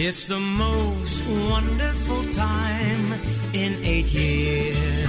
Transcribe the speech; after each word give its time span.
It's 0.00 0.26
the 0.26 0.38
most 0.38 1.26
wonderful 1.26 2.22
time 2.32 3.14
in 3.52 3.84
eight 3.84 4.06
years. 4.14 5.08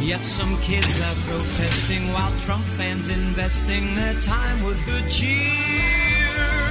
Yet 0.00 0.24
some 0.24 0.56
kids 0.60 1.00
are 1.02 1.14
protesting 1.26 2.12
while 2.12 2.30
Trump 2.38 2.64
fans 2.64 3.08
investing 3.08 3.96
their 3.96 4.14
time 4.20 4.62
with 4.62 4.78
good 4.86 5.10
cheer. 5.10 5.34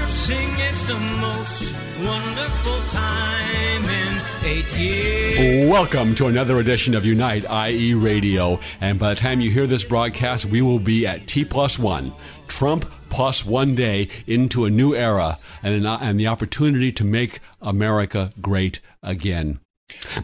Sing 0.08 0.48
it's 0.60 0.86
the 0.86 0.98
most 0.98 1.76
wonderful 2.00 2.82
time 2.98 3.84
in 3.84 4.22
eight 4.46 4.80
years. 4.80 5.70
Welcome 5.70 6.16
to 6.16 6.28
another 6.28 6.60
edition 6.60 6.96
of 6.96 7.06
Unite 7.06 7.44
IE 7.70 7.96
Radio. 7.96 8.62
And 8.80 8.98
by 8.98 9.14
the 9.14 9.20
time 9.20 9.42
you 9.42 9.52
hear 9.52 9.68
this 9.68 9.84
broadcast, 9.84 10.46
we 10.46 10.62
will 10.62 10.80
be 10.80 11.06
at 11.06 11.28
T 11.28 11.44
plus 11.44 11.78
one. 11.78 12.14
Trump 12.48 12.90
plus 13.10 13.46
one 13.46 13.76
day 13.76 14.08
into 14.26 14.64
a 14.64 14.70
new 14.70 14.96
era 14.96 15.38
and, 15.64 15.74
an, 15.74 15.86
and 15.86 16.20
the 16.20 16.28
opportunity 16.28 16.92
to 16.92 17.04
make 17.04 17.40
America 17.62 18.32
great 18.42 18.80
again. 19.02 19.60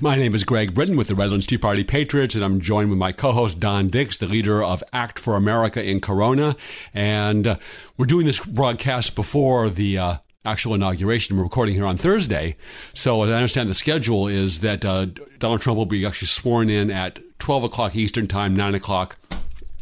My 0.02 0.16
name 0.16 0.36
is 0.36 0.44
Greg 0.44 0.74
Britton 0.74 0.98
with 0.98 1.08
the 1.08 1.16
Redlands 1.16 1.46
Tea 1.46 1.58
Party 1.58 1.84
Patriots, 1.84 2.36
and 2.36 2.44
I'm 2.44 2.62
joined 2.62 2.90
with 2.90 3.00
my 3.00 3.12
co 3.12 3.32
host, 3.32 3.60
Don 3.60 3.88
Dix, 3.88 4.18
the 4.18 4.28
leader 4.28 4.64
of 4.64 4.84
Act 4.94 5.20
for 5.20 5.36
America 5.36 5.84
in 5.84 6.02
Corona. 6.02 6.56
And 6.94 7.48
uh, 7.48 7.58
we're 7.98 8.06
doing 8.06 8.26
this 8.26 8.40
broadcast 8.40 9.16
before 9.16 9.70
the 9.70 9.98
uh, 9.98 10.18
actual 10.44 10.76
inauguration. 10.76 11.38
We're 11.38 11.44
recording 11.44 11.76
here 11.76 11.86
on 11.86 11.98
Thursday. 11.98 12.56
So, 12.94 13.24
as 13.24 13.30
I 13.30 13.36
understand 13.36 13.70
the 13.70 13.76
schedule, 13.76 14.28
is 14.28 14.62
that 14.62 14.86
uh, 14.86 15.08
Donald 15.38 15.62
Trump 15.62 15.78
will 15.78 15.86
be 15.86 16.06
actually 16.06 16.28
sworn 16.28 16.70
in 16.70 16.90
at 16.90 17.20
12 17.40 17.66
o'clock 17.66 17.96
Eastern 17.96 18.28
Time, 18.28 18.56
9 18.56 18.76
o'clock 18.76 19.18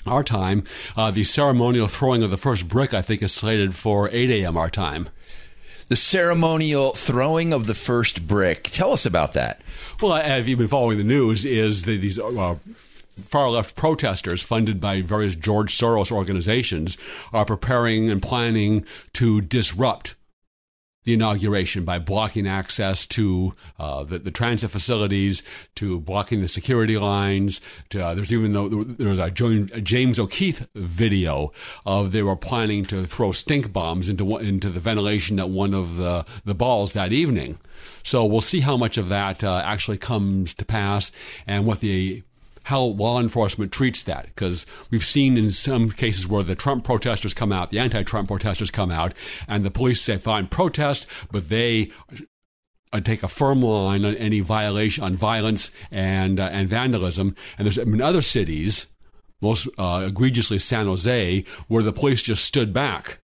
our 0.05 0.23
time. 0.23 0.63
Uh, 0.95 1.11
the 1.11 1.23
ceremonial 1.23 1.87
throwing 1.87 2.23
of 2.23 2.31
the 2.31 2.37
first 2.37 2.67
brick, 2.67 2.93
I 2.93 3.01
think, 3.01 3.21
is 3.21 3.33
slated 3.33 3.75
for 3.75 4.09
8 4.09 4.29
a.m. 4.29 4.57
our 4.57 4.69
time. 4.69 5.09
The 5.89 5.95
ceremonial 5.95 6.91
throwing 6.93 7.53
of 7.53 7.65
the 7.65 7.73
first 7.73 8.27
brick. 8.27 8.63
Tell 8.63 8.91
us 8.91 9.05
about 9.05 9.31
that. 9.33 9.61
Well, 10.01 10.15
have 10.21 10.47
you 10.47 10.57
been 10.57 10.67
following 10.67 10.97
the 10.97 11.03
news? 11.05 11.45
Is 11.45 11.83
that 11.83 12.01
these 12.01 12.19
uh, 12.19 12.55
far 13.23 13.49
left 13.49 13.77
protesters 13.77 14.41
funded 14.41 14.81
by 14.81 15.01
various 15.01 15.33
George 15.33 15.77
Soros 15.77 16.11
organizations 16.11 16.97
are 17.31 17.45
preparing 17.45 18.09
and 18.09 18.21
planning 18.21 18.85
to 19.13 19.39
disrupt 19.39 20.16
the 21.07 21.13
inauguration 21.13 21.85
by 21.85 21.97
blocking 21.99 22.45
access 22.45 23.05
to 23.05 23.55
uh, 23.79 24.03
the, 24.03 24.19
the, 24.19 24.29
transit 24.29 24.69
facilities, 24.69 25.41
to 25.73 26.01
blocking 26.01 26.41
the 26.41 26.49
security 26.49 26.97
lines. 26.97 27.61
To, 27.91 28.05
uh, 28.05 28.13
there's 28.13 28.33
even 28.33 28.51
though 28.51 28.83
there 28.83 29.07
was 29.07 29.17
a 29.17 29.31
James 29.31 30.19
O'Keefe 30.19 30.67
video 30.75 31.53
of 31.85 32.11
they 32.11 32.23
were 32.23 32.35
planning 32.35 32.83
to 32.85 33.05
throw 33.05 33.31
stink 33.31 33.71
bombs 33.71 34.09
into 34.09 34.37
into 34.37 34.69
the 34.69 34.81
ventilation 34.81 35.39
at 35.39 35.49
one 35.49 35.73
of 35.73 35.95
the 35.95 36.25
the 36.43 36.53
balls 36.53 36.91
that 36.91 37.13
evening. 37.13 37.57
So 38.03 38.25
we'll 38.25 38.41
see 38.41 38.59
how 38.59 38.75
much 38.75 38.97
of 38.97 39.07
that 39.07 39.45
uh, 39.45 39.61
actually 39.63 39.97
comes 39.97 40.53
to 40.55 40.65
pass 40.65 41.11
and 41.45 41.65
what 41.65 41.79
the 41.79 42.23
how 42.67 42.81
law 42.81 43.17
enforcement 43.17 43.71
treats 43.71 44.03
that. 44.03 44.25
Because 44.25 44.65
we've 44.91 45.05
seen 45.05 45.37
in 45.37 45.51
some 45.51 45.89
cases 45.89 46.27
where 46.27 46.43
the 46.43 46.53
Trump 46.53 46.83
protesters 46.83 47.33
come 47.33 47.53
out, 47.53 47.69
the 47.69 47.79
anti 47.79 48.03
Trump 48.03 48.27
protesters 48.27 48.69
come 48.69 48.91
out, 48.91 49.13
and 49.47 49.63
the 49.63 49.71
police 49.71 50.01
say, 50.01 50.17
fine, 50.17 50.47
protest, 50.47 51.07
but 51.31 51.47
they 51.47 51.89
uh, 52.91 52.99
take 52.99 53.23
a 53.23 53.29
firm 53.29 53.61
line 53.61 54.03
on 54.03 54.15
any 54.15 54.41
violation, 54.41 55.01
on 55.05 55.15
violence 55.15 55.71
and, 55.91 56.41
uh, 56.41 56.49
and 56.51 56.67
vandalism. 56.67 57.35
And 57.57 57.65
there's 57.65 57.77
in 57.77 58.01
other 58.01 58.21
cities, 58.21 58.87
most 59.41 59.69
uh, 59.77 60.03
egregiously 60.05 60.59
San 60.59 60.87
Jose, 60.87 61.45
where 61.69 61.83
the 61.83 61.93
police 61.93 62.21
just 62.21 62.43
stood 62.43 62.73
back 62.73 63.19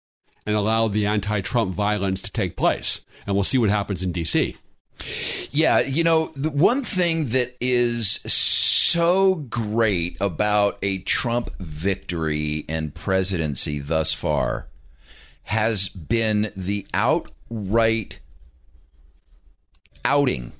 and 0.46 0.56
allowed 0.56 0.94
the 0.94 1.04
anti 1.04 1.42
Trump 1.42 1.74
violence 1.74 2.22
to 2.22 2.32
take 2.32 2.56
place. 2.56 3.02
And 3.26 3.36
we'll 3.36 3.44
see 3.44 3.58
what 3.58 3.68
happens 3.68 4.02
in 4.02 4.10
D.C. 4.10 4.56
Yeah, 5.50 5.80
you 5.80 6.04
know, 6.04 6.32
the 6.34 6.50
one 6.50 6.84
thing 6.84 7.28
that 7.28 7.56
is 7.60 8.20
so 8.26 9.34
great 9.34 10.16
about 10.20 10.78
a 10.82 10.98
Trump 10.98 11.50
victory 11.58 12.64
and 12.68 12.94
presidency 12.94 13.78
thus 13.80 14.14
far 14.14 14.68
has 15.44 15.88
been 15.88 16.52
the 16.56 16.86
outright 16.94 18.20
outing. 20.04 20.52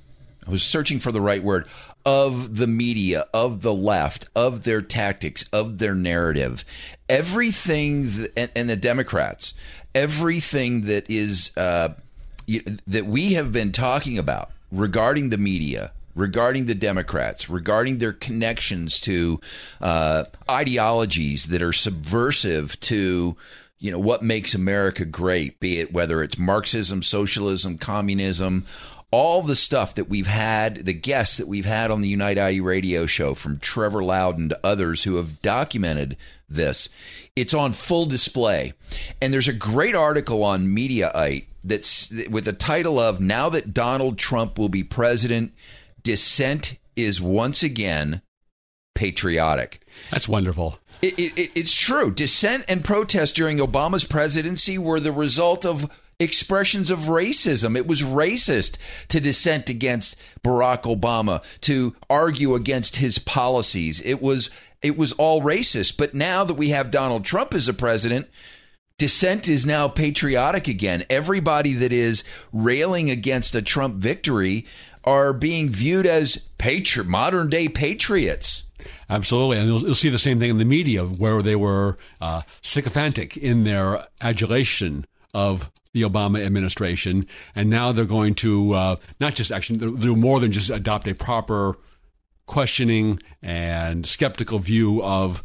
I 0.47 0.51
was 0.51 0.63
searching 0.63 1.01
for 1.01 1.13
the 1.13 1.21
right 1.21 1.43
word 1.43 1.67
of 2.05 2.57
the 2.57 2.67
media, 2.67 3.27
of 3.33 3.63
the 3.63 3.73
left, 3.73 4.29
of 4.35 4.65
their 4.65 4.83
tactics, 4.83 5.49
of 5.53 5.79
their 5.79 5.95
narrative. 5.95 6.65
Everything, 7.09 8.11
th- 8.11 8.33
and, 8.37 8.51
and, 8.55 8.69
the 8.69 8.77
Democrats, 8.77 9.55
everything 9.95 10.83
that 10.83 11.09
is 11.09 11.51
uh, 11.57 11.95
that 12.87 13.07
we 13.07 13.35
have 13.35 13.53
been 13.53 13.73
talking 13.73 14.19
about 14.19 14.51
regarding 14.71 15.31
the 15.31 15.39
media, 15.39 15.93
regarding 16.15 16.67
the 16.67 16.75
Democrats, 16.75 17.49
regarding 17.49 17.99
their 17.99 18.13
connections 18.13 19.01
to 19.01 19.41
uh, 19.81 20.25
ideologies 20.51 21.47
that 21.47 21.63
are 21.63 21.73
subversive 21.73 22.79
to 22.81 23.37
you 23.79 23.91
know 23.91 23.99
what 23.99 24.23
makes 24.23 24.55
America 24.55 25.05
great, 25.05 25.61
be 25.61 25.79
it 25.79 25.93
whether 25.93 26.23
it's 26.23 26.39
Marxism, 26.39 27.03
socialism, 27.03 27.77
communism, 27.77 28.65
all 29.11 29.43
the 29.43 29.55
stuff 29.55 29.95
that 29.95 30.09
we've 30.09 30.27
had, 30.27 30.87
the 30.87 30.93
guests 30.93 31.37
that 31.37 31.47
we've 31.47 31.65
had 31.65 31.91
on 31.91 32.01
the 32.01 32.09
Unite 32.09 32.39
IE 32.39 32.61
radio 32.61 33.07
show, 33.07 33.35
from 33.35 33.59
Trevor 33.59 34.03
Loudon 34.03 34.49
to 34.49 34.59
others 34.65 35.05
who 35.05 35.17
have 35.17 35.41
documented 35.43 36.17
this. 36.49 36.89
It's 37.37 37.55
on 37.55 37.73
full 37.73 38.07
display. 38.07 38.73
And 39.21 39.33
there's 39.33 39.49
a 39.49 39.53
great 39.53 39.95
article 39.95 40.43
on 40.43 40.67
Mediaite 40.67 41.45
that's 41.65 42.11
with 42.31 42.45
the 42.45 42.53
title 42.53 43.01
of 43.01 43.21
Now 43.21 43.49
that 43.49 43.75
Donald 43.75 44.19
Trump 44.19 44.59
will 44.59 44.69
be 44.69 44.85
president, 44.85 45.53
dissent 46.03 46.79
is 46.95 47.21
once 47.21 47.63
again 47.63 48.23
patriotic. 48.95 49.85
That's 50.11 50.29
wonderful. 50.29 50.79
It, 51.03 51.19
it, 51.19 51.51
it's 51.55 51.75
true. 51.75 52.13
Dissent 52.13 52.65
and 52.69 52.85
protest 52.85 53.35
during 53.35 53.59
Obama's 53.59 54.05
presidency 54.05 54.79
were 54.79 55.01
the 55.01 55.13
result 55.13 55.67
of 55.67 55.91
expressions 56.21 56.91
of 56.91 57.01
racism. 57.01 57.77
It 57.77 57.87
was 57.87 58.03
racist 58.03 58.77
to 59.09 59.21
dissent 59.21 59.69
against 59.69 60.17
Barack 60.45 60.83
Obama, 60.83 61.43
to 61.63 61.97
argue 62.09 62.55
against 62.55 62.97
his 62.97 63.19
policies. 63.19 64.01
It 64.05 64.23
was 64.23 64.51
it 64.83 64.97
was 64.97 65.13
all 65.15 65.41
racist. 65.41 65.97
But 65.97 66.15
now 66.15 66.45
that 66.45 66.55
we 66.55 66.69
have 66.69 66.91
Donald 66.91 67.25
Trump 67.25 67.55
as 67.55 67.69
a 67.69 67.75
president, 67.75 68.29
dissent 68.99 69.49
is 69.49 69.67
now 69.67 69.89
patriotic 69.89 70.69
again. 70.69 71.05
Everybody 71.11 71.73
that 71.75 71.93
is 71.93 72.25
railing 72.53 73.11
against 73.11 73.55
a 73.55 73.63
Trump 73.63 73.97
victory 73.97 74.67
are 75.03 75.33
being 75.33 75.69
viewed 75.69 76.07
as 76.07 76.37
patri- 76.59 77.05
modern 77.05 77.51
day 77.51 77.69
patriots. 77.69 78.65
Absolutely, 79.11 79.59
and 79.59 79.67
you'll, 79.67 79.81
you'll, 79.81 79.95
see 79.95 80.09
the 80.09 80.19
same 80.19 80.39
thing 80.39 80.51
in 80.51 80.59
the 80.59 80.65
media, 80.65 81.05
where 81.05 81.43
they 81.43 81.57
were 81.57 81.97
uh, 82.21 82.43
sycophantic 82.63 83.37
in 83.37 83.65
their 83.65 84.07
adulation 84.21 85.07
of 85.33 85.71
the 85.93 86.03
Obama 86.03 86.45
administration, 86.45 87.27
and 87.55 87.71
now 87.71 87.93
they're 87.93 88.05
going 88.05 88.35
to 88.35 88.73
uh, 88.73 88.97
not 89.21 89.35
just 89.35 89.53
actually 89.53 89.79
do 89.97 90.17
more 90.17 90.41
than 90.41 90.53
just 90.53 90.71
adopt 90.71 91.07
a 91.07 91.15
proper 91.15 91.77
questioning 92.47 93.21
and 93.43 94.07
skeptical 94.07 94.59
view 94.59 95.03
of 95.03 95.43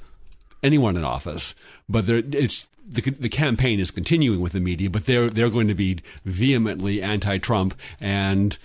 anyone 0.63 0.97
in 0.97 1.03
office, 1.03 1.55
but 1.87 2.09
it's 2.09 2.67
the, 2.89 3.01
the 3.01 3.29
campaign 3.29 3.79
is 3.79 3.91
continuing 3.91 4.41
with 4.41 4.53
the 4.53 4.59
media, 4.59 4.89
but 4.89 5.05
they're 5.05 5.29
they're 5.29 5.49
going 5.49 5.67
to 5.67 5.75
be 5.75 5.99
vehemently 6.25 7.01
anti-Trump 7.01 7.73
and 7.99 8.57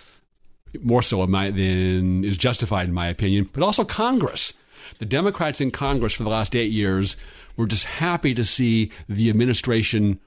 more 0.82 1.03
so 1.03 1.25
my, 1.26 1.50
than 1.50 2.25
is 2.25 2.37
justified 2.37 2.88
in 2.88 2.94
my 2.94 3.06
opinion. 3.06 3.49
But 3.53 3.62
also 3.62 3.85
Congress, 3.85 4.55
the 4.99 5.05
Democrats 5.05 5.61
in 5.61 5.71
Congress 5.71 6.15
for 6.15 6.25
the 6.25 6.31
last 6.31 6.56
eight 6.56 6.73
years 6.73 7.17
were 7.56 7.67
just 7.67 7.85
happy 7.85 8.35
to 8.35 8.44
see 8.44 8.91
the 9.09 9.31
administration 9.31 10.19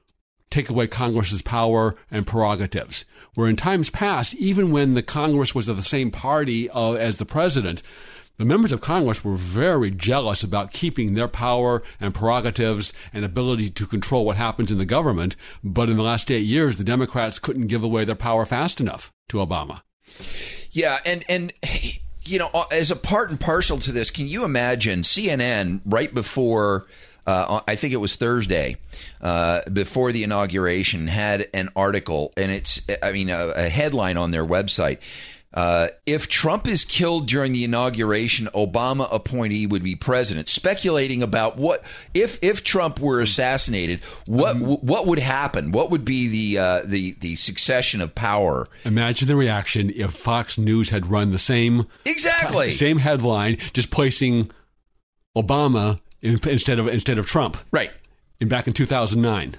take 0.50 0.70
away 0.70 0.88
Congress's 0.88 1.42
power 1.42 1.96
and 2.10 2.26
prerogatives. 2.26 3.04
Where 3.34 3.50
in 3.50 3.58
times 3.58 3.90
past, 3.90 4.34
even 4.36 4.72
when 4.72 4.94
the 4.94 5.04
Congress 5.04 5.54
was 5.54 5.68
of 5.68 5.76
the 5.76 5.84
same 5.84 6.10
party 6.10 6.70
uh, 6.70 6.94
as 6.94 7.18
the 7.18 7.26
president, 7.26 7.84
the 8.38 8.46
members 8.46 8.72
of 8.72 8.82
Congress 8.82 9.24
were 9.24 9.36
very 9.36 9.90
jealous 9.90 10.44
about 10.44 10.72
keeping 10.72 11.14
their 11.16 11.28
power 11.28 11.82
and 12.00 12.14
prerogatives 12.14 12.94
and 13.12 13.26
ability 13.26 13.70
to 13.72 13.86
control 13.86 14.26
what 14.26 14.38
happens 14.38 14.72
in 14.72 14.78
the 14.78 14.86
government. 14.86 15.36
But 15.64 15.90
in 15.90 15.98
the 15.98 16.04
last 16.04 16.32
eight 16.32 16.46
years, 16.46 16.78
the 16.78 16.84
Democrats 16.84 17.40
couldn't 17.40 17.68
give 17.68 17.84
away 17.84 18.06
their 18.06 18.16
power 18.16 18.46
fast 18.46 18.80
enough 18.80 19.12
to 19.30 19.38
Obama. 19.38 19.82
Yeah, 20.72 21.00
and 21.06 21.26
and 21.28 21.54
you 22.24 22.40
know, 22.40 22.50
as 22.72 22.92
a 22.92 22.96
part 22.96 23.30
and 23.32 23.40
parcel 23.40 23.80
to 23.80 23.92
this, 23.92 24.12
can 24.12 24.28
you 24.28 24.44
imagine 24.44 25.02
CNN 25.02 25.82
right 25.86 26.14
before? 26.14 26.86
Uh, 27.26 27.60
I 27.68 27.76
think 27.76 27.92
it 27.92 27.98
was 27.98 28.16
Thursday 28.16 28.78
uh, 29.20 29.60
before 29.70 30.14
the 30.14 30.24
inauguration 30.24 31.08
had 31.08 31.50
an 31.54 31.68
article, 31.76 32.32
and 32.38 32.52
it's 32.52 32.82
I 33.04 33.12
mean 33.12 33.30
a, 33.30 33.48
a 33.50 33.70
headline 33.70 34.16
on 34.16 34.32
their 34.32 34.46
website 34.46 35.00
uh, 35.54 35.88
if 36.06 36.28
Trump 36.28 36.68
is 36.68 36.84
killed 36.84 37.28
during 37.28 37.54
the 37.54 37.64
inauguration, 37.64 38.48
Obama 38.54 39.08
appointee 39.12 39.66
would 39.66 39.82
be 39.82 39.96
president. 39.96 40.50
Speculating 40.50 41.24
about 41.24 41.58
what 41.58 41.84
if 42.14 42.38
if 42.42 42.64
Trump 42.64 43.00
were 43.00 43.22
assassinated, 43.22 44.02
what 44.26 44.58
um, 44.58 44.62
what 44.62 45.08
would 45.08 45.20
happen? 45.20 45.72
What 45.72 45.90
would 45.90 46.04
be 46.04 46.28
the 46.28 46.62
uh, 46.62 46.82
the 46.84 47.16
the 47.22 47.38
succession 47.38 48.02
of 48.02 48.14
power? 48.14 48.68
Imagine 48.84 49.28
the 49.28 49.36
reaction 49.36 49.90
if 49.96 50.12
Fox 50.12 50.58
News 50.58 50.90
had 50.90 51.08
run 51.08 51.32
the 51.32 51.40
same 51.40 51.88
exactly 52.06 52.74
same 52.74 53.00
headline, 53.00 53.58
just 53.74 53.90
placing 53.90 54.52
Obama 55.36 56.00
in, 56.22 56.40
instead 56.48 56.78
of 56.78 56.88
instead 56.88 57.18
of 57.18 57.26
Trump. 57.26 57.58
Right. 57.72 57.92
In 58.40 58.50
back 58.50 58.68
in 58.68 58.74
two 58.74 58.86
thousand 58.86 59.22
nine 59.22 59.56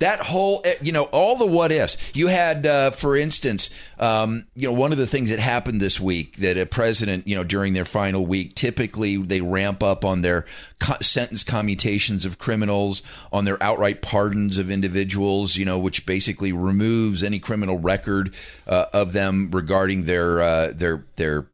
that 0.00 0.20
whole 0.20 0.62
eh, 0.64 0.74
you 0.82 0.92
know 0.92 1.04
all 1.04 1.36
the 1.36 1.46
what 1.46 1.70
ifs. 1.70 1.96
You 2.12 2.26
had 2.26 2.66
uh, 2.66 2.90
for 2.90 3.16
instance 3.16 3.70
um, 3.98 4.46
you 4.54 4.66
know 4.66 4.72
one 4.72 4.92
of 4.92 4.98
the 4.98 5.06
things 5.06 5.30
that 5.30 5.38
happened 5.38 5.80
this 5.80 6.00
week 6.00 6.36
that 6.38 6.58
a 6.58 6.66
president 6.66 7.28
you 7.28 7.36
know 7.36 7.44
during 7.44 7.72
their 7.72 7.84
final 7.84 8.26
week 8.26 8.54
typically 8.54 9.16
they 9.16 9.40
ramp 9.40 9.82
up 9.82 10.04
on 10.04 10.22
their 10.22 10.44
co- 10.80 10.96
sentence 11.00 11.44
commutations 11.44 12.24
of 12.24 12.38
criminals 12.38 13.02
on 13.32 13.44
their 13.44 13.62
outright 13.62 14.02
pardons 14.02 14.58
of 14.58 14.70
individuals 14.70 15.56
you 15.56 15.64
know 15.64 15.78
which 15.78 16.04
basically 16.06 16.52
removes 16.52 17.22
any 17.22 17.38
criminal 17.38 17.78
record 17.78 18.34
uh, 18.66 18.86
of 18.92 19.12
them 19.12 19.50
regarding 19.52 20.04
their 20.04 20.42
uh, 20.42 20.72
their 20.72 21.04
their 21.16 21.46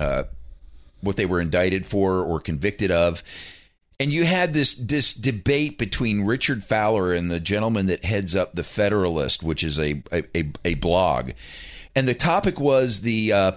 uh, 0.00 0.24
what 1.02 1.16
they 1.16 1.26
were 1.26 1.40
indicted 1.40 1.86
for 1.86 2.22
or 2.22 2.40
convicted 2.40 2.90
of 2.90 3.22
and 4.00 4.14
you 4.14 4.24
had 4.24 4.54
this 4.54 4.74
this 4.74 5.12
debate 5.12 5.76
between 5.76 6.22
Richard 6.22 6.64
Fowler 6.64 7.12
and 7.12 7.30
the 7.30 7.38
gentleman 7.38 7.86
that 7.86 8.06
heads 8.06 8.34
up 8.34 8.54
the 8.54 8.64
Federalist, 8.64 9.42
which 9.42 9.62
is 9.62 9.78
a 9.78 10.02
a, 10.10 10.50
a 10.64 10.74
blog, 10.74 11.32
and 11.94 12.08
the 12.08 12.14
topic 12.14 12.58
was 12.58 13.02
the 13.02 13.32
uh, 13.32 13.52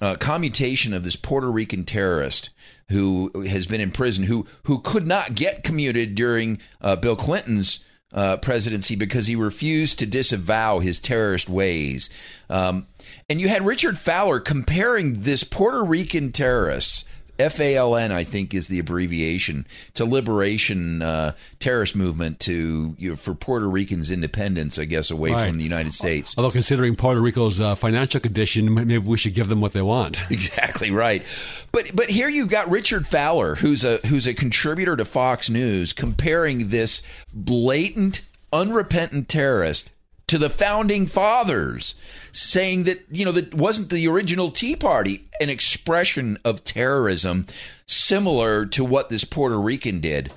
uh, 0.00 0.14
commutation 0.14 0.94
of 0.94 1.02
this 1.02 1.16
Puerto 1.16 1.50
Rican 1.50 1.84
terrorist 1.84 2.50
who 2.90 3.44
has 3.48 3.66
been 3.66 3.80
in 3.80 3.90
prison, 3.90 4.24
who 4.24 4.46
who 4.62 4.80
could 4.80 5.06
not 5.06 5.34
get 5.34 5.64
commuted 5.64 6.14
during 6.14 6.60
uh, 6.80 6.96
Bill 6.96 7.16
Clinton's. 7.16 7.84
Uh, 8.10 8.38
presidency 8.38 8.96
because 8.96 9.26
he 9.26 9.36
refused 9.36 9.98
to 9.98 10.06
disavow 10.06 10.78
his 10.78 10.98
terrorist 10.98 11.46
ways. 11.46 12.08
Um, 12.48 12.86
and 13.28 13.38
you 13.38 13.50
had 13.50 13.66
Richard 13.66 13.98
Fowler 13.98 14.40
comparing 14.40 15.24
this 15.24 15.44
Puerto 15.44 15.84
Rican 15.84 16.32
terrorist 16.32 17.04
FALN, 17.38 18.10
I 18.10 18.24
think, 18.24 18.52
is 18.52 18.66
the 18.66 18.78
abbreviation 18.78 19.66
to 19.94 20.04
Liberation 20.04 21.02
uh, 21.02 21.32
Terrorist 21.60 21.94
Movement 21.94 22.40
to 22.40 22.96
you 22.98 23.10
know, 23.10 23.16
for 23.16 23.34
Puerto 23.34 23.68
Ricans' 23.68 24.10
independence, 24.10 24.78
I 24.78 24.84
guess, 24.86 25.10
away 25.10 25.30
right. 25.30 25.48
from 25.48 25.58
the 25.58 25.64
United 25.64 25.94
States. 25.94 26.34
Although, 26.36 26.50
considering 26.50 26.96
Puerto 26.96 27.20
Rico's 27.20 27.60
uh, 27.60 27.74
financial 27.76 28.20
condition, 28.20 28.74
maybe 28.74 28.98
we 28.98 29.16
should 29.16 29.34
give 29.34 29.48
them 29.48 29.60
what 29.60 29.72
they 29.72 29.82
want. 29.82 30.20
Exactly 30.38 30.90
right. 30.90 31.24
But 31.72 31.94
but 31.94 32.10
here 32.10 32.28
you've 32.28 32.48
got 32.48 32.70
Richard 32.70 33.06
Fowler, 33.06 33.56
who's 33.56 33.84
a 33.84 33.98
who's 34.06 34.26
a 34.26 34.34
contributor 34.34 34.96
to 34.96 35.04
Fox 35.04 35.50
News, 35.50 35.92
comparing 35.92 36.68
this 36.68 37.02
blatant, 37.32 38.22
unrepentant 38.52 39.28
terrorist 39.28 39.90
to 40.28 40.38
the 40.38 40.50
founding 40.50 41.06
fathers, 41.06 41.94
saying 42.32 42.84
that, 42.84 43.04
you 43.10 43.24
know, 43.24 43.32
that 43.32 43.54
wasn't 43.54 43.90
the 43.90 44.06
original 44.06 44.50
Tea 44.50 44.76
Party 44.76 45.28
an 45.40 45.50
expression 45.50 46.38
of 46.44 46.64
terrorism 46.64 47.46
similar 47.86 48.66
to 48.66 48.84
what 48.84 49.10
this 49.10 49.24
Puerto 49.24 49.58
Rican 49.58 50.00
did. 50.00 50.32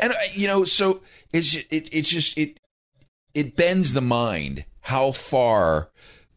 And, 0.00 0.12
uh, 0.12 0.16
you 0.32 0.46
know, 0.46 0.64
so 0.64 1.00
it's, 1.32 1.54
it, 1.54 1.88
it's 1.92 2.10
just, 2.10 2.38
it, 2.38 2.60
it 3.34 3.56
bends 3.56 3.92
the 3.92 4.00
mind 4.00 4.64
how 4.82 5.12
far 5.12 5.90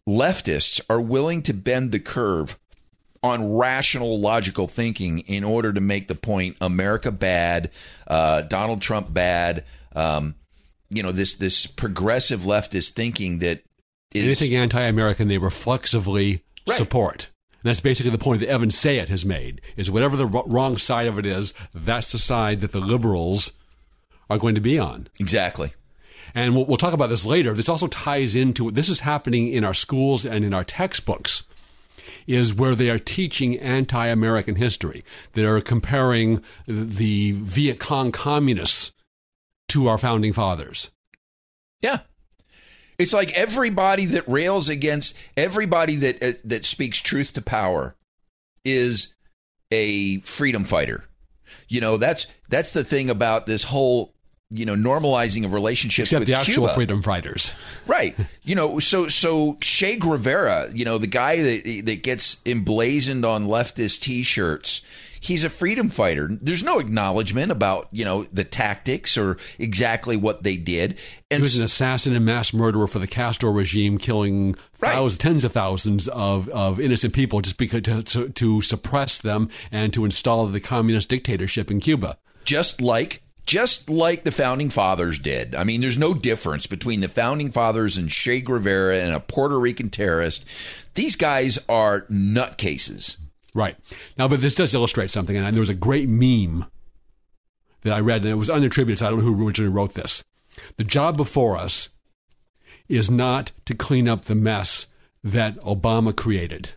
leftists 0.08 0.82
are 0.90 1.02
willing 1.02 1.42
to 1.44 1.54
bend 1.54 1.92
the 1.92 2.00
curve 2.00 2.58
on 3.24 3.54
rational, 3.54 4.20
logical 4.20 4.68
thinking 4.68 5.20
in 5.20 5.44
order 5.44 5.72
to 5.72 5.82
make 5.82 6.08
the 6.08 6.16
point 6.16 6.58
America 6.60 7.12
bad, 7.12 7.70
uh, 8.08 8.42
Donald 8.42 8.82
Trump 8.82 9.14
bad, 9.14 9.64
um, 9.96 10.36
you 10.92 11.02
know 11.02 11.12
this 11.12 11.34
this 11.36 11.66
progressive 11.66 12.42
leftist 12.42 12.92
thinking 12.92 13.40
that 13.40 13.64
is 14.14 14.26
anything 14.26 14.56
anti-American 14.56 15.28
they 15.28 15.38
reflexively 15.38 16.44
right. 16.68 16.78
support. 16.78 17.30
And 17.64 17.70
that's 17.70 17.80
basically 17.80 18.12
the 18.12 18.18
point 18.18 18.40
that 18.40 18.50
Evan 18.50 18.70
Sayet 18.70 19.08
has 19.08 19.26
made: 19.26 19.62
is 19.78 19.90
whatever 19.90 20.18
the 20.18 20.28
wrong 20.28 20.78
side 20.78 21.08
of 21.08 21.18
it 21.18 21.26
is, 21.26 21.54
that's 21.74 22.12
the 22.12 22.18
side 22.18 22.62
that 22.62 22.72
the 22.72 22.80
liberals 22.80 23.52
are 24.30 24.38
going 24.38 24.56
to 24.56 24.62
be 24.62 24.78
on. 24.78 25.08
Exactly. 25.20 25.74
And 26.34 26.56
we'll, 26.56 26.66
we'll 26.66 26.78
talk 26.78 26.94
about 26.94 27.10
this 27.10 27.26
later. 27.26 27.54
This 27.54 27.70
also 27.70 27.88
ties 27.88 28.36
into 28.36 28.70
this 28.70 28.90
is 28.90 29.02
happening 29.02 29.50
in 29.50 29.64
our 29.64 29.74
schools 29.74 30.26
and 30.26 30.46
in 30.46 30.54
our 30.54 30.64
textbooks 30.64 31.44
is 32.28 32.54
where 32.54 32.76
they 32.76 32.90
are 32.90 33.00
teaching 33.00 33.58
anti-American 33.60 34.56
history. 34.56 35.04
They're 35.34 35.62
comparing 35.62 36.42
the 36.68 37.32
Viet 37.34 37.80
Cong 37.80 38.12
communists 38.12 38.92
to 39.72 39.88
our 39.88 39.98
founding 39.98 40.34
fathers. 40.34 40.92
Yeah. 41.82 42.00
It's 42.98 43.14
like 43.14 43.34
everybody 43.34 44.06
that 44.08 44.28
rails 44.28 44.70
against 44.70 45.16
everybody 45.36 45.96
that 45.96 46.22
uh, 46.22 46.34
that 46.46 46.66
speaks 46.66 47.00
truth 47.00 47.34
to 47.34 47.42
power 47.42 47.96
is 48.64 49.16
a 49.72 50.20
freedom 50.20 50.64
fighter. 50.64 51.06
You 51.68 51.82
know, 51.82 51.98
that's 51.98 52.28
that's 52.50 52.74
the 52.74 52.84
thing 52.84 53.10
about 53.10 53.46
this 53.46 53.64
whole 53.64 54.14
you 54.52 54.66
know 54.66 54.76
normalizing 54.76 55.46
of 55.46 55.54
relationships 55.54 56.10
except 56.10 56.20
with 56.20 56.28
the 56.28 56.36
actual 56.36 56.66
Cuba. 56.66 56.76
freedom 56.76 57.02
fighters, 57.02 57.52
right? 57.88 58.16
You 58.44 58.56
know, 58.56 58.80
so 58.80 59.08
so 59.08 59.58
Che 59.62 59.96
Guevara, 59.96 60.70
you 60.74 60.86
know, 60.86 60.98
the 60.98 61.08
guy 61.08 61.38
that 61.38 61.86
that 61.86 62.04
gets 62.04 62.38
emblazoned 62.46 63.26
on 63.26 63.48
leftist 63.48 64.02
T-shirts, 64.02 64.82
he's 65.22 65.46
a 65.46 65.50
freedom 65.50 65.90
fighter. 65.90 66.28
There's 66.42 66.64
no 66.64 66.80
acknowledgement 66.80 67.52
about 67.52 67.88
you 67.92 68.04
know 68.04 68.24
the 68.34 68.44
tactics 68.44 69.18
or 69.18 69.38
exactly 69.58 70.18
what 70.18 70.44
they 70.44 70.58
did. 70.58 70.98
And 71.30 71.38
he 71.38 71.44
was 71.44 71.58
an 71.58 71.63
assassin 71.63 72.13
and 72.13 72.25
mass 72.25 72.51
murderer 72.54 72.88
for 72.88 73.00
the 73.00 73.08
Castro 73.08 73.51
regime, 73.51 73.98
killing 73.98 74.56
right. 74.82 74.94
thousands, 74.94 75.18
tens 75.20 75.46
of 75.46 75.54
thousands 75.54 76.10
of, 76.10 76.50
of 76.50 76.82
innocent 76.82 77.13
people 77.13 77.40
just 77.40 77.58
because 77.58 77.84
to, 77.84 78.04
to, 78.04 78.30
to 78.30 78.62
suppress 78.62 79.20
them 79.20 79.48
and 79.72 79.94
to 79.94 80.04
install 80.04 80.46
the 80.48 80.60
communist 80.60 81.08
dictatorship 81.08 81.72
in 81.72 81.80
Cuba. 81.80 82.18
Just 82.44 82.82
like 82.82 83.22
just 83.46 83.90
like 83.90 84.24
the 84.24 84.32
founding 84.32 84.70
fathers 84.70 85.20
did. 85.20 85.56
I 85.56 85.63
mean, 85.63 85.82
there's 85.82 85.98
no 85.98 86.13
difference 86.13 86.68
between 86.68 87.01
the 87.01 87.08
founding 87.08 87.51
fathers 87.51 87.98
and 87.98 88.10
Che 88.10 88.42
Guevara 88.42 88.98
and 88.98 89.16
a 89.16 89.20
Puerto 89.20 89.58
Rican 89.58 89.90
terrorist. 89.90 90.46
These 90.96 91.16
guys 91.16 91.58
are 91.70 92.01
nutcases. 92.01 93.18
Right. 93.53 93.75
Now, 94.17 94.27
but 94.27 94.41
this 94.41 94.55
does 94.55 94.74
illustrate 94.74 95.12
something. 95.12 95.36
And 95.36 95.53
there 95.53 95.62
was 95.62 95.70
a 95.70 95.75
great 95.75 96.08
meme 96.08 96.65
that 97.81 97.93
I 97.93 98.00
read, 98.00 98.22
and 98.22 98.31
it 98.31 98.36
was 98.36 98.50
unattributed, 98.50 99.00
so 99.00 99.08
I 99.08 99.10
don't 99.10 99.20
know 99.20 99.25
who 99.25 99.48
originally 99.48 99.74
wrote 99.74 99.93
this. 99.93 100.24
The 100.77 100.84
job 100.84 101.17
before 101.17 101.58
us 101.58 101.89
is 102.88 103.10
not 103.10 103.51
to 103.65 103.74
clean 103.74 104.08
up 104.08 104.25
the 104.25 104.36
mess 104.36 104.88
that 105.24 105.60
Obama 105.60 106.15
created, 106.15 106.72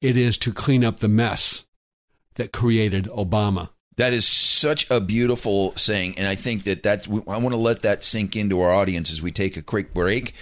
it 0.00 0.16
is 0.16 0.38
to 0.38 0.52
clean 0.52 0.84
up 0.84 1.00
the 1.00 1.08
mess 1.08 1.64
that 2.34 2.52
created 2.52 3.06
Obama. 3.06 3.70
That 3.96 4.12
is 4.12 4.26
such 4.28 4.88
a 4.90 5.00
beautiful 5.00 5.74
saying, 5.76 6.18
and 6.18 6.28
I 6.28 6.34
think 6.34 6.64
that 6.64 6.82
that's. 6.82 7.08
I 7.08 7.38
want 7.38 7.52
to 7.52 7.56
let 7.56 7.82
that 7.82 8.04
sink 8.04 8.36
into 8.36 8.60
our 8.60 8.72
audience 8.72 9.10
as 9.10 9.22
we 9.22 9.32
take 9.32 9.56
a 9.56 9.62
quick 9.62 9.94
break. 9.94 10.34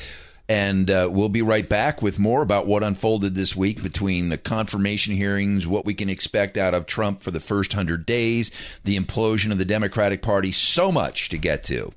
And 0.49 0.91
uh, 0.91 1.09
we'll 1.11 1.31
be 1.31 1.43
right 1.43 1.67
back 1.67 2.03
with 2.03 2.19
more 2.19 2.43
about 2.43 2.67
what 2.67 2.83
unfolded 2.83 3.35
this 3.35 3.57
week 3.57 3.83
between 3.83 4.29
the 4.29 4.37
confirmation 4.37 5.15
hearings, 5.15 5.67
what 5.67 5.87
we 5.87 5.95
can 5.95 6.11
expect 6.11 6.59
out 6.59 6.75
of 6.75 6.87
Trump 6.87 7.23
for 7.23 7.31
the 7.31 7.41
first 7.41 7.73
100 7.73 8.05
days, 8.05 8.51
the 8.85 8.99
implosion 8.99 9.53
of 9.53 9.59
the 9.59 9.65
Democratic 9.65 10.21
Party. 10.21 10.53
So 10.53 10.93
much 10.93 11.31
to 11.31 11.39
get 11.39 11.65
to. 11.65 11.93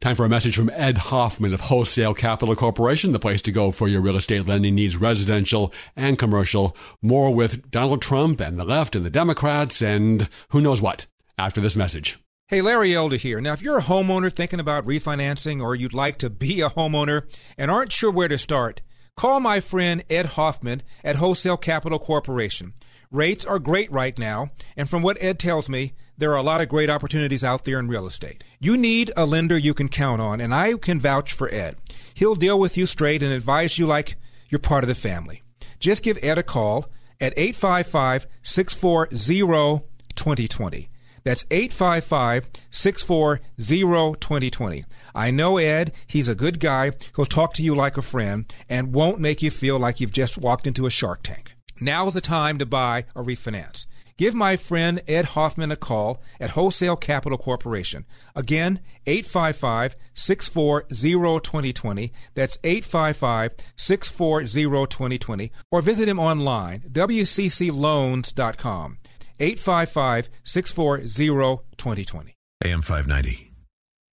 Time 0.00 0.16
for 0.16 0.24
a 0.24 0.30
message 0.30 0.56
from 0.56 0.70
Ed 0.72 0.96
Hoffman 0.96 1.52
of 1.52 1.60
Wholesale 1.60 2.14
Capital 2.14 2.56
Corporation, 2.56 3.12
the 3.12 3.18
place 3.18 3.42
to 3.42 3.52
go 3.52 3.70
for 3.70 3.86
your 3.86 4.00
real 4.00 4.16
estate 4.16 4.46
lending 4.46 4.74
needs, 4.74 4.96
residential 4.96 5.74
and 5.94 6.18
commercial. 6.18 6.74
More 7.02 7.34
with 7.34 7.70
Donald 7.70 8.00
Trump 8.00 8.40
and 8.40 8.58
the 8.58 8.64
left 8.64 8.96
and 8.96 9.04
the 9.04 9.10
Democrats 9.10 9.82
and 9.82 10.26
who 10.48 10.62
knows 10.62 10.80
what 10.80 11.04
after 11.36 11.60
this 11.60 11.76
message. 11.76 12.18
Hey, 12.50 12.62
Larry 12.62 12.96
Elder 12.96 13.14
here. 13.14 13.40
Now, 13.40 13.52
if 13.52 13.62
you're 13.62 13.78
a 13.78 13.82
homeowner 13.82 14.32
thinking 14.32 14.58
about 14.58 14.84
refinancing 14.84 15.62
or 15.62 15.76
you'd 15.76 15.94
like 15.94 16.18
to 16.18 16.28
be 16.28 16.60
a 16.60 16.68
homeowner 16.68 17.32
and 17.56 17.70
aren't 17.70 17.92
sure 17.92 18.10
where 18.10 18.26
to 18.26 18.38
start, 18.38 18.80
Call 19.16 19.38
my 19.38 19.60
friend 19.60 20.02
Ed 20.10 20.26
Hoffman 20.26 20.82
at 21.04 21.16
Wholesale 21.16 21.58
Capital 21.58 22.00
Corporation. 22.00 22.72
Rates 23.12 23.44
are 23.44 23.60
great 23.60 23.92
right 23.92 24.18
now, 24.18 24.50
and 24.76 24.90
from 24.90 25.02
what 25.02 25.18
Ed 25.20 25.38
tells 25.38 25.68
me, 25.68 25.92
there 26.18 26.32
are 26.32 26.38
a 26.38 26.42
lot 26.42 26.60
of 26.60 26.68
great 26.68 26.90
opportunities 26.90 27.44
out 27.44 27.64
there 27.64 27.78
in 27.78 27.86
real 27.86 28.06
estate. 28.06 28.42
You 28.58 28.76
need 28.76 29.12
a 29.16 29.26
lender 29.26 29.56
you 29.56 29.74
can 29.74 29.88
count 29.88 30.20
on, 30.20 30.40
and 30.40 30.52
I 30.52 30.74
can 30.74 30.98
vouch 30.98 31.32
for 31.32 31.52
Ed. 31.54 31.76
He'll 32.14 32.34
deal 32.34 32.58
with 32.58 32.76
you 32.76 32.86
straight 32.86 33.22
and 33.22 33.32
advise 33.32 33.78
you 33.78 33.86
like 33.86 34.16
you're 34.48 34.58
part 34.58 34.82
of 34.82 34.88
the 34.88 34.96
family. 34.96 35.42
Just 35.78 36.02
give 36.02 36.18
Ed 36.20 36.38
a 36.38 36.42
call 36.42 36.86
at 37.20 37.34
855 37.36 38.26
640 38.42 39.86
2020. 40.16 40.89
That's 41.24 41.44
855 41.50 42.48
640 42.70 44.20
2020. 44.20 44.84
I 45.14 45.30
know 45.30 45.58
Ed. 45.58 45.92
He's 46.06 46.28
a 46.28 46.34
good 46.34 46.60
guy. 46.60 46.92
He'll 47.16 47.26
talk 47.26 47.54
to 47.54 47.62
you 47.62 47.74
like 47.74 47.96
a 47.96 48.02
friend 48.02 48.52
and 48.68 48.92
won't 48.92 49.20
make 49.20 49.42
you 49.42 49.50
feel 49.50 49.78
like 49.78 50.00
you've 50.00 50.12
just 50.12 50.38
walked 50.38 50.66
into 50.66 50.86
a 50.86 50.90
shark 50.90 51.22
tank. 51.22 51.54
Now's 51.80 52.14
the 52.14 52.20
time 52.20 52.58
to 52.58 52.66
buy 52.66 53.06
or 53.14 53.24
refinance. 53.24 53.86
Give 54.20 54.34
my 54.34 54.56
friend 54.58 55.00
Ed 55.08 55.24
Hoffman 55.24 55.72
a 55.72 55.76
call 55.76 56.22
at 56.38 56.50
Wholesale 56.50 56.96
Capital 56.96 57.38
Corporation. 57.38 58.04
Again, 58.36 58.80
855 59.06 59.96
640 60.12 61.40
2020. 61.40 62.12
That's 62.34 62.58
855 62.62 63.54
640 63.76 64.86
2020. 64.88 65.50
Or 65.70 65.80
visit 65.80 66.06
him 66.06 66.18
online, 66.18 66.80
wccloans.com. 66.92 68.98
855 69.40 70.28
640 70.44 71.64
2020. 71.76 72.34
AM 72.62 72.82
590. 72.82 73.52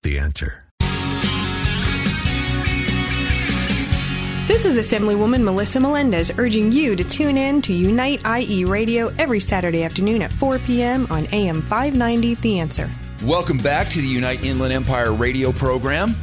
The 0.04 0.20
answer. 0.20 0.64
This 4.48 4.66
is 4.66 4.78
Assemblywoman 4.78 5.44
Melissa 5.44 5.82
Melendez 5.82 6.32
urging 6.38 6.72
you 6.72 6.96
to 6.96 7.04
tune 7.04 7.36
in 7.36 7.62
to 7.64 7.74
Unite 7.74 8.22
IE 8.26 8.64
Radio 8.64 9.10
every 9.20 9.42
Saturday 9.42 9.84
afternoon 9.84 10.22
at 10.22 10.32
4 10.32 10.60
p.m. 10.60 11.06
on 11.10 11.28
AM 11.34 11.62
590 11.62 12.36
The 12.36 12.60
Answer. 12.60 12.90
Welcome 13.24 13.58
back 13.58 13.90
to 13.90 14.00
the 14.00 14.08
Unite 14.08 14.46
Inland 14.46 14.72
Empire 14.72 15.12
radio 15.12 15.52
program, 15.52 16.16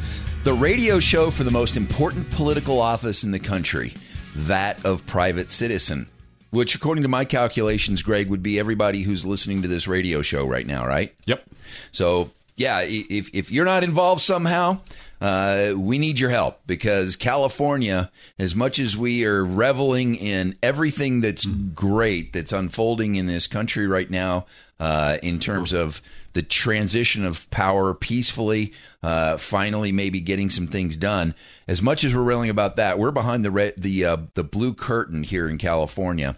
the 0.43 0.55
radio 0.55 0.99
show 0.99 1.29
for 1.29 1.43
the 1.43 1.51
most 1.51 1.77
important 1.77 2.27
political 2.31 2.81
office 2.81 3.23
in 3.23 3.29
the 3.29 3.37
country, 3.37 3.93
that 4.35 4.83
of 4.83 5.05
private 5.05 5.51
citizen, 5.51 6.09
which, 6.51 6.75
according 6.75 7.03
to 7.03 7.09
my 7.09 7.25
calculations, 7.25 8.01
Greg, 8.01 8.29
would 8.29 8.43
be 8.43 8.59
everybody 8.59 9.03
who's 9.03 9.25
listening 9.25 9.61
to 9.61 9.67
this 9.67 9.87
radio 9.87 10.21
show 10.21 10.45
right 10.45 10.65
now, 10.65 10.85
right? 10.85 11.13
Yep. 11.25 11.43
So, 11.91 12.31
yeah, 12.55 12.81
if, 12.83 13.29
if 13.33 13.51
you're 13.51 13.65
not 13.65 13.83
involved 13.83 14.21
somehow, 14.21 14.79
uh, 15.21 15.73
we 15.75 15.97
need 15.97 16.19
your 16.19 16.29
help 16.29 16.59
because 16.67 17.15
California, 17.15 18.11
as 18.37 18.55
much 18.55 18.79
as 18.79 18.97
we 18.97 19.25
are 19.25 19.45
reveling 19.45 20.15
in 20.15 20.55
everything 20.61 21.21
that's 21.21 21.45
great 21.45 22.33
that's 22.33 22.53
unfolding 22.53 23.15
in 23.15 23.25
this 23.25 23.47
country 23.47 23.87
right 23.87 24.09
now, 24.09 24.45
uh, 24.79 25.17
in 25.23 25.39
terms 25.39 25.73
of 25.73 26.01
the 26.35 26.43
transition 26.43 27.23
of 27.23 27.49
power 27.49 27.93
peacefully, 27.93 28.73
uh, 29.01 29.37
finally 29.37 29.93
maybe 29.93 30.19
getting 30.19 30.49
some 30.49 30.67
things 30.67 30.97
done. 30.97 31.33
As 31.65 31.81
much 31.81 32.03
as 32.03 32.13
we're 32.13 32.21
railing 32.21 32.49
about 32.49 32.75
that, 32.75 32.99
we're 32.99 33.11
behind 33.11 33.45
the 33.45 33.51
red, 33.51 33.73
the 33.77 34.05
uh, 34.05 34.17
the 34.35 34.43
blue 34.43 34.73
curtain 34.73 35.23
here 35.23 35.49
in 35.49 35.57
California, 35.57 36.37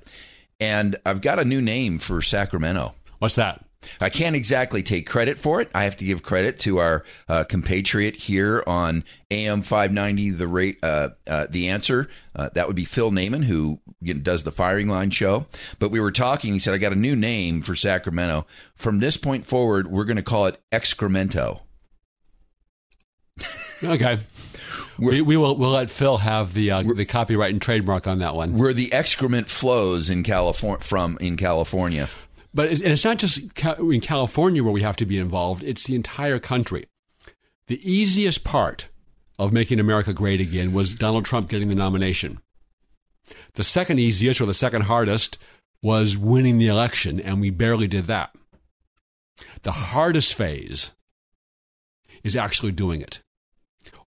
and 0.60 0.96
I've 1.04 1.22
got 1.22 1.40
a 1.40 1.46
new 1.46 1.62
name 1.62 1.98
for 1.98 2.22
Sacramento. 2.22 2.94
What's 3.18 3.36
that? 3.36 3.67
I 4.02 4.10
can't 4.10 4.36
exactly 4.36 4.84
take 4.84 5.08
credit 5.08 5.38
for 5.38 5.62
it. 5.62 5.70
I 5.74 5.84
have 5.84 5.96
to 5.98 6.06
give 6.06 6.24
credit 6.24 6.60
to 6.62 6.80
our 6.80 7.04
uh, 7.30 7.44
compatriot 7.44 8.16
here 8.16 8.64
on 8.68 9.04
AM 9.32 9.62
590, 9.62 10.32
the 10.32 10.48
rate, 10.48 10.80
uh, 10.84 11.10
uh, 11.28 11.48
the 11.50 11.70
answer. 11.70 12.10
Uh, 12.36 12.50
that 12.54 12.68
would 12.68 12.76
be 12.76 12.86
Phil 12.86 13.12
Naiman, 13.12 13.46
who 13.46 13.80
you 14.02 14.14
know, 14.14 14.20
does 14.20 14.44
the 14.44 14.52
firing 14.52 14.88
line 14.88 15.12
show. 15.12 15.46
But 15.80 15.92
we 15.92 16.00
were 16.00 16.12
talking. 16.12 16.54
He 16.54 16.60
said, 16.60 16.74
"I 16.74 16.78
got 16.78 16.92
a 16.92 16.96
new 16.96 17.16
name 17.16 17.62
for 17.62 17.76
Sacramento. 17.76 18.46
From 18.76 19.00
this 19.00 19.18
point 19.18 19.46
forward, 19.46 19.88
we're 19.88 20.06
going 20.06 20.18
to 20.18 20.24
call 20.24 20.46
it 20.48 20.62
Excremento." 20.72 21.62
Okay. 23.84 24.20
We, 24.98 25.22
we 25.22 25.38
will 25.38 25.56
we'll 25.56 25.72
let 25.72 25.92
Phil 25.92 26.18
have 26.18 26.54
the 26.54 26.72
uh, 26.72 26.82
the 26.82 27.06
copyright 27.06 27.52
and 27.52 27.62
trademark 27.62 28.08
on 28.08 28.20
that 28.20 28.36
one. 28.36 28.58
Where 28.58 28.74
the 28.74 28.92
excrement 28.92 29.50
flows 29.50 30.10
in 30.10 30.24
California 30.24 30.84
from 30.84 31.18
in 31.22 31.38
California. 31.38 32.10
But 32.54 32.72
it's, 32.72 32.82
and 32.82 32.92
it's 32.92 33.06
not 33.06 33.18
just 33.18 33.40
in 33.80 34.00
California 34.02 34.64
where 34.64 34.74
we 34.74 34.82
have 34.82 34.96
to 34.98 35.06
be 35.06 35.18
involved, 35.18 35.64
it's 35.64 35.86
the 35.86 35.96
entire 35.96 36.40
country. 36.40 36.86
The 37.68 37.80
easiest 37.90 38.44
part 38.44 38.88
of 39.38 39.54
making 39.54 39.80
America 39.80 40.14
great 40.14 40.42
again 40.42 40.74
was 40.74 40.96
Donald 40.96 41.26
Trump 41.26 41.50
getting 41.50 41.70
the 41.70 41.76
nomination. 41.76 42.40
The 43.54 43.64
second 43.64 44.00
easiest 44.00 44.40
or 44.40 44.46
the 44.46 44.54
second 44.54 44.84
hardest 44.84 45.38
was 45.84 46.18
winning 46.18 46.58
the 46.58 46.68
election, 46.68 47.20
and 47.20 47.40
we 47.40 47.50
barely 47.50 47.88
did 47.88 48.08
that. 48.08 48.34
The 49.64 49.72
hardest 49.72 50.34
phase 50.34 50.92
is 52.24 52.36
actually 52.36 52.72
doing 52.72 53.02
it 53.02 53.22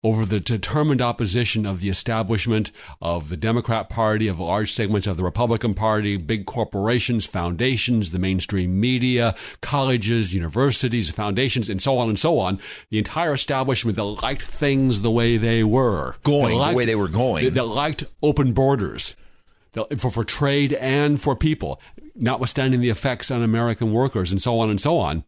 over 0.04 0.26
the 0.26 0.40
determined 0.40 1.02
opposition 1.02 1.66
of 1.66 1.82
the 1.82 1.90
establishment 1.90 2.72
of 3.02 3.30
the 3.30 3.38
Democrat 3.38 3.90
Party, 3.90 4.28
of 4.28 4.40
large 4.40 4.74
segments 4.74 5.08
of 5.08 5.18
the 5.18 5.24
Republican 5.24 5.74
Party, 5.74 6.18
big 6.18 6.46
corporations, 6.46 7.26
foundations, 7.26 8.12
the 8.12 8.20
mainstream 8.20 8.80
media, 8.80 9.36
colleges, 9.62 10.34
universities, 10.34 11.10
foundations, 11.10 11.70
and 11.70 11.82
so 11.82 11.98
on 11.98 12.10
and 12.10 12.20
so 12.20 12.40
on. 12.40 12.60
The 12.90 12.98
entire 12.98 13.34
establishment 13.34 13.96
that 13.96 14.04
liked 14.04 14.44
things 14.44 15.02
the 15.02 15.12
way 15.12 15.38
they 15.38 15.64
were. 15.64 16.16
Going, 16.24 16.58
That 16.58 16.72
the 16.72 16.76
way 16.78 16.86
they 16.86 16.96
were 16.96 17.08
going. 17.08 17.46
That, 17.46 17.54
that 17.56 17.68
liked 17.68 18.04
open 18.22 18.54
borders. 18.54 19.16
For, 19.98 20.10
for 20.10 20.24
trade 20.24 20.74
and 20.74 21.22
for 21.22 21.36
people, 21.36 21.80
notwithstanding 22.16 22.82
the 22.82 22.90
effects 22.90 23.30
on 23.30 23.44
American 23.44 23.94
workers 23.94 24.32
and 24.32 24.42
so 24.42 24.60
on 24.60 24.70
and 24.70 24.82
so 24.82 24.98
on. 24.98 25.24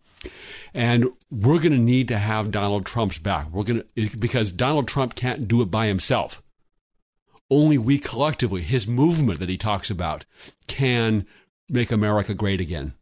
And 0.73 1.07
we're 1.29 1.59
going 1.59 1.71
to 1.71 1.77
need 1.77 2.07
to 2.09 2.17
have 2.17 2.51
Donald 2.51 2.85
Trump's 2.85 3.19
back. 3.19 3.51
We're 3.51 3.63
going 3.63 3.83
to 3.95 4.17
because 4.17 4.51
Donald 4.51 4.87
Trump 4.87 5.15
can't 5.15 5.47
do 5.47 5.61
it 5.61 5.71
by 5.71 5.87
himself. 5.87 6.41
Only 7.49 7.77
we 7.77 7.99
collectively, 7.99 8.61
his 8.61 8.87
movement 8.87 9.39
that 9.39 9.49
he 9.49 9.57
talks 9.57 9.89
about, 9.89 10.25
can 10.67 11.25
make 11.69 11.91
America 11.91 12.33
great 12.33 12.61
again. 12.61 12.93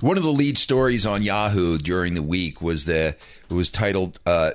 One 0.00 0.18
of 0.18 0.22
the 0.22 0.30
lead 0.32 0.58
stories 0.58 1.06
on 1.06 1.22
Yahoo 1.22 1.78
during 1.78 2.14
the 2.14 2.22
week 2.22 2.60
was 2.60 2.84
the 2.84 3.16
it 3.48 3.54
was 3.54 3.70
titled 3.70 4.20
uh, 4.26 4.52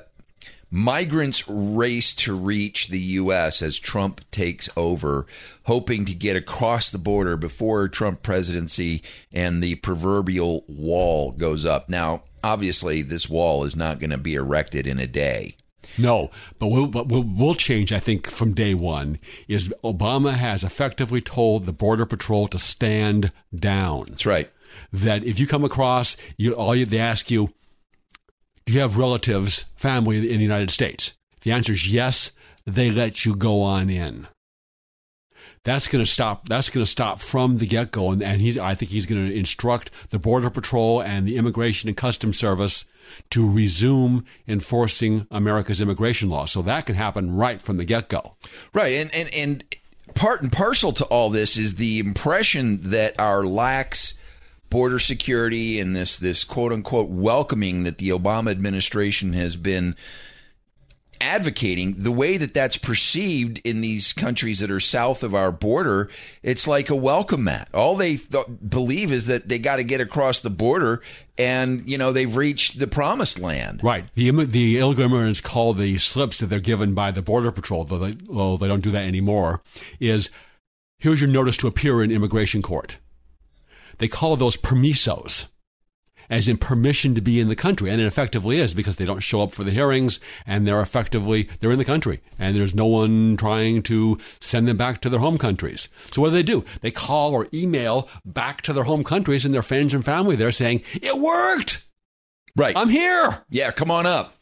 "Migrants 0.71 1.47
Race 1.47 2.13
to 2.15 2.33
Reach 2.33 2.87
the 2.87 2.99
U.S. 2.99 3.61
as 3.61 3.77
Trump 3.77 4.21
Takes 4.31 4.69
Over," 4.77 5.27
hoping 5.63 6.05
to 6.05 6.13
get 6.13 6.35
across 6.35 6.89
the 6.89 6.97
border 6.97 7.35
before 7.35 7.87
Trump 7.87 8.23
presidency 8.23 9.03
and 9.31 9.61
the 9.61 9.75
proverbial 9.75 10.63
wall 10.67 11.31
goes 11.31 11.65
up. 11.65 11.89
Now, 11.89 12.23
obviously, 12.43 13.01
this 13.01 13.29
wall 13.29 13.65
is 13.65 13.75
not 13.75 13.99
going 13.99 14.09
to 14.09 14.17
be 14.17 14.35
erected 14.35 14.87
in 14.87 14.97
a 14.97 15.07
day. 15.07 15.55
No, 15.97 16.31
but 16.59 16.67
we'll, 16.67 16.87
but 16.87 17.07
we'll, 17.07 17.23
we'll 17.23 17.55
change, 17.55 17.91
I 17.91 17.99
think, 17.99 18.27
from 18.27 18.53
day 18.53 18.73
one. 18.73 19.19
Is 19.47 19.69
Obama 19.83 20.33
has 20.33 20.63
effectively 20.63 21.21
told 21.21 21.65
the 21.65 21.73
Border 21.73 22.05
Patrol 22.05 22.47
to 22.47 22.59
stand 22.59 23.31
down. 23.53 24.05
That's 24.09 24.25
right. 24.25 24.49
That 24.93 25.23
if 25.23 25.39
you 25.39 25.47
come 25.47 25.63
across, 25.63 26.15
you 26.37 26.53
all 26.53 26.73
they 26.73 26.97
ask 26.97 27.29
you, 27.29 27.53
do 28.71 28.75
you 28.75 28.81
have 28.81 28.95
relatives, 28.95 29.65
family 29.75 30.17
in 30.31 30.37
the 30.37 30.43
United 30.43 30.71
States? 30.71 31.11
The 31.41 31.51
answer 31.51 31.73
is 31.73 31.91
yes. 31.91 32.31
They 32.65 32.89
let 32.89 33.25
you 33.25 33.35
go 33.35 33.61
on 33.63 33.89
in. 33.89 34.27
That's 35.65 35.89
going 35.89 36.03
to 36.03 36.09
stop. 36.09 36.47
That's 36.47 36.69
going 36.69 36.85
to 36.85 36.89
stop 36.89 37.19
from 37.19 37.57
the 37.57 37.67
get 37.67 37.91
go, 37.91 38.11
and, 38.11 38.23
and 38.23 38.39
he's. 38.39 38.57
I 38.57 38.73
think 38.73 38.91
he's 38.91 39.05
going 39.05 39.27
to 39.27 39.35
instruct 39.35 39.91
the 40.09 40.19
Border 40.19 40.49
Patrol 40.49 41.01
and 41.01 41.27
the 41.27 41.35
Immigration 41.35 41.89
and 41.89 41.97
Customs 41.97 42.39
Service 42.39 42.85
to 43.31 43.47
resume 43.47 44.23
enforcing 44.47 45.27
America's 45.29 45.81
immigration 45.81 46.29
law. 46.29 46.45
So 46.45 46.61
that 46.61 46.85
can 46.85 46.95
happen 46.95 47.35
right 47.35 47.61
from 47.61 47.75
the 47.75 47.85
get 47.85 48.07
go. 48.07 48.35
Right, 48.73 48.95
and 48.95 49.13
and 49.13 49.29
and 49.33 49.63
part 50.15 50.41
and 50.41 50.51
parcel 50.51 50.93
to 50.93 51.05
all 51.05 51.29
this 51.29 51.57
is 51.57 51.75
the 51.75 51.99
impression 51.99 52.89
that 52.91 53.19
our 53.19 53.43
lax 53.43 54.13
border 54.71 54.97
security 54.97 55.79
and 55.79 55.95
this 55.95 56.17
this 56.17 56.43
quote 56.43 56.71
unquote 56.71 57.09
welcoming 57.09 57.83
that 57.83 57.99
the 57.99 58.09
Obama 58.09 58.49
administration 58.49 59.33
has 59.33 59.55
been 59.55 59.95
advocating 61.19 61.93
the 62.01 62.11
way 62.11 62.35
that 62.37 62.51
that's 62.51 62.77
perceived 62.77 63.61
in 63.63 63.81
these 63.81 64.11
countries 64.11 64.59
that 64.59 64.71
are 64.71 64.79
south 64.79 65.21
of 65.21 65.35
our 65.35 65.51
border 65.51 66.09
it's 66.41 66.67
like 66.67 66.89
a 66.89 66.95
welcome 66.95 67.43
mat 67.43 67.69
all 67.75 67.95
they 67.95 68.15
th- 68.15 68.45
believe 68.67 69.11
is 69.11 69.25
that 69.25 69.47
they 69.47 69.59
got 69.59 69.75
to 69.75 69.83
get 69.83 70.01
across 70.01 70.39
the 70.39 70.49
border 70.49 70.99
and 71.37 71.87
you 71.87 71.95
know 71.95 72.11
they've 72.11 72.35
reached 72.35 72.79
the 72.79 72.87
promised 72.87 73.37
land 73.37 73.81
Right. 73.83 74.05
The 74.15 74.31
the 74.31 74.79
illegal 74.79 75.05
immigrants 75.05 75.41
call 75.41 75.75
the 75.75 75.99
slips 75.99 76.39
that 76.39 76.47
they're 76.47 76.59
given 76.59 76.95
by 76.95 77.11
the 77.11 77.21
border 77.21 77.51
patrol, 77.51 77.83
though 77.83 77.99
they, 77.99 78.11
though 78.13 78.57
they 78.57 78.67
don't 78.67 78.81
do 78.81 78.91
that 78.91 79.05
anymore. 79.05 79.61
Is 79.99 80.29
here's 80.97 81.21
your 81.21 81.29
notice 81.29 81.57
to 81.57 81.67
appear 81.67 82.01
in 82.01 82.11
immigration 82.11 82.61
court. 82.61 82.97
They 83.97 84.07
call 84.07 84.35
those 84.37 84.57
permisos, 84.57 85.47
as 86.29 86.47
in 86.47 86.57
permission 86.57 87.13
to 87.15 87.21
be 87.21 87.39
in 87.39 87.49
the 87.49 87.55
country. 87.55 87.89
And 87.89 88.01
it 88.01 88.05
effectively 88.05 88.57
is 88.57 88.73
because 88.73 88.95
they 88.95 89.05
don't 89.05 89.19
show 89.19 89.41
up 89.41 89.51
for 89.51 89.63
the 89.63 89.71
hearings 89.71 90.19
and 90.45 90.65
they're 90.65 90.81
effectively, 90.81 91.49
they're 91.59 91.71
in 91.71 91.79
the 91.79 91.85
country 91.85 92.21
and 92.39 92.55
there's 92.55 92.73
no 92.73 92.85
one 92.85 93.35
trying 93.37 93.83
to 93.83 94.17
send 94.39 94.67
them 94.67 94.77
back 94.77 95.01
to 95.01 95.09
their 95.09 95.19
home 95.19 95.37
countries. 95.37 95.89
So 96.09 96.21
what 96.21 96.29
do 96.29 96.35
they 96.35 96.43
do? 96.43 96.63
They 96.81 96.91
call 96.91 97.33
or 97.33 97.47
email 97.53 98.07
back 98.23 98.61
to 98.63 98.73
their 98.73 98.85
home 98.85 99.03
countries 99.03 99.45
and 99.45 99.53
their 99.53 99.61
friends 99.61 99.93
and 99.93 100.05
family 100.05 100.35
there 100.35 100.51
saying, 100.51 100.83
it 100.93 101.17
worked! 101.19 101.85
Right. 102.55 102.75
I'm 102.75 102.89
here! 102.89 103.43
Yeah, 103.49 103.71
come 103.71 103.91
on 103.91 104.05
up. 104.05 104.35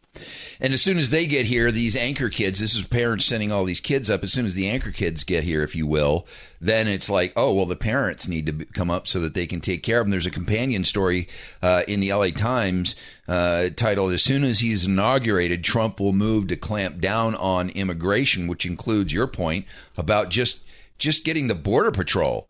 And 0.59 0.73
as 0.73 0.81
soon 0.81 0.97
as 0.97 1.09
they 1.09 1.27
get 1.27 1.45
here, 1.45 1.71
these 1.71 1.95
anchor 1.95 2.29
kids, 2.29 2.59
this 2.59 2.75
is 2.75 2.85
parents 2.85 3.25
sending 3.25 3.51
all 3.51 3.65
these 3.65 3.79
kids 3.79 4.09
up. 4.09 4.23
As 4.23 4.33
soon 4.33 4.45
as 4.45 4.55
the 4.55 4.69
anchor 4.69 4.91
kids 4.91 5.23
get 5.23 5.43
here, 5.43 5.63
if 5.63 5.75
you 5.75 5.88
will, 5.88 6.27
then 6.59 6.88
it's 6.88 7.09
like, 7.09 7.33
oh, 7.35 7.53
well, 7.53 7.65
the 7.65 7.75
parents 7.75 8.27
need 8.27 8.45
to 8.45 8.65
come 8.65 8.89
up 8.89 9.07
so 9.07 9.19
that 9.21 9.33
they 9.33 9.47
can 9.47 9.61
take 9.61 9.83
care 9.83 9.99
of 9.99 10.05
them. 10.05 10.11
There's 10.11 10.25
a 10.25 10.31
companion 10.31 10.83
story 10.83 11.27
uh, 11.61 11.83
in 11.88 11.99
the 11.99 12.13
LA 12.13 12.29
Times 12.29 12.95
uh, 13.27 13.69
titled, 13.75 14.11
As 14.11 14.23
soon 14.23 14.43
as 14.43 14.59
he's 14.59 14.85
inaugurated, 14.85 15.63
Trump 15.63 15.99
will 15.99 16.13
move 16.13 16.47
to 16.47 16.55
clamp 16.55 16.99
down 16.99 17.35
on 17.35 17.69
immigration, 17.69 18.47
which 18.47 18.65
includes 18.65 19.13
your 19.13 19.27
point 19.27 19.65
about 19.97 20.29
just 20.29 20.61
just 20.97 21.23
getting 21.23 21.47
the 21.47 21.55
Border 21.55 21.91
Patrol 21.91 22.49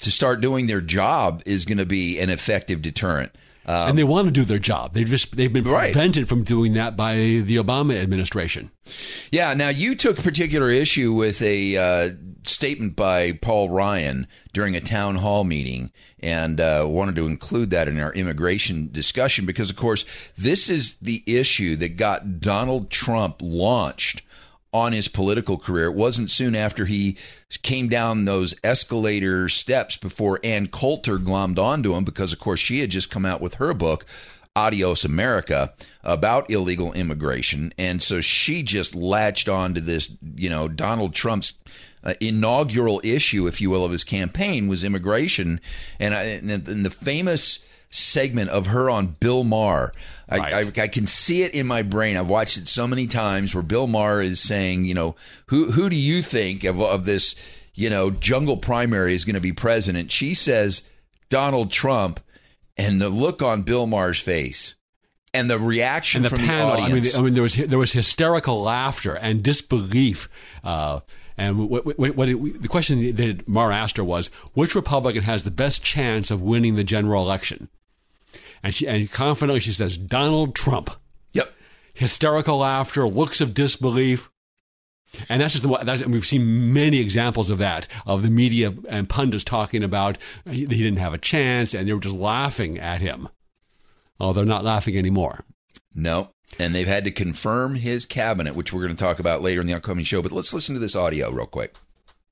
to 0.00 0.10
start 0.10 0.40
doing 0.40 0.66
their 0.66 0.80
job 0.80 1.42
is 1.46 1.64
going 1.64 1.78
to 1.78 1.86
be 1.86 2.18
an 2.18 2.30
effective 2.30 2.82
deterrent. 2.82 3.32
Um, 3.68 3.90
and 3.90 3.98
they 3.98 4.04
want 4.04 4.26
to 4.26 4.30
do 4.30 4.44
their 4.44 4.60
job. 4.60 4.92
They've 4.92 5.08
just 5.08 5.36
they've 5.36 5.52
been 5.52 5.64
right. 5.64 5.92
prevented 5.92 6.28
from 6.28 6.44
doing 6.44 6.74
that 6.74 6.96
by 6.96 7.16
the 7.16 7.56
Obama 7.56 8.00
administration. 8.00 8.70
Yeah. 9.32 9.52
Now 9.54 9.70
you 9.70 9.96
took 9.96 10.18
particular 10.18 10.70
issue 10.70 11.12
with 11.12 11.42
a 11.42 11.76
uh, 11.76 12.10
statement 12.44 12.94
by 12.94 13.32
Paul 13.32 13.70
Ryan 13.70 14.28
during 14.52 14.76
a 14.76 14.80
town 14.80 15.16
hall 15.16 15.42
meeting, 15.44 15.90
and 16.20 16.60
uh, 16.60 16.86
wanted 16.88 17.16
to 17.16 17.26
include 17.26 17.70
that 17.70 17.88
in 17.88 18.00
our 18.00 18.12
immigration 18.12 18.88
discussion 18.92 19.46
because, 19.46 19.70
of 19.70 19.76
course, 19.76 20.04
this 20.38 20.68
is 20.68 20.94
the 20.96 21.22
issue 21.26 21.76
that 21.76 21.96
got 21.96 22.40
Donald 22.40 22.90
Trump 22.90 23.36
launched 23.40 24.22
on 24.72 24.92
his 24.92 25.08
political 25.08 25.56
career. 25.56 25.86
It 25.86 25.94
wasn't 25.94 26.30
soon 26.30 26.54
after 26.54 26.84
he 26.84 27.16
came 27.62 27.88
down 27.88 28.24
those 28.24 28.54
escalator 28.62 29.48
steps 29.48 29.96
before 29.96 30.40
Ann 30.44 30.68
Coulter 30.68 31.18
glommed 31.18 31.58
onto 31.58 31.94
him 31.94 32.04
because, 32.04 32.32
of 32.32 32.38
course, 32.38 32.60
she 32.60 32.80
had 32.80 32.90
just 32.90 33.10
come 33.10 33.24
out 33.24 33.40
with 33.40 33.54
her 33.54 33.72
book. 33.72 34.04
Adios 34.54 35.04
America 35.04 35.74
about 36.02 36.50
illegal 36.50 36.92
immigration. 36.94 37.74
And 37.76 38.02
so 38.02 38.22
she 38.22 38.62
just 38.62 38.94
latched 38.94 39.50
on 39.50 39.74
to 39.74 39.82
this, 39.82 40.10
you 40.34 40.48
know, 40.48 40.66
Donald 40.66 41.14
Trump's 41.14 41.52
uh, 42.02 42.14
inaugural 42.20 43.00
issue, 43.04 43.46
if 43.46 43.60
you 43.60 43.68
will, 43.68 43.84
of 43.84 43.92
his 43.92 44.02
campaign 44.02 44.66
was 44.66 44.82
immigration. 44.82 45.60
And, 46.00 46.14
I, 46.14 46.22
and 46.22 46.86
the 46.86 46.90
famous 46.90 47.58
segment 47.90 48.50
of 48.50 48.68
her 48.68 48.90
on 48.90 49.16
Bill 49.20 49.44
Maher. 49.44 49.92
I, 50.28 50.38
right. 50.38 50.78
I, 50.78 50.82
I, 50.82 50.88
can 50.88 51.06
see 51.06 51.42
it 51.42 51.54
in 51.54 51.66
my 51.66 51.82
brain. 51.82 52.16
I've 52.16 52.28
watched 52.28 52.56
it 52.56 52.68
so 52.68 52.86
many 52.86 53.06
times 53.06 53.54
where 53.54 53.62
Bill 53.62 53.86
Maher 53.86 54.20
is 54.22 54.40
saying, 54.40 54.84
you 54.84 54.94
know, 54.94 55.14
who 55.46 55.70
who 55.70 55.88
do 55.88 55.96
you 55.96 56.20
think 56.20 56.64
of, 56.64 56.80
of 56.80 57.04
this, 57.04 57.36
you 57.74 57.88
know, 57.88 58.10
jungle 58.10 58.56
primary 58.56 59.14
is 59.14 59.24
going 59.24 59.34
to 59.34 59.40
be 59.40 59.52
president? 59.52 60.10
She 60.10 60.34
says 60.34 60.82
Donald 61.28 61.70
Trump, 61.70 62.20
and 62.76 63.00
the 63.00 63.08
look 63.08 63.42
on 63.42 63.62
Bill 63.62 63.86
Maher's 63.86 64.20
face. 64.20 64.74
And 65.32 65.50
the 65.50 65.58
reaction 65.58 66.24
and 66.24 66.26
the 66.26 66.30
from 66.30 66.46
panel, 66.46 66.68
the 66.68 66.82
audience. 66.82 67.14
I 67.14 67.18
mean, 67.18 67.22
I 67.22 67.24
mean, 67.26 67.34
there 67.34 67.42
was 67.42 67.56
there 67.56 67.78
was 67.78 67.92
hysterical 67.92 68.62
laughter 68.62 69.14
and 69.14 69.42
disbelief. 69.42 70.28
Uh, 70.64 71.00
and 71.38 71.68
what, 71.68 71.84
what, 71.98 72.16
what 72.16 72.28
it, 72.28 72.62
the 72.62 72.68
question 72.68 73.14
that 73.16 73.46
Maher 73.46 73.72
asked 73.72 73.98
her 73.98 74.04
was, 74.04 74.28
which 74.54 74.74
Republican 74.74 75.22
has 75.24 75.44
the 75.44 75.50
best 75.50 75.82
chance 75.82 76.30
of 76.30 76.40
winning 76.40 76.74
the 76.76 76.84
general 76.84 77.22
election? 77.22 77.68
And 78.62 78.74
she 78.74 78.86
and 78.86 79.10
confidently 79.10 79.60
she 79.60 79.72
says 79.72 79.96
Donald 79.96 80.54
Trump. 80.54 80.90
Yep. 81.32 81.52
Hysterical 81.94 82.58
laughter, 82.58 83.06
looks 83.06 83.40
of 83.40 83.54
disbelief. 83.54 84.30
And 85.28 85.40
that's 85.40 85.52
just 85.52 85.62
the 85.62 85.78
that's, 85.84 86.02
and 86.02 86.12
we've 86.12 86.26
seen 86.26 86.72
many 86.72 86.98
examples 86.98 87.48
of 87.50 87.58
that 87.58 87.86
of 88.06 88.22
the 88.22 88.30
media 88.30 88.74
and 88.88 89.08
pundits 89.08 89.44
talking 89.44 89.82
about 89.82 90.18
he, 90.50 90.60
he 90.60 90.66
didn't 90.66 90.96
have 90.96 91.14
a 91.14 91.18
chance 91.18 91.74
and 91.74 91.88
they 91.88 91.92
were 91.92 92.00
just 92.00 92.16
laughing 92.16 92.78
at 92.78 93.00
him. 93.00 93.28
Oh, 94.18 94.32
they're 94.32 94.44
not 94.44 94.64
laughing 94.64 94.96
anymore. 94.96 95.44
No, 95.94 96.30
and 96.58 96.74
they've 96.74 96.86
had 96.86 97.04
to 97.04 97.10
confirm 97.10 97.74
his 97.74 98.06
cabinet, 98.06 98.54
which 98.54 98.72
we're 98.72 98.82
going 98.82 98.96
to 98.96 99.04
talk 99.04 99.18
about 99.18 99.42
later 99.42 99.60
in 99.60 99.66
the 99.66 99.74
upcoming 99.74 100.04
show. 100.04 100.22
But 100.22 100.32
let's 100.32 100.52
listen 100.52 100.74
to 100.74 100.80
this 100.80 100.96
audio 100.96 101.30
real 101.30 101.46
quick. 101.46 101.74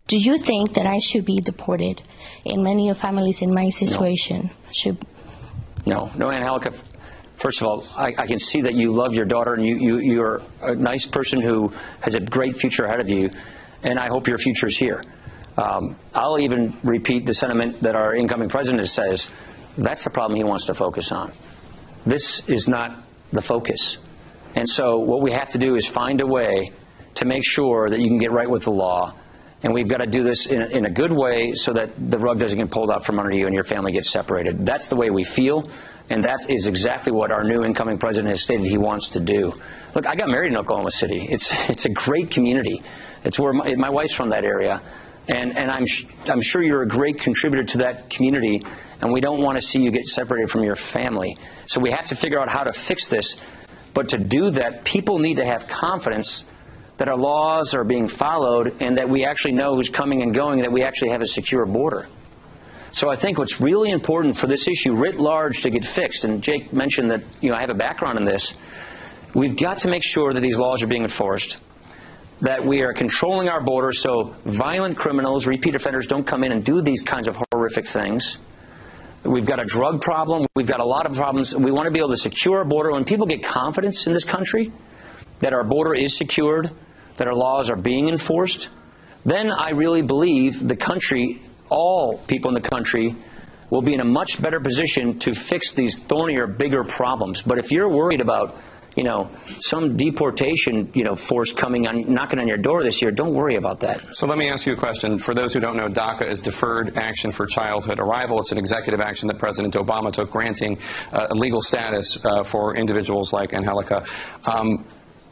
Do 0.06 0.18
you 0.18 0.36
think 0.38 0.74
that 0.74 0.86
I 0.86 0.98
should 0.98 1.24
be 1.24 1.38
deported? 1.38 2.02
And 2.44 2.62
many 2.62 2.90
of 2.90 2.98
families 2.98 3.40
in 3.40 3.54
my 3.54 3.70
situation 3.70 4.50
no. 4.52 4.72
should 4.72 4.98
no, 5.86 6.10
no, 6.16 6.30
Angelica. 6.30 6.72
First 7.36 7.60
of 7.60 7.66
all, 7.66 7.84
I, 7.96 8.14
I, 8.16 8.26
can 8.26 8.38
see 8.38 8.62
that 8.62 8.74
you 8.74 8.92
love 8.92 9.12
your 9.12 9.26
daughter 9.26 9.52
and 9.52 9.66
you, 9.66 9.76
you, 9.76 9.98
you're 9.98 10.42
a 10.62 10.74
nice 10.74 11.06
person 11.06 11.42
who 11.42 11.72
has 12.00 12.14
a 12.14 12.20
great 12.20 12.56
future 12.56 12.84
ahead 12.84 13.00
of 13.00 13.10
you, 13.10 13.30
and 13.82 13.98
I 13.98 14.08
hope 14.08 14.28
your 14.28 14.38
future 14.38 14.68
is 14.68 14.78
here. 14.78 15.04
Um, 15.58 15.96
I'll 16.14 16.40
even 16.40 16.76
repeat 16.82 17.26
the 17.26 17.34
sentiment 17.34 17.82
that 17.82 17.96
our 17.96 18.14
incoming 18.14 18.48
president 18.48 18.88
says 18.88 19.30
that's 19.76 20.04
the 20.04 20.10
problem 20.10 20.36
he 20.36 20.44
wants 20.44 20.66
to 20.66 20.74
focus 20.74 21.12
on. 21.12 21.32
This 22.06 22.48
is 22.48 22.68
not 22.68 23.04
the 23.32 23.42
focus. 23.42 23.98
And 24.54 24.68
so, 24.68 24.98
what 24.98 25.20
we 25.20 25.32
have 25.32 25.50
to 25.50 25.58
do 25.58 25.74
is 25.74 25.86
find 25.86 26.20
a 26.20 26.26
way 26.26 26.72
to 27.16 27.24
make 27.26 27.44
sure 27.44 27.88
that 27.88 28.00
you 28.00 28.08
can 28.08 28.18
get 28.18 28.32
right 28.32 28.48
with 28.48 28.64
the 28.64 28.72
law 28.72 29.14
and 29.64 29.72
we've 29.72 29.88
got 29.88 29.98
to 29.98 30.06
do 30.06 30.22
this 30.22 30.44
in, 30.44 30.60
in, 30.60 30.84
a 30.84 30.90
good 30.90 31.10
way 31.10 31.54
so 31.54 31.72
that 31.72 31.92
the 31.96 32.18
rug 32.18 32.38
doesn't 32.38 32.58
get 32.58 32.70
pulled 32.70 32.90
out 32.90 33.06
from 33.06 33.18
under 33.18 33.34
you 33.34 33.46
and 33.46 33.54
your 33.54 33.64
family 33.64 33.92
gets 33.92 34.10
separated. 34.10 34.66
That's 34.66 34.88
the 34.88 34.96
way 34.96 35.08
we 35.08 35.24
feel, 35.24 35.64
and 36.10 36.24
that 36.24 36.50
is 36.50 36.66
exactly 36.66 37.12
what 37.12 37.32
our 37.32 37.44
new 37.44 37.64
incoming 37.64 37.96
president 37.96 38.28
has 38.28 38.42
stated 38.42 38.66
he 38.66 38.76
wants 38.76 39.10
to 39.10 39.20
do. 39.20 39.54
Look, 39.94 40.06
I 40.06 40.16
got 40.16 40.28
married 40.28 40.52
in 40.52 40.58
Oklahoma 40.58 40.90
City. 40.90 41.26
It's 41.28 41.50
it's 41.70 41.86
a 41.86 41.88
great 41.88 42.30
community. 42.30 42.82
It's 43.24 43.38
where 43.38 43.54
my, 43.54 43.74
my 43.76 43.88
wife's 43.88 44.14
from 44.14 44.28
that 44.28 44.44
area, 44.44 44.82
and 45.28 45.56
and 45.56 45.70
I'm 45.70 45.86
I'm 46.26 46.42
sure 46.42 46.62
you're 46.62 46.82
a 46.82 46.88
great 46.88 47.20
contributor 47.20 47.64
to 47.64 47.78
that 47.78 48.10
community, 48.10 48.66
and 49.00 49.14
we 49.14 49.22
don't 49.22 49.40
want 49.40 49.56
to 49.56 49.62
see 49.62 49.80
you 49.80 49.90
get 49.90 50.04
separated 50.04 50.50
from 50.50 50.64
your 50.64 50.76
family. 50.76 51.38
So 51.66 51.80
we 51.80 51.90
have 51.90 52.08
to 52.08 52.16
figure 52.16 52.38
out 52.38 52.50
how 52.50 52.64
to 52.64 52.72
fix 52.74 53.08
this. 53.08 53.38
But 53.94 54.08
to 54.08 54.18
do 54.18 54.50
that, 54.50 54.84
people 54.84 55.18
need 55.20 55.36
to 55.36 55.46
have 55.46 55.68
confidence 55.68 56.44
that 56.96 57.08
our 57.08 57.16
laws 57.16 57.74
are 57.74 57.84
being 57.84 58.08
followed 58.08 58.82
and 58.82 58.98
that 58.98 59.08
we 59.08 59.24
actually 59.24 59.52
know 59.52 59.76
who's 59.76 59.88
coming 59.88 60.22
and 60.22 60.34
going, 60.34 60.58
and 60.58 60.66
that 60.66 60.72
we 60.72 60.82
actually 60.82 61.10
have 61.10 61.22
a 61.22 61.26
secure 61.26 61.64
border. 61.64 62.06
So 62.92 63.10
I 63.10 63.16
think 63.16 63.38
what's 63.38 63.60
really 63.60 63.90
important 63.90 64.36
for 64.36 64.46
this 64.46 64.68
issue 64.68 64.94
writ 64.94 65.16
large 65.16 65.62
to 65.62 65.70
get 65.70 65.84
fixed, 65.84 66.22
and 66.22 66.42
Jake 66.42 66.72
mentioned 66.72 67.10
that 67.10 67.22
you 67.40 67.50
know 67.50 67.56
I 67.56 67.60
have 67.60 67.70
a 67.70 67.74
background 67.74 68.18
in 68.18 68.24
this, 68.24 68.54
we've 69.34 69.56
got 69.56 69.78
to 69.78 69.88
make 69.88 70.04
sure 70.04 70.32
that 70.32 70.40
these 70.40 70.58
laws 70.58 70.82
are 70.84 70.86
being 70.86 71.02
enforced, 71.02 71.58
that 72.40 72.64
we 72.64 72.82
are 72.82 72.92
controlling 72.92 73.48
our 73.48 73.60
borders 73.60 74.00
so 74.00 74.36
violent 74.44 74.96
criminals, 74.96 75.44
repeat 75.46 75.74
offenders 75.74 76.06
don't 76.06 76.24
come 76.24 76.44
in 76.44 76.52
and 76.52 76.64
do 76.64 76.82
these 76.82 77.02
kinds 77.02 77.26
of 77.26 77.40
horrific 77.52 77.86
things. 77.86 78.38
We've 79.24 79.46
got 79.46 79.58
a 79.58 79.64
drug 79.64 80.02
problem. 80.02 80.46
We've 80.54 80.66
got 80.66 80.80
a 80.80 80.84
lot 80.84 81.06
of 81.06 81.16
problems. 81.16 81.54
We 81.54 81.70
want 81.70 81.86
to 81.86 81.90
be 81.90 81.98
able 81.98 82.10
to 82.10 82.16
secure 82.18 82.58
our 82.58 82.64
border. 82.66 82.92
When 82.92 83.06
people 83.06 83.26
get 83.26 83.42
confidence 83.42 84.06
in 84.06 84.12
this 84.12 84.24
country, 84.24 84.70
that 85.38 85.54
our 85.54 85.64
border 85.64 85.94
is 85.94 86.14
secured, 86.14 86.70
that 87.16 87.26
our 87.26 87.34
laws 87.34 87.70
are 87.70 87.76
being 87.76 88.10
enforced, 88.10 88.68
then 89.24 89.50
I 89.50 89.70
really 89.70 90.02
believe 90.02 90.66
the 90.66 90.76
country, 90.76 91.42
all 91.70 92.18
people 92.18 92.54
in 92.54 92.62
the 92.62 92.68
country, 92.68 93.16
will 93.70 93.80
be 93.80 93.94
in 93.94 94.00
a 94.00 94.04
much 94.04 94.40
better 94.40 94.60
position 94.60 95.18
to 95.20 95.34
fix 95.34 95.72
these 95.72 95.98
thornier, 95.98 96.46
bigger 96.46 96.84
problems. 96.84 97.40
But 97.40 97.58
if 97.58 97.72
you're 97.72 97.88
worried 97.88 98.20
about 98.20 98.58
you 98.96 99.04
know, 99.04 99.30
some 99.60 99.96
deportation, 99.96 100.90
you 100.94 101.04
know, 101.04 101.16
force 101.16 101.52
coming 101.52 101.86
on, 101.86 102.12
knocking 102.12 102.38
on 102.38 102.48
your 102.48 102.56
door 102.56 102.82
this 102.82 103.02
year, 103.02 103.10
don't 103.10 103.34
worry 103.34 103.56
about 103.56 103.80
that. 103.80 104.14
So 104.14 104.26
let 104.26 104.38
me 104.38 104.48
ask 104.48 104.66
you 104.66 104.74
a 104.74 104.76
question. 104.76 105.18
For 105.18 105.34
those 105.34 105.52
who 105.52 105.60
don't 105.60 105.76
know, 105.76 105.88
DACA 105.88 106.30
is 106.30 106.40
Deferred 106.40 106.96
Action 106.96 107.32
for 107.32 107.46
Childhood 107.46 107.98
Arrival. 107.98 108.40
It's 108.40 108.52
an 108.52 108.58
executive 108.58 109.00
action 109.00 109.28
that 109.28 109.38
President 109.38 109.74
Obama 109.74 110.12
took, 110.12 110.30
granting 110.30 110.78
uh, 111.12 111.26
legal 111.30 111.60
status 111.60 112.18
uh, 112.24 112.42
for 112.44 112.76
individuals 112.76 113.32
like 113.32 113.52
Angelica. 113.52 114.04
Um, 114.44 114.84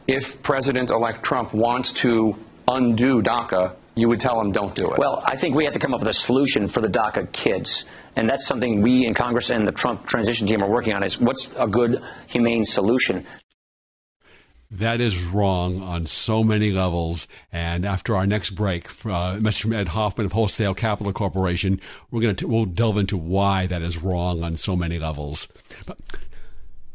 if 0.07 0.41
President-elect 0.41 1.23
Trump 1.23 1.53
wants 1.53 1.93
to 1.93 2.35
undo 2.67 3.21
DACA, 3.21 3.75
you 3.95 4.09
would 4.09 4.19
tell 4.19 4.41
him 4.41 4.51
don't 4.51 4.75
do 4.75 4.91
it. 4.91 4.97
Well, 4.97 5.21
I 5.23 5.37
think 5.37 5.55
we 5.55 5.65
have 5.65 5.73
to 5.73 5.79
come 5.79 5.93
up 5.93 5.99
with 5.99 6.09
a 6.09 6.13
solution 6.13 6.67
for 6.67 6.81
the 6.81 6.87
DACA 6.87 7.31
kids. 7.31 7.85
And 8.15 8.29
that's 8.29 8.45
something 8.45 8.81
we 8.81 9.05
in 9.05 9.13
Congress 9.13 9.49
and 9.49 9.67
the 9.67 9.71
Trump 9.71 10.05
transition 10.05 10.47
team 10.47 10.63
are 10.63 10.69
working 10.69 10.93
on 10.93 11.03
is 11.03 11.19
what's 11.19 11.51
a 11.57 11.67
good, 11.67 12.03
humane 12.27 12.65
solution. 12.65 13.25
That 14.77 15.01
is 15.01 15.23
wrong 15.23 15.83
on 15.83 16.07
so 16.07 16.43
many 16.43 16.71
levels. 16.71 17.27
And 17.51 17.85
after 17.85 18.15
our 18.15 18.25
next 18.25 18.51
break, 18.51 18.89
uh, 19.05 19.39
Ed 19.43 19.89
Hoffman 19.89 20.25
of 20.25 20.31
Wholesale 20.31 20.73
Capital 20.73 21.13
Corporation, 21.13 21.79
we're 22.09 22.21
going 22.21 22.35
to 22.37 22.47
we'll 22.47 22.65
delve 22.65 22.97
into 22.97 23.15
why 23.15 23.67
that 23.67 23.83
is 23.83 24.01
wrong 24.01 24.43
on 24.43 24.55
so 24.55 24.75
many 24.75 24.97
levels. 24.97 25.47
But 25.85 25.99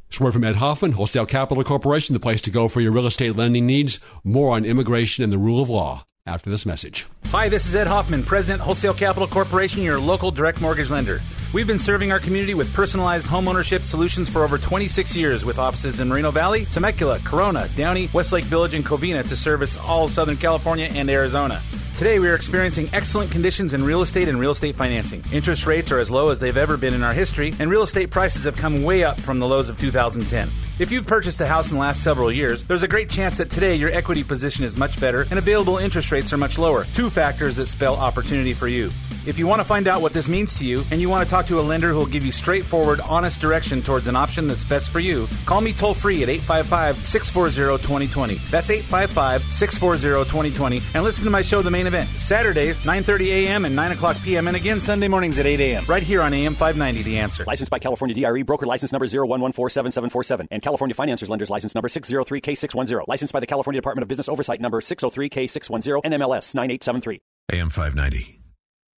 it's 0.08 0.18
word 0.18 0.32
from 0.32 0.42
Ed 0.42 0.56
Hoffman, 0.56 0.92
Wholesale 0.92 1.26
Capital 1.26 1.62
Corporation, 1.62 2.14
the 2.14 2.20
place 2.20 2.40
to 2.40 2.50
go 2.50 2.66
for 2.66 2.80
your 2.80 2.90
real 2.90 3.06
estate 3.06 3.36
lending 3.36 3.66
needs. 3.66 4.00
More 4.24 4.56
on 4.56 4.64
immigration 4.64 5.22
and 5.22 5.32
the 5.32 5.38
rule 5.38 5.62
of 5.62 5.70
law 5.70 6.04
after 6.26 6.50
this 6.50 6.66
message. 6.66 7.06
Hi, 7.26 7.48
this 7.48 7.68
is 7.68 7.76
Ed 7.76 7.86
Hoffman, 7.86 8.24
President, 8.24 8.60
Wholesale 8.60 8.94
Capital 8.94 9.28
Corporation, 9.28 9.84
your 9.84 10.00
local 10.00 10.32
direct 10.32 10.60
mortgage 10.60 10.90
lender. 10.90 11.20
We've 11.54 11.66
been 11.66 11.78
serving 11.78 12.12
our 12.12 12.20
community 12.20 12.52
with 12.52 12.74
personalized 12.74 13.26
homeownership 13.26 13.80
solutions 13.80 14.28
for 14.28 14.44
over 14.44 14.58
26 14.58 15.16
years 15.16 15.46
with 15.46 15.58
offices 15.58 15.98
in 15.98 16.06
Moreno 16.06 16.30
Valley, 16.30 16.66
Temecula, 16.66 17.20
Corona, 17.24 17.68
Downey, 17.74 18.10
Westlake 18.12 18.44
Village, 18.44 18.74
and 18.74 18.84
Covina 18.84 19.26
to 19.26 19.34
service 19.34 19.74
all 19.78 20.08
Southern 20.08 20.36
California 20.36 20.90
and 20.92 21.08
Arizona. 21.08 21.62
Today, 21.98 22.20
we 22.20 22.28
are 22.28 22.36
experiencing 22.36 22.88
excellent 22.92 23.32
conditions 23.32 23.74
in 23.74 23.82
real 23.82 24.02
estate 24.02 24.28
and 24.28 24.38
real 24.38 24.52
estate 24.52 24.76
financing. 24.76 25.24
Interest 25.32 25.66
rates 25.66 25.90
are 25.90 25.98
as 25.98 26.12
low 26.12 26.28
as 26.28 26.38
they've 26.38 26.56
ever 26.56 26.76
been 26.76 26.94
in 26.94 27.02
our 27.02 27.12
history, 27.12 27.52
and 27.58 27.68
real 27.68 27.82
estate 27.82 28.08
prices 28.08 28.44
have 28.44 28.54
come 28.54 28.84
way 28.84 29.02
up 29.02 29.18
from 29.20 29.40
the 29.40 29.48
lows 29.48 29.68
of 29.68 29.76
2010. 29.78 30.48
If 30.78 30.92
you've 30.92 31.08
purchased 31.08 31.40
a 31.40 31.46
house 31.48 31.72
in 31.72 31.74
the 31.74 31.80
last 31.80 32.04
several 32.04 32.30
years, 32.30 32.62
there's 32.62 32.84
a 32.84 32.88
great 32.88 33.10
chance 33.10 33.38
that 33.38 33.50
today 33.50 33.74
your 33.74 33.90
equity 33.90 34.22
position 34.22 34.64
is 34.64 34.76
much 34.76 35.00
better 35.00 35.26
and 35.28 35.40
available 35.40 35.78
interest 35.78 36.12
rates 36.12 36.32
are 36.32 36.36
much 36.36 36.56
lower. 36.56 36.84
Two 36.94 37.10
factors 37.10 37.56
that 37.56 37.66
spell 37.66 37.96
opportunity 37.96 38.54
for 38.54 38.68
you. 38.68 38.92
If 39.28 39.38
you 39.38 39.46
want 39.46 39.60
to 39.60 39.64
find 39.64 39.88
out 39.88 40.00
what 40.00 40.14
this 40.14 40.26
means 40.26 40.56
to 40.58 40.64
you 40.64 40.82
and 40.90 41.02
you 41.02 41.10
want 41.10 41.22
to 41.22 41.30
talk 41.30 41.44
to 41.46 41.58
a 41.58 41.60
lender 41.60 41.90
who 41.90 41.98
will 41.98 42.06
give 42.06 42.24
you 42.24 42.32
straightforward, 42.32 43.00
honest 43.00 43.42
direction 43.42 43.82
towards 43.82 44.06
an 44.06 44.16
option 44.16 44.46
that's 44.46 44.64
best 44.64 44.90
for 44.90 45.00
you, 45.00 45.28
call 45.44 45.60
me 45.60 45.74
toll 45.74 45.92
free 45.92 46.22
at 46.22 46.30
855 46.30 47.04
640 47.04 47.82
2020. 47.82 48.36
That's 48.50 48.70
855 48.70 49.52
640 49.52 50.30
2020 50.30 50.82
and 50.94 51.04
listen 51.04 51.24
to 51.24 51.30
my 51.30 51.42
show, 51.42 51.60
The 51.60 51.70
Main 51.70 51.86
Event, 51.88 52.08
Saturdays, 52.10 52.76
9.30 52.84 53.26
a.m. 53.26 53.64
and 53.64 53.74
9 53.74 53.92
o'clock 53.92 54.16
p.m. 54.22 54.46
and 54.46 54.56
again 54.56 54.80
Sunday 54.80 55.08
mornings 55.08 55.38
at 55.38 55.46
8 55.46 55.58
a.m. 55.58 55.84
right 55.88 56.02
here 56.02 56.22
on 56.22 56.32
AM 56.32 56.54
590, 56.54 57.02
The 57.02 57.18
Answer. 57.18 57.44
Licensed 57.44 57.70
by 57.70 57.78
California 57.80 58.14
DRE, 58.14 58.42
broker 58.42 58.66
license 58.66 58.92
number 58.92 59.06
01147747 59.06 60.46
and 60.50 60.62
California 60.62 60.94
Financiers 60.94 61.28
Lenders 61.28 61.50
license 61.50 61.74
number 61.74 61.88
603K610. 61.88 63.08
Licensed 63.08 63.32
by 63.32 63.40
the 63.40 63.46
California 63.46 63.80
Department 63.80 64.02
of 64.02 64.08
Business 64.08 64.28
Oversight 64.28 64.60
number 64.60 64.80
603K610 64.80 66.04
NMLS 66.04 66.54
9873. 66.54 67.20
AM 67.50 67.70
590. 67.70 68.40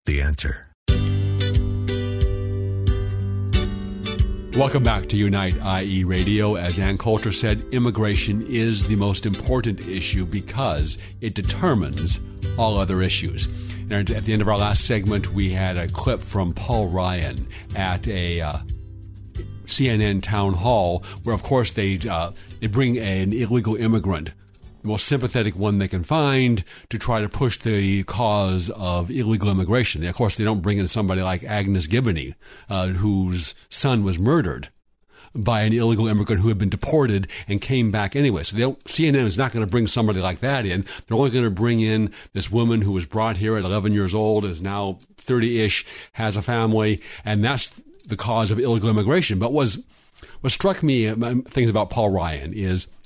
The 0.07 0.23
answer. 0.23 0.70
Welcome 4.57 4.83
back 4.83 5.09
to 5.11 5.17
Unite 5.17 5.55
IE 5.65 6.03
Radio. 6.03 6.57
As 6.57 6.81
Ann 6.81 6.99
Coulter 6.99 7.31
said, 7.31 7.65
immigration 7.71 8.45
is 8.49 8.85
the 8.85 8.97
most 8.97 9.25
important 9.25 9.81
issue 9.81 10.27
because 10.27 10.99
it 11.21 11.35
determines 11.35 12.19
all 12.59 12.77
other 12.77 13.01
issues. 13.01 13.47
And 13.91 14.11
at 14.11 14.25
the 14.25 14.33
end 14.33 14.43
of 14.43 14.49
our 14.49 14.59
last 14.59 14.87
segment, 14.87 15.33
we 15.33 15.51
had 15.51 15.77
a 15.77 15.87
clip 15.87 16.21
from 16.21 16.53
Paul 16.53 16.89
Ryan 16.89 17.47
at 17.77 18.09
a 18.09 18.41
uh, 18.41 18.59
CNN 19.67 20.21
town 20.21 20.55
hall, 20.55 21.05
where 21.23 21.35
of 21.35 21.45
course 21.45 21.71
they 21.71 22.01
uh, 22.09 22.33
they 22.59 22.67
bring 22.67 22.99
an 22.99 23.33
illegal 23.33 23.77
immigrant 23.77 24.33
most 24.83 25.07
sympathetic 25.07 25.57
one 25.57 25.79
they 25.79 25.89
can 25.89 26.05
find 26.05 26.65
to 26.89 26.99
try 26.99 27.21
to 27.21 27.29
push 27.29 27.59
the 27.59 28.03
cause 28.05 28.71
of 28.71 29.11
illegal 29.11 29.51
immigration. 29.51 30.05
Of 30.05 30.15
course, 30.15 30.37
they 30.37 30.45
don't 30.45 30.63
bring 30.63 30.79
in 30.79 30.89
somebody 30.89 31.23
like 31.23 31.45
Agnes 31.45 31.87
Gibboney, 31.87 32.35
uh, 32.69 32.89
whose 32.89 33.55
son 33.69 34.05
was 34.05 34.19
murdered 34.19 34.69
by 35.35 35.63
an 35.63 35.73
illegal 35.73 36.09
immigrant 36.09 36.43
who 36.43 36.49
had 36.49 36.59
been 36.59 36.69
deported 36.69 37.29
and 37.47 37.61
came 37.61 37.91
back 37.91 38.17
anyway. 38.17 38.43
So 38.43 38.57
CNN 38.57 39.27
is 39.27 39.39
not 39.39 39.53
going 39.53 39.65
to 39.65 39.71
bring 39.71 39.87
somebody 39.87 40.21
like 40.21 40.41
that 40.41 40.67
in. 40.67 40.85
They're 41.07 41.17
only 41.17 41.31
going 41.31 41.45
to 41.45 41.51
bring 41.51 41.81
in 41.81 42.13
this 42.33 42.51
woman 42.51 42.83
who 42.83 42.93
was 42.93 43.07
brought 43.07 43.37
here 43.37 43.57
at 43.57 43.65
11 43.65 43.93
years 43.93 44.15
old, 44.15 44.45
is 44.45 44.61
now 44.61 44.99
30-ish, 45.19 45.87
has 46.15 46.37
a 46.37 46.43
family, 46.43 47.01
and 47.25 47.45
that's 47.45 47.69
the 48.07 48.17
cause 48.17 48.51
of 48.51 48.59
illegal 48.59 48.91
immigration. 48.91 49.39
But 49.39 49.53
was 49.53 49.79
what 50.41 50.53
struck 50.53 50.83
me, 50.83 51.07
uh, 51.07 51.35
things 51.47 51.71
about 51.71 51.91
Paul 51.91 52.11
Ryan 52.11 52.53
is– 52.53 52.89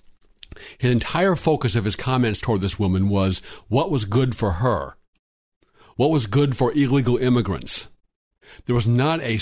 his 0.78 0.90
entire 0.90 1.36
focus 1.36 1.76
of 1.76 1.84
his 1.84 1.96
comments 1.96 2.40
toward 2.40 2.60
this 2.60 2.78
woman 2.78 3.08
was 3.08 3.40
what 3.68 3.90
was 3.90 4.04
good 4.04 4.36
for 4.36 4.52
her, 4.52 4.96
what 5.96 6.10
was 6.10 6.26
good 6.26 6.56
for 6.56 6.72
illegal 6.72 7.16
immigrants. 7.16 7.88
There 8.66 8.74
was 8.74 8.86
not 8.86 9.20
a 9.20 9.38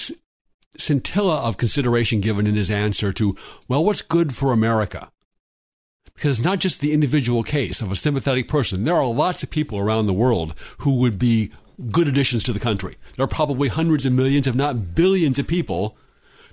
scintilla 0.76 1.40
of 1.42 1.56
consideration 1.56 2.20
given 2.20 2.46
in 2.46 2.54
his 2.54 2.70
answer 2.70 3.12
to, 3.12 3.36
well, 3.68 3.84
what's 3.84 4.02
good 4.02 4.34
for 4.34 4.52
America? 4.52 5.10
Because 6.14 6.38
it's 6.38 6.46
not 6.46 6.58
just 6.58 6.80
the 6.80 6.92
individual 6.92 7.42
case 7.42 7.80
of 7.80 7.90
a 7.90 7.96
sympathetic 7.96 8.48
person. 8.48 8.84
There 8.84 8.96
are 8.96 9.06
lots 9.06 9.42
of 9.42 9.50
people 9.50 9.78
around 9.78 10.06
the 10.06 10.12
world 10.12 10.54
who 10.78 10.96
would 10.96 11.18
be 11.18 11.50
good 11.90 12.06
additions 12.06 12.42
to 12.44 12.52
the 12.52 12.60
country. 12.60 12.96
There 13.16 13.24
are 13.24 13.28
probably 13.28 13.68
hundreds 13.68 14.06
of 14.06 14.12
millions, 14.12 14.46
if 14.46 14.54
not 14.54 14.94
billions, 14.94 15.38
of 15.38 15.46
people 15.46 15.96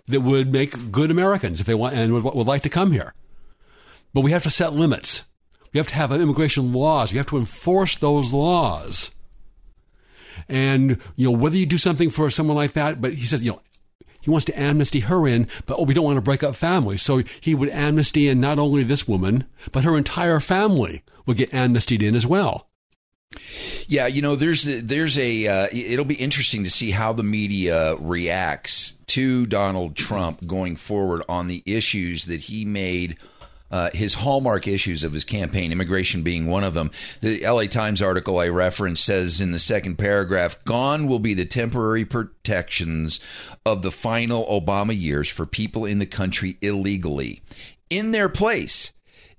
that 0.08 0.22
would 0.22 0.52
make 0.52 0.92
good 0.92 1.12
Americans 1.12 1.60
if 1.60 1.68
they 1.68 1.76
want 1.76 1.96
and 1.96 2.14
would, 2.14 2.24
would 2.24 2.48
like 2.48 2.64
to 2.64 2.70
come 2.70 2.92
here. 2.92 3.14
But 4.14 4.22
we 4.22 4.32
have 4.32 4.44
to 4.44 4.50
set 4.50 4.74
limits. 4.74 5.24
We 5.74 5.78
have 5.78 5.88
to 5.88 5.96
have 5.96 6.12
immigration 6.12 6.74
laws. 6.74 7.12
We 7.12 7.18
have 7.18 7.28
to 7.28 7.38
enforce 7.38 7.96
those 7.96 8.34
laws. 8.34 9.12
And, 10.48 11.00
you 11.16 11.30
know, 11.30 11.38
whether 11.38 11.58
you 11.58 11.66
do 11.66 11.78
something 11.78 12.10
for 12.10 12.30
someone 12.30 12.58
like 12.58 12.74
that, 12.74 13.02
but 13.02 13.14
he 13.14 13.26
says, 13.26 13.44
you 13.44 13.52
know, 13.52 13.62
he 14.22 14.30
wants 14.30 14.46
to 14.46 14.60
amnesty 14.60 15.02
her 15.02 15.28
in, 15.28 15.48
but 15.66 15.78
oh, 15.80 15.84
we 15.84 15.94
don't 15.94 16.04
want 16.04 16.18
to 16.18 16.22
break 16.22 16.44
up 16.44 16.56
families. 16.56 17.02
So 17.02 17.24
he 17.40 17.56
would 17.56 17.70
amnesty 17.70 18.28
in 18.28 18.42
not 18.42 18.60
only 18.60 18.84
this 18.84 19.08
woman, 19.08 19.46
but 19.72 19.84
her 19.84 19.98
entire 19.98 20.40
family 20.40 21.04
would 21.26 21.38
get 21.38 21.54
amnestied 21.54 22.04
in 22.04 22.16
as 22.16 22.26
well. 22.26 22.68
Yeah, 23.88 24.08
you 24.08 24.22
know, 24.24 24.36
there's 24.36 24.64
there's 24.64 25.18
a 25.20 25.48
uh, 25.48 25.68
it'll 25.72 26.04
be 26.04 26.16
interesting 26.16 26.64
to 26.64 26.70
see 26.70 26.90
how 26.92 27.14
the 27.14 27.24
media 27.24 27.96
reacts 27.96 28.94
to 29.08 29.46
Donald 29.46 29.96
Trump 29.96 30.48
going 30.48 30.76
forward 30.76 31.24
on 31.30 31.48
the 31.48 31.62
issues 31.66 32.26
that 32.26 32.42
he 32.42 32.66
made 32.66 33.18
uh, 33.72 33.90
his 33.94 34.16
hallmark 34.16 34.68
issues 34.68 35.04
of 35.04 35.14
his 35.14 35.24
campaign, 35.24 35.72
immigration 35.72 36.22
being 36.22 36.48
one 36.48 36.64
of 36.64 36.74
them. 36.74 36.92
The 37.22 37.46
LA 37.46 37.66
Times 37.66 38.02
article 38.02 38.40
I 38.40 38.48
referenced 38.48 39.04
says 39.04 39.42
in 39.42 39.52
the 39.52 39.60
second 39.60 39.98
paragraph, 39.98 40.64
gone 40.66 41.08
will 41.08 41.20
be 41.20 41.34
the 41.34 41.46
temporary 41.46 42.06
protections 42.06 43.20
of 43.66 43.82
the 43.82 43.92
final 43.92 44.46
Obama 44.46 45.00
years 45.00 45.30
for 45.30 45.46
people 45.46 45.86
in 45.86 46.00
the 46.00 46.06
country 46.06 46.58
illegally. 46.62 47.42
In 47.90 48.12
their 48.12 48.30
place, 48.30 48.92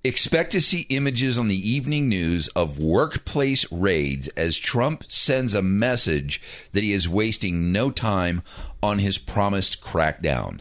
Expect 0.03 0.53
to 0.53 0.63
see 0.63 0.87
images 0.89 1.37
on 1.37 1.49
the 1.49 1.71
evening 1.71 2.09
news 2.09 2.49
of 2.57 2.79
workplace 2.79 3.71
raids 3.71 4.29
as 4.29 4.57
Trump 4.57 5.05
sends 5.09 5.53
a 5.53 5.61
message 5.61 6.41
that 6.73 6.83
he 6.83 6.95
is 6.95 7.07
wasting 7.07 7.71
no 7.71 7.91
time 7.91 8.43
on 8.83 8.99
his 8.99 9.19
promised 9.19 9.83
crackdown. 9.83 10.61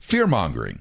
Fear 0.00 0.26
mongering 0.26 0.80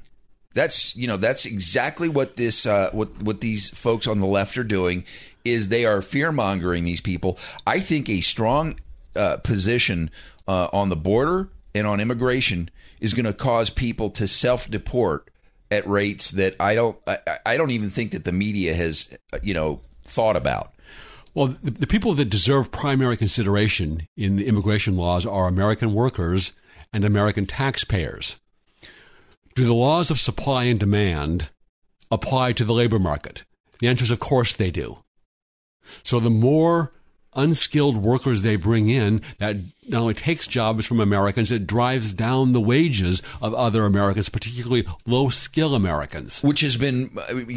that's 0.54 0.96
you 0.96 1.08
know 1.08 1.18
that's 1.18 1.46
exactly 1.46 2.10
what 2.10 2.36
this 2.36 2.66
uh, 2.66 2.90
what 2.92 3.10
what 3.22 3.42
these 3.42 3.70
folks 3.70 4.08
on 4.08 4.20
the 4.20 4.26
left 4.26 4.58
are 4.58 4.64
doing 4.64 5.06
is 5.44 5.68
they 5.68 5.86
are 5.86 6.02
fear 6.02 6.32
mongering 6.32 6.84
these 6.84 7.02
people. 7.02 7.38
I 7.66 7.80
think 7.80 8.10
a 8.10 8.22
strong 8.22 8.80
uh, 9.16 9.38
position 9.38 10.12
uh, 10.48 10.68
on 10.72 10.90
the 10.90 10.96
border 10.96 11.50
and 11.74 11.88
on 11.88 12.00
immigration 12.00 12.70
is 13.00 13.14
going 13.14 13.26
to 13.26 13.34
cause 13.34 13.70
people 13.70 14.10
to 14.12 14.28
self 14.28 14.70
deport 14.70 15.30
at 15.70 15.88
rates 15.88 16.32
that 16.32 16.56
I 16.60 16.76
don't 16.76 16.98
I, 17.08 17.20
I 17.46 17.58
don't 17.58 17.72
even 17.72 17.90
think 17.90 18.12
that 18.12 18.26
the 18.26 18.32
media 18.32 18.76
has 18.76 19.10
uh, 19.34 19.40
you 19.42 19.54
know 19.54 19.82
thought 20.04 20.36
about. 20.36 20.74
Well, 21.34 21.56
the, 21.64 21.72
the 21.72 21.88
people 21.88 22.14
that 22.16 22.26
deserve 22.26 22.72
primary 22.72 23.16
consideration 23.16 24.06
in 24.18 24.36
the 24.36 24.48
immigration 24.48 24.98
laws 24.98 25.26
are 25.26 25.48
American 25.48 25.94
workers 25.94 26.52
and 26.92 27.06
American 27.06 27.46
taxpayers. 27.46 28.36
Do 29.56 29.66
the 29.66 29.74
laws 29.74 30.10
of 30.10 30.20
supply 30.20 30.66
and 30.66 30.80
demand 30.80 31.50
apply 32.10 32.54
to 32.54 32.64
the 32.64 32.74
labor 32.74 33.00
market? 33.00 33.44
The 33.80 33.88
answer 33.88 34.04
is, 34.04 34.12
of 34.12 34.20
course, 34.20 34.54
they 34.54 34.72
do. 34.72 35.00
So 36.04 36.20
the 36.20 36.30
more 36.30 36.94
unskilled 37.34 37.98
workers 37.98 38.42
they 38.42 38.56
bring 38.56 38.90
in, 38.90 39.22
that 39.40 39.58
not 39.88 40.02
only 40.02 40.14
takes 40.14 40.48
jobs 40.48 40.86
from 40.86 41.00
Americans, 41.00 41.52
it 41.52 41.66
drives 41.66 42.14
down 42.14 42.52
the 42.52 42.62
wages 42.62 43.22
of 43.42 43.54
other 43.54 43.86
Americans, 43.86 44.30
particularly 44.30 44.86
low 45.06 45.30
skill 45.30 45.74
Americans. 45.74 46.42
Which 46.44 46.62
has 46.62 46.78
been, 46.78 47.08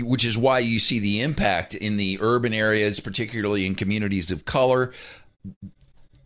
which 0.05 0.25
is 0.25 0.39
why 0.39 0.61
you 0.61 0.79
see 0.79 0.99
the 0.99 1.21
impact 1.21 1.75
in 1.75 1.97
the 1.97 2.19
urban 2.21 2.55
areas, 2.55 3.01
particularly 3.01 3.67
in 3.67 3.75
communities 3.75 4.31
of 4.31 4.45
color 4.45 4.93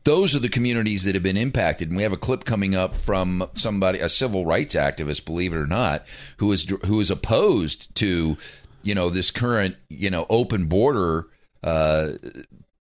those 0.05 0.35
are 0.35 0.39
the 0.39 0.49
communities 0.49 1.05
that 1.05 1.15
have 1.15 1.23
been 1.23 1.37
impacted. 1.37 1.89
And 1.89 1.97
we 1.97 2.03
have 2.03 2.13
a 2.13 2.19
clip 2.19 2.45
coming 2.45 2.75
up 2.75 2.97
from 2.97 3.49
somebody, 3.55 3.99
a 3.99 4.09
civil 4.09 4.47
rights 4.47 4.75
activist, 4.75 5.25
believe 5.25 5.53
it 5.53 5.59
or 5.59 5.67
not, 5.67 6.07
who 6.39 6.51
is 6.53 6.69
who 6.87 7.01
is 7.01 7.11
opposed 7.11 7.95
to, 7.97 8.39
you 8.83 8.95
know, 8.95 9.11
this 9.11 9.31
current, 9.31 9.77
you 9.89 10.11
know, 10.11 10.27
open 10.31 10.67
border 10.67 11.27
uh, 11.63 12.13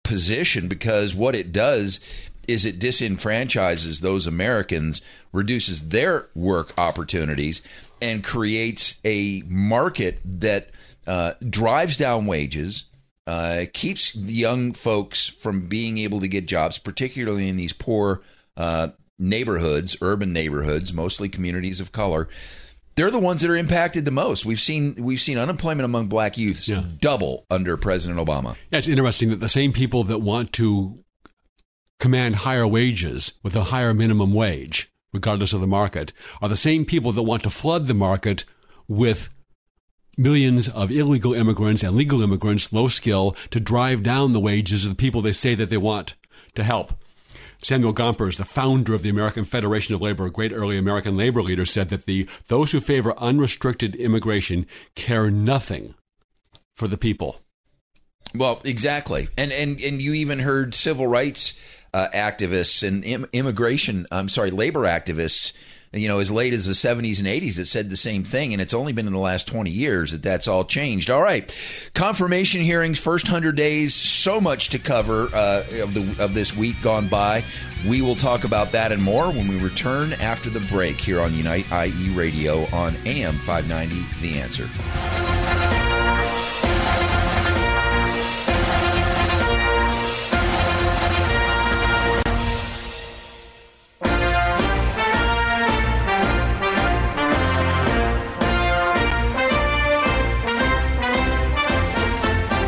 position 0.04 0.67
because 0.67 1.13
what 1.13 1.36
it 1.36 1.52
does 1.52 2.00
is 2.48 2.65
it 2.65 2.80
disenfranchises 2.80 4.02
those 4.02 4.26
Americans, 4.26 5.04
reduces 5.32 5.89
their 5.89 6.28
work 6.34 6.74
opportunities, 6.80 7.62
and 8.02 8.24
creates 8.24 8.95
a 9.06 9.43
market 9.45 10.19
that 10.26 10.72
uh, 11.06 11.34
drives 11.48 11.95
down 11.95 12.26
wages 12.26 12.86
uh, 13.29 13.65
keeps 13.73 14.15
young 14.15 14.73
folks 14.73 15.27
from 15.27 15.67
being 15.67 15.99
able 15.99 16.19
to 16.19 16.27
get 16.27 16.47
jobs, 16.47 16.79
particularly 16.79 17.47
in 17.47 17.57
these 17.57 17.73
poor 17.73 18.23
uh, 18.57 18.87
neighborhoods, 19.19 19.95
urban 20.01 20.33
neighborhoods, 20.33 20.91
mostly 20.91 21.29
communities 21.29 21.79
of 21.79 21.91
color. 21.91 22.27
They're 22.95 23.11
the 23.11 23.19
ones 23.19 23.43
that 23.43 23.51
are 23.51 23.55
impacted 23.55 24.03
the 24.03 24.11
most. 24.11 24.45
We've 24.45 24.59
seen 24.59 24.95
we've 24.97 25.21
seen 25.21 25.37
unemployment 25.37 25.85
among 25.85 26.07
black 26.07 26.37
youths 26.39 26.67
yeah. 26.67 26.83
double 26.99 27.45
under 27.51 27.77
President 27.77 28.19
Obama. 28.19 28.55
Yeah, 28.71 28.79
it's 28.79 28.87
interesting 28.87 29.29
that 29.29 29.39
the 29.39 29.47
same 29.47 29.73
people 29.73 30.03
that 30.05 30.19
want 30.19 30.51
to 30.53 30.95
command 31.99 32.37
higher 32.37 32.67
wages 32.67 33.33
with 33.43 33.55
a 33.55 33.65
higher 33.65 33.93
minimum 33.93 34.33
wage 34.33 34.91
regardless 35.13 35.53
of 35.53 35.61
the 35.61 35.67
market, 35.67 36.13
are 36.41 36.49
the 36.49 36.57
same 36.57 36.85
people 36.85 37.11
that 37.11 37.23
want 37.23 37.43
to 37.43 37.49
flood 37.49 37.87
the 37.87 37.93
market 37.93 38.45
with 38.87 39.29
millions 40.19 40.67
of 40.67 40.91
illegal 40.91 41.34
immigrants 41.34 41.82
and 41.82 41.95
legal 41.95 42.21
immigrants, 42.21 42.71
low 42.71 42.88
skill, 42.88 43.36
to 43.49 43.60
drive 43.60 44.03
down 44.03 44.34
the 44.34 44.39
wages 44.39 44.86
of 44.86 44.91
the 44.91 44.95
people 44.95 45.21
they 45.21 45.32
say 45.32 45.55
that 45.55 45.69
they 45.69 45.77
want 45.77 46.15
to 46.55 46.63
help. 46.63 46.93
Samuel 47.62 47.93
Gompers, 47.93 48.38
the 48.38 48.45
founder 48.45 48.93
of 48.93 49.03
the 49.03 49.10
American 49.10 49.43
Federation 49.43 49.93
of 49.93 50.01
Labor, 50.01 50.25
a 50.25 50.32
great 50.32 50.53
early 50.53 50.77
American 50.77 51.17
labor 51.17 51.41
leader, 51.41 51.65
said 51.65 51.89
that 51.89 52.05
the 52.05 52.27
those 52.47 52.71
who 52.71 52.79
favor 52.79 53.17
unrestricted 53.17 53.95
immigration 53.95 54.65
care 54.95 55.29
nothing 55.29 55.93
for 56.75 56.88
the 56.88 56.97
people. 56.97 57.41
Well, 58.34 58.62
exactly, 58.63 59.27
and 59.38 59.51
and 59.51 59.79
and 59.82 60.01
you 60.01 60.13
even 60.13 60.39
heard 60.39 60.73
civil 60.73 61.08
rights 61.08 61.53
uh, 61.93 62.08
activists 62.13 62.88
and 62.88 63.03
Im- 63.03 63.27
immigration. 63.34 64.05
I'm 64.12 64.29
sorry, 64.29 64.51
labor 64.51 64.84
activists. 64.84 65.53
You 65.91 66.08
know, 66.08 66.19
as 66.19 66.30
late 66.30 66.54
as 66.54 66.67
the 66.67 66.73
70s 66.73 67.17
and 67.17 67.28
80s, 67.28 67.56
that 67.56 67.65
said 67.65 67.89
the 67.89 67.97
same 67.97 68.23
thing, 68.23 68.54
and 68.54 68.62
it's 68.62 68.75
only 68.75 68.93
been 68.93 69.08
in 69.08 69.13
the 69.13 69.19
last 69.19 69.47
20 69.47 69.71
years 69.71 70.12
that 70.12 70.21
that's 70.21 70.47
all 70.47 70.63
changed. 70.63 71.10
All 71.10 71.21
right, 71.21 71.56
confirmation 71.95 72.62
hearings, 72.62 72.99
first 72.99 73.25
100 73.25 73.56
days, 73.56 73.95
so 73.95 74.39
much 74.39 74.69
to 74.69 74.78
cover 74.78 75.30
uh, 75.34 75.65
of 75.82 75.95
the 75.95 76.23
of 76.23 76.36
this 76.36 76.56
week 76.56 76.80
gone 76.84 77.08
by. 77.08 77.43
We 77.88 78.04
will 78.04 78.15
talk 78.15 78.43
about 78.43 78.71
that 78.73 78.91
and 78.91 79.02
more 79.02 79.32
when 79.32 79.47
we 79.47 79.58
return 79.58 80.13
after 80.13 80.52
the 80.52 80.60
break 80.60 81.02
here 81.02 81.21
on 81.21 81.34
Unite 81.34 81.65
IE 81.71 82.10
Radio 82.10 82.65
on 82.71 82.95
AM 83.06 83.36
590. 83.39 84.21
The 84.21 84.39
answer. 84.39 85.88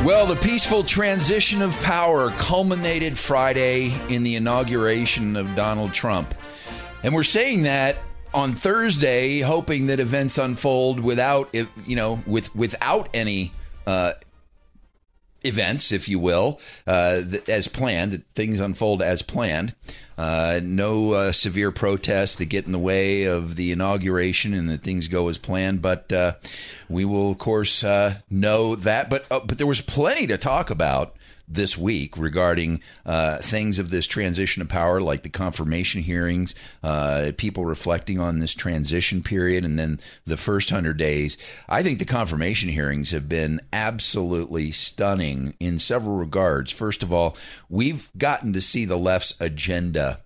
Well, 0.04 0.26
the 0.26 0.36
peaceful 0.36 0.84
transition 0.84 1.62
of 1.62 1.80
power 1.82 2.32
culminated 2.32 3.20
Friday 3.20 3.94
in 4.10 4.24
the 4.24 4.36
inauguration 4.36 5.36
of 5.36 5.54
Donald 5.56 5.94
Trump. 5.94 6.34
And 7.04 7.14
we're 7.14 7.24
saying 7.24 7.64
that 7.64 7.98
on 8.34 8.56
Thursday, 8.56 9.42
hoping 9.42 9.86
that 9.88 10.00
events 10.00 10.40
unfold 10.40 11.00
without, 11.00 11.54
you 11.54 11.96
know, 11.96 12.20
with 12.26 12.54
without 12.56 13.10
any 13.14 13.54
uh, 13.86 14.14
events, 15.44 15.92
if 15.92 16.10
you 16.10 16.18
will, 16.18 16.60
uh, 16.88 17.22
as 17.48 17.68
planned, 17.68 18.14
that 18.14 18.24
things 18.34 18.60
unfold 18.60 19.04
as 19.04 19.22
planned. 19.22 19.76
Uh, 20.22 20.60
no 20.62 21.14
uh, 21.14 21.32
severe 21.32 21.72
protests 21.72 22.36
that 22.36 22.46
get 22.46 22.68
in 22.68 22.72
the 22.72 22.78
way 22.78 23.24
of 23.24 23.56
the 23.56 23.72
inauguration 23.72 24.54
and 24.54 24.70
that 24.70 24.84
things 24.84 25.08
go 25.08 25.28
as 25.30 25.40
planned. 25.40 25.82
But 25.82 26.14
uh, 26.14 26.34
we 26.88 27.06
will, 27.06 27.32
of 27.32 27.40
course, 27.40 27.84
uh, 27.84 28.18
know 28.30 28.76
that. 28.76 29.10
But 29.10 29.26
uh, 29.32 29.40
but 29.40 29.58
there 29.58 29.66
was 29.66 29.82
plenty 29.82 30.28
to 30.28 30.38
talk 30.38 30.70
about 30.70 31.16
this 31.54 31.78
week 31.78 32.18
regarding 32.18 32.82
uh, 33.06 33.40
things 33.40 33.80
of 33.80 33.90
this 33.90 34.08
transition 34.08 34.62
of 34.62 34.70
power, 34.70 35.02
like 35.02 35.24
the 35.24 35.30
confirmation 35.30 36.02
hearings, 36.02 36.56
uh, 36.84 37.32
people 37.38 37.66
reflecting 37.66 38.20
on 38.20 38.40
this 38.40 38.54
transition 38.54 39.22
period, 39.22 39.66
and 39.66 39.78
then 39.78 40.00
the 40.26 40.38
first 40.38 40.70
hundred 40.70 40.98
days. 40.98 41.38
I 41.68 41.84
think 41.84 42.00
the 42.00 42.06
confirmation 42.06 42.70
hearings 42.70 43.12
have 43.12 43.28
been 43.28 43.62
absolutely 43.74 44.72
stunning 44.72 45.54
in 45.60 45.80
several 45.80 46.16
regards. 46.16 46.72
First 46.72 47.04
of 47.04 47.12
all, 47.12 47.36
we've 47.70 48.10
gotten 48.18 48.54
to 48.54 48.62
see 48.62 48.86
the 48.86 48.98
left's 48.98 49.36
agenda 49.40 50.22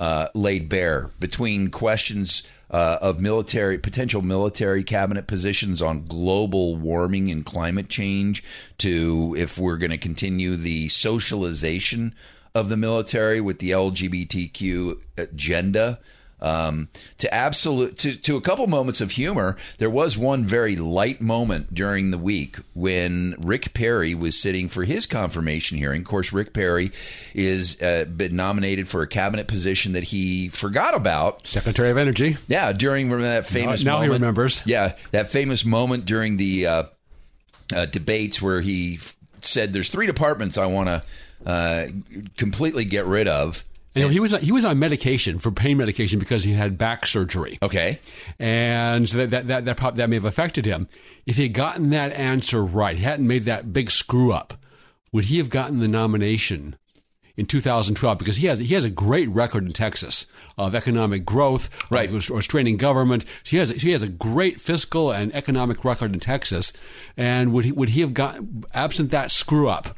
uh, 0.00 0.28
laid 0.34 0.68
bare 0.68 1.10
between 1.20 1.70
questions 1.70 2.42
uh, 2.70 2.98
of 3.02 3.20
military 3.20 3.76
potential 3.78 4.22
military 4.22 4.82
cabinet 4.82 5.26
positions 5.26 5.82
on 5.82 6.06
global 6.06 6.74
warming 6.74 7.30
and 7.30 7.44
climate 7.44 7.88
change 7.88 8.42
to 8.78 9.34
if 9.38 9.58
we're 9.58 9.76
going 9.76 9.90
to 9.90 9.98
continue 9.98 10.56
the 10.56 10.88
socialization 10.88 12.14
of 12.54 12.68
the 12.68 12.76
military 12.76 13.40
with 13.40 13.58
the 13.58 13.70
LGBTQ 13.70 15.00
agenda 15.18 15.98
um, 16.42 16.88
to 17.18 17.32
absolute 17.32 17.98
to, 17.98 18.16
to 18.16 18.36
a 18.36 18.40
couple 18.40 18.66
moments 18.66 19.00
of 19.00 19.12
humor. 19.12 19.56
There 19.78 19.90
was 19.90 20.16
one 20.16 20.44
very 20.44 20.76
light 20.76 21.20
moment 21.20 21.74
during 21.74 22.10
the 22.10 22.18
week 22.18 22.58
when 22.74 23.36
Rick 23.38 23.74
Perry 23.74 24.14
was 24.14 24.38
sitting 24.38 24.68
for 24.68 24.84
his 24.84 25.06
confirmation 25.06 25.78
hearing. 25.78 26.02
Of 26.02 26.06
course, 26.06 26.32
Rick 26.32 26.52
Perry 26.52 26.92
is 27.34 27.80
uh, 27.80 28.04
been 28.04 28.36
nominated 28.36 28.88
for 28.88 29.02
a 29.02 29.06
cabinet 29.06 29.46
position 29.48 29.92
that 29.92 30.04
he 30.04 30.48
forgot 30.48 30.94
about, 30.94 31.46
Secretary 31.46 31.90
of 31.90 31.96
Energy. 31.96 32.36
Yeah, 32.48 32.72
during 32.72 33.08
that 33.20 33.46
famous 33.46 33.84
now, 33.84 33.92
now 33.92 33.96
moment, 33.98 34.12
he 34.12 34.14
remembers. 34.14 34.62
Yeah, 34.64 34.94
that 35.10 35.28
famous 35.28 35.64
moment 35.64 36.06
during 36.06 36.36
the 36.36 36.66
uh, 36.66 36.82
uh, 37.74 37.86
debates 37.86 38.40
where 38.40 38.60
he 38.60 38.94
f- 38.94 39.16
said, 39.42 39.72
"There's 39.72 39.88
three 39.88 40.06
departments 40.06 40.58
I 40.58 40.66
want 40.66 40.88
to 40.88 41.02
uh, 41.46 41.88
completely 42.36 42.84
get 42.84 43.06
rid 43.06 43.28
of." 43.28 43.64
And, 43.94 44.02
you 44.02 44.08
know, 44.08 44.12
he 44.12 44.20
was 44.20 44.32
he 44.40 44.52
was 44.52 44.64
on 44.64 44.78
medication 44.78 45.38
for 45.38 45.50
pain 45.50 45.76
medication 45.76 46.18
because 46.18 46.44
he 46.44 46.52
had 46.52 46.78
back 46.78 47.06
surgery. 47.06 47.58
Okay, 47.62 47.98
and 48.38 49.08
so 49.08 49.16
that 49.18 49.30
that 49.30 49.46
that 49.48 49.64
that, 49.64 49.76
prob- 49.76 49.96
that 49.96 50.08
may 50.08 50.16
have 50.16 50.24
affected 50.24 50.64
him. 50.64 50.88
If 51.26 51.36
he 51.36 51.44
had 51.44 51.54
gotten 51.54 51.90
that 51.90 52.12
answer 52.12 52.64
right, 52.64 52.96
he 52.96 53.02
hadn't 53.02 53.26
made 53.26 53.46
that 53.46 53.72
big 53.72 53.90
screw 53.90 54.32
up, 54.32 54.54
would 55.12 55.24
he 55.24 55.38
have 55.38 55.50
gotten 55.50 55.80
the 55.80 55.88
nomination? 55.88 56.76
In 57.36 57.46
2012, 57.46 58.18
because 58.18 58.36
he 58.36 58.48
has 58.48 58.58
he 58.58 58.74
has 58.74 58.84
a 58.84 58.90
great 58.90 59.28
record 59.30 59.64
in 59.64 59.72
Texas 59.72 60.26
of 60.58 60.74
economic 60.74 61.24
growth, 61.24 61.70
Right. 61.88 62.10
Of 62.12 62.28
restraining 62.28 62.76
government. 62.76 63.24
So 63.44 63.50
he 63.52 63.56
has 63.56 63.70
he 63.70 63.92
has 63.92 64.02
a 64.02 64.08
great 64.08 64.60
fiscal 64.60 65.10
and 65.10 65.34
economic 65.34 65.82
record 65.82 66.12
in 66.12 66.20
Texas, 66.20 66.72
and 67.16 67.52
would 67.54 67.64
he 67.64 67.72
would 67.72 67.90
he 67.90 68.02
have 68.02 68.12
got 68.12 68.40
absent 68.74 69.10
that 69.12 69.30
screw 69.30 69.70
up, 69.70 69.96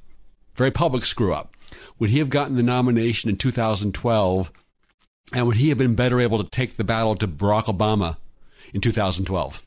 very 0.54 0.70
public 0.70 1.04
screw 1.04 1.32
up, 1.34 1.52
would 1.98 2.10
he 2.10 2.18
have 2.18 2.30
gotten 2.30 2.56
the 2.56 2.62
nomination 2.62 3.30
in 3.30 3.36
2012 3.36 4.52
and 5.34 5.46
would 5.46 5.56
he 5.56 5.68
have 5.70 5.78
been 5.78 5.94
better 5.94 6.20
able 6.20 6.42
to 6.42 6.50
take 6.50 6.76
the 6.76 6.84
battle 6.84 7.14
to 7.16 7.28
Barack 7.28 7.64
Obama 7.64 8.16
in 8.72 8.80
2012? 8.80 9.62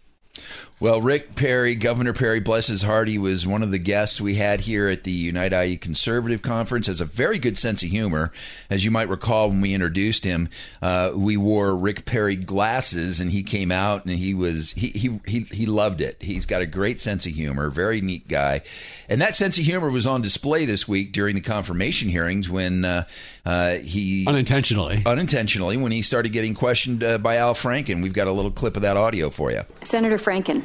Well, 0.78 1.00
Rick 1.00 1.36
Perry, 1.36 1.74
Governor 1.76 2.12
Perry, 2.12 2.42
bless 2.42 2.68
his 2.68 2.82
heart, 2.82 3.08
he 3.08 3.18
was 3.18 3.48
one 3.48 3.64
of 3.64 3.72
the 3.72 3.80
guests 3.80 4.20
we 4.20 4.36
had 4.36 4.60
here 4.60 4.90
at 4.90 5.06
the 5.06 5.12
Unite 5.12 5.54
IE 5.54 5.78
Conservative 5.78 6.42
Conference. 6.42 6.88
Has 6.88 7.00
a 7.00 7.06
very 7.06 7.40
good 7.40 7.58
sense 7.58 7.82
of 7.82 7.88
humor. 7.88 8.34
As 8.70 8.84
you 8.84 8.92
might 8.92 9.08
recall, 9.08 9.48
when 9.48 9.62
we 9.62 9.74
introduced 9.74 10.26
him, 10.26 10.50
uh, 10.82 11.12
we 11.16 11.38
wore 11.38 11.78
Rick 11.78 12.04
Perry 12.04 12.36
glasses, 12.36 13.22
and 13.22 13.32
he 13.32 13.42
came 13.42 13.72
out 13.72 14.04
and 14.04 14.18
he 14.18 14.34
was 14.34 14.74
he, 14.74 14.90
he 14.90 15.22
he 15.26 15.40
he 15.40 15.66
loved 15.66 16.02
it. 16.02 16.18
He's 16.20 16.46
got 16.46 16.62
a 16.62 16.66
great 16.66 17.00
sense 17.00 17.26
of 17.26 17.32
humor, 17.32 17.70
very 17.70 18.02
neat 18.02 18.28
guy, 18.28 18.62
and 19.08 19.22
that 19.22 19.38
sense 19.38 19.58
of 19.58 19.64
humor 19.64 19.90
was 19.90 20.06
on 20.06 20.22
display 20.22 20.66
this 20.66 20.90
week 20.90 21.14
during 21.14 21.36
the 21.36 21.42
confirmation 21.42 22.10
hearings 22.10 22.50
when 22.50 22.84
uh, 22.84 23.06
uh, 23.46 23.76
he 23.76 24.26
unintentionally 24.28 25.04
unintentionally 25.06 25.78
when 25.78 25.94
he 25.94 26.02
started 26.02 26.34
getting 26.34 26.54
questioned 26.54 27.02
uh, 27.02 27.18
by 27.18 27.38
Al 27.38 27.54
Franken. 27.54 28.04
We've 28.04 28.12
got 28.12 28.28
a 28.28 28.34
little 28.34 28.52
clip 28.52 28.76
of 28.76 28.82
that 28.82 28.98
audio 28.98 29.30
for 29.30 29.52
you. 29.52 29.62
Senator 29.82 30.18
Franken. 30.18 30.65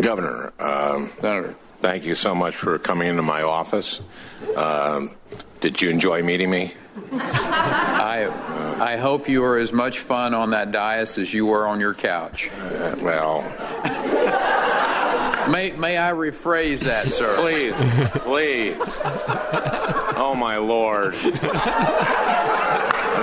Governor, 0.00 0.52
um, 0.58 1.10
Senator, 1.20 1.54
thank 1.78 2.04
you 2.04 2.14
so 2.14 2.34
much 2.34 2.56
for 2.56 2.78
coming 2.78 3.08
into 3.08 3.22
my 3.22 3.42
office. 3.42 4.00
Um, 4.56 5.16
did 5.60 5.80
you 5.80 5.90
enjoy 5.90 6.22
meeting 6.22 6.50
me? 6.50 6.72
I 7.12 8.28
I 8.80 8.96
hope 8.96 9.28
you 9.28 9.40
were 9.40 9.58
as 9.58 9.72
much 9.72 9.98
fun 10.00 10.34
on 10.34 10.50
that 10.50 10.70
dais 10.70 11.18
as 11.18 11.32
you 11.32 11.46
were 11.46 11.66
on 11.66 11.80
your 11.80 11.94
couch. 11.94 12.50
Uh, 12.50 12.94
well, 13.00 13.42
may 15.50 15.72
may 15.72 15.96
I 15.98 16.12
rephrase 16.12 16.80
that, 16.84 17.08
sir? 17.10 17.34
please, 17.36 17.74
please. 18.22 18.76
Oh 20.16 20.34
my 20.38 20.56
lord. 20.58 21.14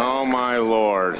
Oh 0.03 0.25
my 0.25 0.57
lord. 0.57 1.19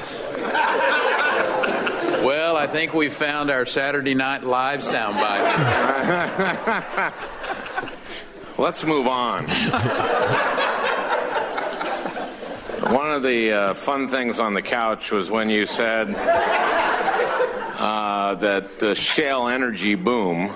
Well, 2.22 2.56
I 2.56 2.68
think 2.68 2.94
we 2.94 3.08
found 3.08 3.50
our 3.50 3.66
Saturday 3.66 4.14
Night 4.14 4.44
Live 4.44 4.82
soundbite. 4.82 5.42
Let's 8.58 8.84
move 8.84 9.08
on. 9.08 9.48
One 12.94 13.10
of 13.10 13.24
the 13.24 13.50
uh, 13.52 13.74
fun 13.74 14.06
things 14.06 14.38
on 14.38 14.54
the 14.54 14.62
couch 14.62 15.10
was 15.10 15.32
when 15.32 15.50
you 15.50 15.66
said 15.66 16.14
uh, 17.80 18.36
that 18.36 18.78
the 18.78 18.94
shale 18.94 19.48
energy 19.48 19.96
boom. 19.96 20.52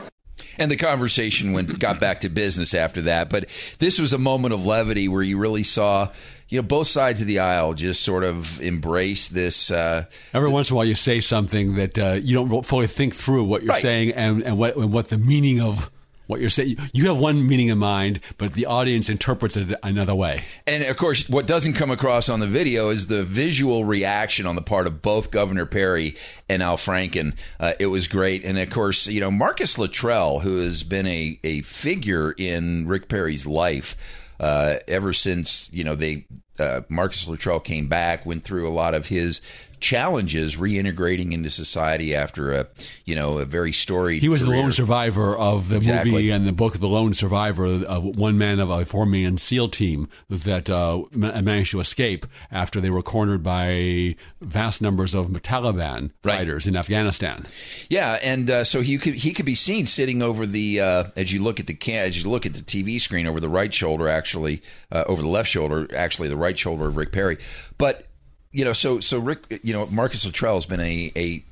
And 0.59 0.71
the 0.71 0.77
conversation 0.77 1.53
went 1.53 1.79
got 1.79 2.01
back 2.01 2.21
to 2.21 2.29
business 2.29 2.75
after 2.75 3.03
that. 3.03 3.29
But 3.31 3.49
this 3.79 3.99
was 3.99 4.13
a 4.13 4.19
moment 4.19 4.55
of 4.55 4.65
levity 4.67 5.09
where 5.09 5.23
you 5.23 5.37
really 5.39 5.63
saw, 5.63 6.11
you 6.49 6.59
know, 6.59 6.67
both 6.67 6.87
sides 6.87 7.21
of 7.21 7.27
the 7.27 7.41
aisle 7.41 7.75
just 7.75 8.03
sort 8.03 8.25
of 8.25 8.61
embrace 8.61 9.29
this. 9.29 9.71
Uh, 9.71 10.07
Every 10.33 10.49
once 10.49 10.71
in 10.71 10.75
a 10.75 10.77
while, 10.77 10.87
you 10.87 10.95
say 10.95 11.21
something 11.21 11.75
that 11.75 11.99
uh, 11.99 12.13
you 12.15 12.35
don't 12.47 12.65
fully 12.65 12.87
think 12.87 13.15
through 13.15 13.45
what 13.45 13.63
you're 13.63 13.73
Right. 13.73 13.83
saying 13.83 14.13
and, 14.13 14.43
and 14.43 14.57
what 14.59 14.77
and 14.77 14.93
what 14.93 15.09
the 15.09 15.19
meaning 15.19 15.61
of 15.61 15.91
what 16.27 16.41
you're 16.41 16.51
saying. 16.51 16.77
You 16.93 17.07
have 17.09 17.19
one 17.19 17.47
meaning 17.47 17.69
in 17.69 17.79
mind, 17.79 18.21
but 18.39 18.53
the 18.55 18.67
audience 18.67 19.09
interprets 19.09 19.57
it 19.57 19.79
another 19.83 20.15
way. 20.15 20.45
And 20.67 20.83
of 20.85 20.97
course, 20.97 21.29
what 21.29 21.47
doesn't 21.47 21.75
come 21.75 21.91
across 21.91 22.29
on 22.29 22.41
the 22.41 22.47
video 22.47 22.91
is 22.91 23.07
the 23.07 23.25
visual 23.25 23.85
reaction 23.85 24.47
on 24.47 24.57
the 24.57 24.63
part 24.63 24.87
of 24.87 25.03
both 25.03 25.31
Governor 25.31 25.67
Perry 25.67 26.17
and 26.49 26.63
Al 26.63 26.77
Franken. 26.77 27.35
Uh, 27.61 27.73
it 27.79 27.87
was 27.87 28.09
great. 28.09 28.45
And 28.45 28.59
of 28.59 28.71
course, 28.71 29.07
you 29.07 29.21
know, 29.21 29.31
Marcus 29.31 29.79
Luttrell, 29.79 30.41
who 30.41 30.59
has 30.59 30.83
been 30.83 31.07
a, 31.07 31.39
a 31.45 31.63
figure 31.63 32.33
in 32.33 32.87
Rick 32.87 33.09
Perry's 33.09 33.47
life 33.47 33.97
uh, 34.41 34.77
ever 34.89 35.13
since, 35.13 35.71
you 35.73 35.85
know, 35.85 35.95
they. 35.95 36.27
Uh, 36.59 36.81
Marcus 36.89 37.29
Luttrell 37.29 37.61
came 37.61 37.87
back, 37.87 38.25
went 38.25 38.43
through 38.43 38.67
a 38.67 38.73
lot 38.73 38.95
of 38.95 39.09
his 39.09 39.43
challenges 39.81 40.57
reintegrating 40.57 41.33
into 41.33 41.51
society 41.51 42.15
after 42.15 42.53
a 42.53 42.67
you 43.05 43.15
know 43.15 43.39
a 43.39 43.45
very 43.45 43.73
storied. 43.73 44.23
He 44.23 44.29
was 44.29 44.43
career. 44.43 44.57
the 44.57 44.63
lone 44.63 44.73
survivor 44.73 45.37
of 45.37 45.69
the 45.69 45.77
Exactly. 45.77 46.11
movie 46.13 46.31
and 46.31 46.47
the 46.47 46.53
book 46.53 46.75
of 46.75 46.81
the 46.81 46.89
lone 46.89 47.15
survivor 47.15 47.67
of 47.67 48.05
one 48.17 48.39
man 48.39 48.59
of 48.61 48.71
a 48.71 48.85
four 48.85 49.07
man 49.07 49.39
SEAL 49.39 49.69
team 49.69 50.09
that 50.31 50.71
uh, 50.71 51.03
managed 51.13 51.71
to 51.73 51.81
escape 51.81 52.27
after 52.51 52.81
they 52.81 52.91
were 52.91 53.03
cornered 53.03 53.43
by 53.43 54.17
vast 54.41 54.81
numbers 54.81 55.15
of 55.15 55.27
Taliban 55.43 56.11
fighters 56.23 56.67
in 56.67 56.77
Afghanistan. 56.77 57.47
Yeah, 57.89 58.19
and 58.23 58.51
uh, 58.51 58.65
so 58.65 58.81
he 58.81 58.99
could 58.99 59.15
he 59.15 59.33
could 59.33 59.47
be 59.47 59.55
seen 59.55 59.87
sitting 59.87 60.23
over 60.23 60.47
the 60.47 60.81
uh, 60.81 61.05
as 61.17 61.33
you 61.33 61.43
look 61.43 61.61
at 61.61 61.67
the 61.67 61.75
can 61.75 62.09
as 62.09 62.23
you 62.23 62.29
look 62.29 62.47
at 62.47 62.55
the 62.55 62.61
TV 62.63 63.01
screen 63.01 63.27
over 63.27 63.41
the 63.41 63.49
right 63.49 63.73
shoulder, 63.73 64.09
actually 64.09 64.63
uh, 64.91 65.05
over 65.07 65.23
the 65.23 65.29
left 65.29 65.49
shoulder, 65.51 65.89
actually 65.95 66.29
the 66.29 66.37
right 66.37 66.59
shoulder 66.59 66.87
of 66.89 66.97
Rick 66.97 67.13
Perry. 67.13 67.39
But 67.79 68.07
you 68.53 68.65
know, 68.65 68.73
so 68.73 69.01
so 69.01 69.19
Rick, 69.19 69.61
you 69.63 69.73
know, 69.73 69.87
Marcus 69.87 70.25
Luttrell 70.25 70.55
has 70.55 70.67
been 70.67 70.81
a 70.81 71.13
a, 71.17 71.45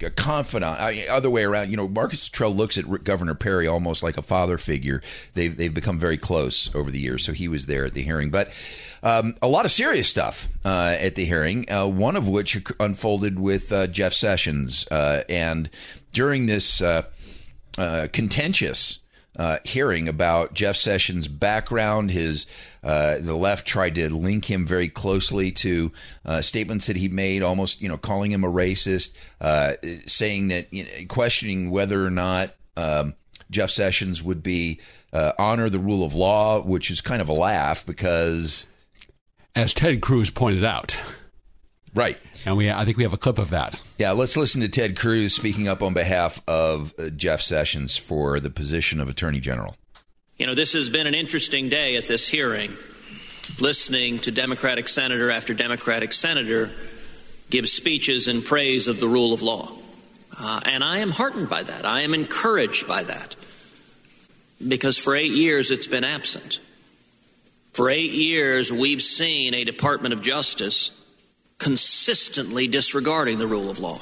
a 0.00 0.10
confidant. 0.10 0.80
I, 0.80 1.06
other 1.08 1.30
way 1.30 1.44
around, 1.44 1.70
you 1.70 1.76
know, 1.76 1.88
Marcus 1.88 2.28
Luttrell 2.28 2.54
looks 2.54 2.78
at 2.78 2.86
Rick, 2.86 3.04
Governor 3.04 3.34
Perry 3.34 3.66
almost 3.66 4.02
like 4.02 4.16
a 4.16 4.22
father 4.22 4.58
figure. 4.58 5.02
They've 5.34 5.56
they've 5.56 5.72
become 5.72 5.98
very 5.98 6.16
close 6.16 6.74
over 6.74 6.90
the 6.90 7.00
years. 7.00 7.24
So 7.24 7.32
he 7.32 7.48
was 7.48 7.66
there 7.66 7.84
at 7.84 7.94
the 7.94 8.02
hearing, 8.02 8.30
but. 8.30 8.52
Um, 9.04 9.34
a 9.42 9.48
lot 9.48 9.64
of 9.64 9.72
serious 9.72 10.08
stuff 10.08 10.46
uh, 10.64 10.94
at 10.96 11.16
the 11.16 11.24
hearing, 11.24 11.68
uh, 11.68 11.88
one 11.88 12.14
of 12.14 12.28
which 12.28 12.62
unfolded 12.78 13.36
with 13.36 13.72
uh, 13.72 13.88
Jeff 13.88 14.12
Sessions. 14.12 14.86
Uh, 14.92 15.24
and 15.28 15.68
during 16.12 16.46
this 16.46 16.80
uh, 16.80 17.02
uh, 17.78 18.06
contentious 18.12 18.98
uh, 19.38 19.58
hearing 19.64 20.08
about 20.08 20.54
Jeff 20.54 20.76
Sessions' 20.76 21.28
background, 21.28 22.10
his 22.10 22.46
uh, 22.82 23.18
the 23.18 23.34
left 23.34 23.66
tried 23.66 23.94
to 23.94 24.14
link 24.14 24.50
him 24.50 24.66
very 24.66 24.88
closely 24.88 25.52
to 25.52 25.92
uh, 26.24 26.42
statements 26.42 26.86
that 26.86 26.96
he 26.96 27.08
made, 27.08 27.42
almost 27.42 27.80
you 27.80 27.88
know 27.88 27.96
calling 27.96 28.30
him 28.30 28.44
a 28.44 28.52
racist, 28.52 29.12
uh, 29.40 29.74
saying 30.06 30.48
that 30.48 30.72
you 30.72 30.84
know, 30.84 30.90
questioning 31.08 31.70
whether 31.70 32.04
or 32.04 32.10
not 32.10 32.54
um, 32.76 33.14
Jeff 33.50 33.70
Sessions 33.70 34.22
would 34.22 34.42
be 34.42 34.80
uh, 35.12 35.32
honor 35.38 35.68
the 35.68 35.78
rule 35.78 36.04
of 36.04 36.14
law, 36.14 36.60
which 36.60 36.90
is 36.90 37.00
kind 37.00 37.22
of 37.22 37.28
a 37.28 37.34
laugh 37.34 37.86
because 37.86 38.66
As 39.54 39.72
Ted 39.72 40.00
Cruz 40.00 40.30
pointed 40.30 40.64
out. 40.64 40.96
Right. 41.94 42.18
And 42.46 42.56
we, 42.56 42.70
I 42.70 42.84
think 42.84 42.96
we 42.96 43.02
have 43.02 43.12
a 43.12 43.18
clip 43.18 43.38
of 43.38 43.50
that. 43.50 43.80
Yeah, 43.98 44.12
let's 44.12 44.36
listen 44.36 44.62
to 44.62 44.68
Ted 44.68 44.96
Cruz 44.96 45.34
speaking 45.34 45.68
up 45.68 45.82
on 45.82 45.92
behalf 45.92 46.40
of 46.48 46.94
uh, 46.98 47.10
Jeff 47.10 47.42
Sessions 47.42 47.96
for 47.96 48.40
the 48.40 48.50
position 48.50 49.00
of 49.00 49.08
Attorney 49.08 49.40
General. 49.40 49.76
You 50.38 50.46
know, 50.46 50.54
this 50.54 50.72
has 50.72 50.88
been 50.88 51.06
an 51.06 51.14
interesting 51.14 51.68
day 51.68 51.96
at 51.96 52.08
this 52.08 52.28
hearing, 52.28 52.72
listening 53.60 54.18
to 54.20 54.30
Democratic 54.30 54.88
senator 54.88 55.30
after 55.30 55.52
Democratic 55.52 56.12
senator 56.12 56.70
give 57.50 57.68
speeches 57.68 58.26
in 58.26 58.40
praise 58.40 58.88
of 58.88 58.98
the 58.98 59.06
rule 59.06 59.34
of 59.34 59.42
law. 59.42 59.70
Uh, 60.38 60.60
and 60.64 60.82
I 60.82 60.98
am 60.98 61.10
heartened 61.10 61.50
by 61.50 61.62
that. 61.62 61.84
I 61.84 62.00
am 62.00 62.14
encouraged 62.14 62.88
by 62.88 63.04
that. 63.04 63.36
Because 64.66 64.96
for 64.96 65.14
eight 65.14 65.32
years 65.32 65.70
it's 65.70 65.86
been 65.86 66.04
absent. 66.04 66.60
For 67.72 67.90
eight 67.90 68.12
years, 68.12 68.72
we've 68.72 69.02
seen 69.02 69.54
a 69.54 69.64
Department 69.64 70.14
of 70.14 70.22
Justice 70.22 70.90
consistently 71.62 72.66
disregarding 72.66 73.38
the 73.38 73.46
rule 73.46 73.70
of 73.70 73.78
law. 73.78 74.00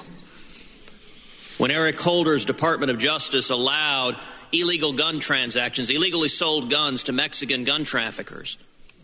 When 1.59 1.71
Eric 1.71 2.01
Holder's 2.01 2.47
Department 2.47 2.91
of 2.91 2.99
Justice 2.99 3.51
allowed 3.51 4.17
illegal 4.51 4.95
gun 4.95 5.21
transactions, 5.21 5.91
illegally 5.91 6.29
sold 6.29 6.71
guns 6.71 7.03
to 7.05 7.13
Mexican 7.13 7.65
gun 7.65 7.85
traffickers 7.85 8.57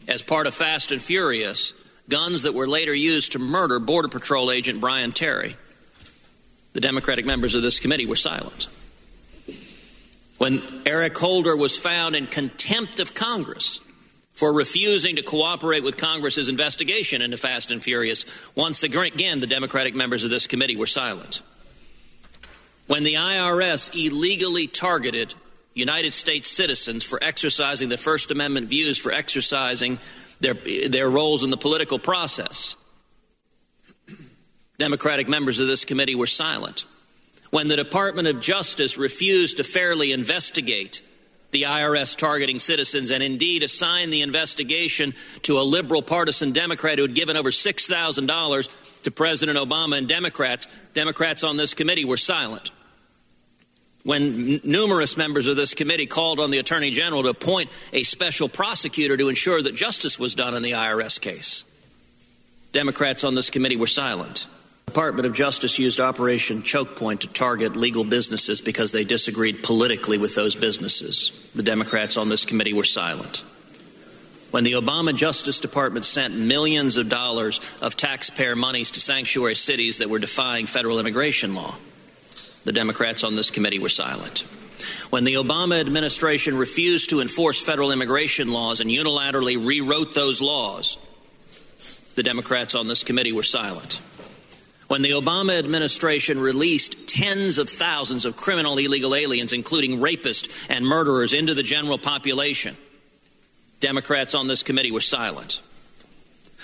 as 0.08 0.22
part 0.22 0.46
of 0.46 0.54
Fast 0.54 0.90
and 0.90 1.02
Furious, 1.02 1.74
guns 2.08 2.44
that 2.44 2.54
were 2.54 2.66
later 2.66 2.94
used 2.94 3.32
to 3.32 3.38
murder 3.38 3.78
Border 3.78 4.08
Patrol 4.08 4.50
agent 4.50 4.80
Brian 4.80 5.12
Terry, 5.12 5.54
the 6.72 6.80
Democratic 6.80 7.26
members 7.26 7.54
of 7.54 7.60
this 7.60 7.78
committee 7.78 8.06
were 8.06 8.16
silent. 8.16 8.68
When 10.38 10.62
Eric 10.86 11.16
Holder 11.18 11.56
was 11.56 11.76
found 11.76 12.16
in 12.16 12.26
contempt 12.26 13.00
of 13.00 13.12
Congress 13.12 13.80
for 14.36 14.52
refusing 14.52 15.16
to 15.16 15.22
cooperate 15.22 15.82
with 15.82 15.96
Congress's 15.96 16.48
investigation 16.48 17.22
into 17.22 17.38
Fast 17.38 17.70
and 17.70 17.82
Furious, 17.82 18.26
once 18.54 18.82
again, 18.82 19.40
the 19.40 19.46
Democratic 19.46 19.94
members 19.94 20.24
of 20.24 20.30
this 20.30 20.46
committee 20.46 20.76
were 20.76 20.86
silent. 20.86 21.40
When 22.86 23.02
the 23.02 23.14
IRS 23.14 23.94
illegally 23.94 24.66
targeted 24.66 25.34
United 25.72 26.12
States 26.12 26.48
citizens 26.48 27.02
for 27.02 27.18
exercising 27.24 27.88
the 27.88 27.96
First 27.96 28.30
Amendment 28.30 28.68
views, 28.68 28.98
for 28.98 29.10
exercising 29.10 29.98
their, 30.40 30.54
their 30.54 31.08
roles 31.08 31.42
in 31.42 31.48
the 31.48 31.56
political 31.56 31.98
process, 31.98 32.76
Democratic 34.78 35.30
members 35.30 35.58
of 35.58 35.66
this 35.66 35.86
committee 35.86 36.14
were 36.14 36.26
silent. 36.26 36.84
When 37.48 37.68
the 37.68 37.76
Department 37.76 38.28
of 38.28 38.42
Justice 38.42 38.98
refused 38.98 39.56
to 39.56 39.64
fairly 39.64 40.12
investigate 40.12 41.00
the 41.56 41.62
IRS 41.62 42.14
targeting 42.14 42.58
citizens 42.58 43.10
and 43.10 43.22
indeed 43.22 43.62
assigned 43.62 44.12
the 44.12 44.20
investigation 44.20 45.14
to 45.40 45.58
a 45.58 45.62
liberal 45.62 46.02
partisan 46.02 46.52
Democrat 46.52 46.98
who 46.98 47.02
had 47.02 47.14
given 47.14 47.34
over 47.34 47.50
$6,000 47.50 49.02
to 49.04 49.10
President 49.10 49.58
Obama 49.58 49.96
and 49.96 50.06
Democrats, 50.06 50.68
Democrats 50.92 51.42
on 51.42 51.56
this 51.56 51.72
committee 51.72 52.04
were 52.04 52.18
silent. 52.18 52.72
When 54.02 54.50
n- 54.50 54.60
numerous 54.64 55.16
members 55.16 55.46
of 55.46 55.56
this 55.56 55.72
committee 55.72 56.04
called 56.04 56.40
on 56.40 56.50
the 56.50 56.58
Attorney 56.58 56.90
General 56.90 57.22
to 57.22 57.30
appoint 57.30 57.70
a 57.94 58.02
special 58.02 58.50
prosecutor 58.50 59.16
to 59.16 59.30
ensure 59.30 59.62
that 59.62 59.74
justice 59.74 60.18
was 60.18 60.34
done 60.34 60.54
in 60.54 60.62
the 60.62 60.72
IRS 60.72 61.18
case, 61.18 61.64
Democrats 62.72 63.24
on 63.24 63.34
this 63.34 63.48
committee 63.48 63.76
were 63.76 63.86
silent. 63.86 64.46
Department 64.86 65.26
of 65.26 65.34
Justice 65.34 65.78
used 65.78 66.00
Operation 66.00 66.62
Choke 66.62 66.96
Point 66.96 67.20
to 67.20 67.26
target 67.26 67.76
legal 67.76 68.02
businesses 68.02 68.62
because 68.62 68.92
they 68.92 69.04
disagreed 69.04 69.62
politically 69.62 70.16
with 70.16 70.34
those 70.34 70.54
businesses. 70.54 71.32
The 71.54 71.62
Democrats 71.62 72.16
on 72.16 72.30
this 72.30 72.46
committee 72.46 72.72
were 72.72 72.84
silent. 72.84 73.44
When 74.52 74.64
the 74.64 74.72
Obama 74.72 75.14
Justice 75.14 75.60
Department 75.60 76.06
sent 76.06 76.34
millions 76.34 76.96
of 76.96 77.10
dollars 77.10 77.60
of 77.82 77.94
taxpayer 77.96 78.56
monies 78.56 78.92
to 78.92 79.00
sanctuary 79.00 79.56
cities 79.56 79.98
that 79.98 80.08
were 80.08 80.18
defying 80.18 80.64
federal 80.64 80.98
immigration 80.98 81.54
law, 81.54 81.74
the 82.64 82.72
Democrats 82.72 83.22
on 83.22 83.36
this 83.36 83.50
committee 83.50 83.78
were 83.78 83.90
silent. 83.90 84.46
When 85.10 85.24
the 85.24 85.34
Obama 85.34 85.78
administration 85.78 86.56
refused 86.56 87.10
to 87.10 87.20
enforce 87.20 87.60
federal 87.60 87.92
immigration 87.92 88.50
laws 88.50 88.80
and 88.80 88.88
unilaterally 88.88 89.62
rewrote 89.62 90.14
those 90.14 90.40
laws, 90.40 90.96
the 92.14 92.22
Democrats 92.22 92.74
on 92.74 92.86
this 92.88 93.04
committee 93.04 93.32
were 93.32 93.42
silent. 93.42 94.00
When 94.88 95.02
the 95.02 95.10
Obama 95.10 95.58
administration 95.58 96.38
released 96.38 97.08
tens 97.08 97.58
of 97.58 97.68
thousands 97.68 98.24
of 98.24 98.36
criminal 98.36 98.78
illegal 98.78 99.14
aliens, 99.14 99.52
including 99.52 99.98
rapists 99.98 100.66
and 100.70 100.86
murderers, 100.86 101.32
into 101.32 101.54
the 101.54 101.64
general 101.64 101.98
population, 101.98 102.76
Democrats 103.80 104.34
on 104.34 104.46
this 104.46 104.62
committee 104.62 104.92
were 104.92 105.00
silent. 105.00 105.60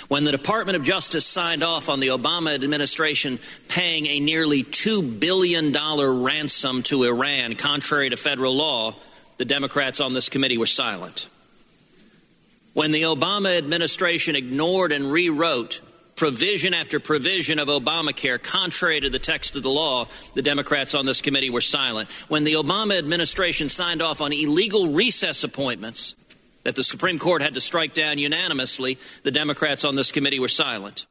When 0.09 0.25
the 0.25 0.33
Department 0.33 0.77
of 0.77 0.83
Justice 0.83 1.27
signed 1.27 1.63
off 1.63 1.89
on 1.89 2.01
the 2.01 2.09
Obama 2.09 2.55
administration 2.55 3.39
paying 3.69 4.07
a 4.07 4.21
nearly 4.21 4.65
$2 4.65 5.21
billion 5.21 5.73
ransom 6.23 6.83
to 6.85 7.05
Iran, 7.05 7.55
contrary 7.55 8.11
to 8.11 8.17
federal 8.17 8.55
law, 8.55 8.95
the 9.39 9.45
Democrats 9.45 10.01
on 10.01 10.15
this 10.15 10.29
committee 10.29 10.59
were 10.59 10.67
silent. 10.67 11.29
When 12.73 12.93
the 12.93 13.03
Obama 13.03 13.57
administration 13.59 14.37
ignored 14.37 14.93
and 14.93 15.11
rewrote 15.11 15.81
provision 16.15 16.75
after 16.75 17.01
provision 17.01 17.59
of 17.59 17.69
Obamacare, 17.69 18.43
contrary 18.43 19.01
to 19.01 19.11
the 19.11 19.19
text 19.19 19.57
of 19.57 19.63
the 19.63 19.71
law, 19.71 20.07
the 20.35 20.43
Democrats 20.43 20.95
on 20.95 21.07
this 21.07 21.21
committee 21.21 21.51
were 21.51 21.61
silent. 21.61 22.11
When 22.29 22.45
the 22.45 22.55
Obama 22.55 22.99
administration 22.99 23.69
signed 23.69 24.03
off 24.03 24.21
on 24.21 24.33
illegal 24.33 24.89
recess 24.89 25.45
appointments 25.45 26.15
that 26.65 26.77
the 26.77 26.85
Supreme 26.85 27.19
Court 27.19 27.43
had 27.43 27.55
to 27.55 27.61
strike 27.61 27.95
down 27.95 28.19
unanimously, 28.19 28.99
the 29.23 29.31
Democrats 29.31 29.85
on 29.85 29.97
this 29.97 30.13
committee 30.13 30.39
were 30.39 30.49
silent. 30.49 31.07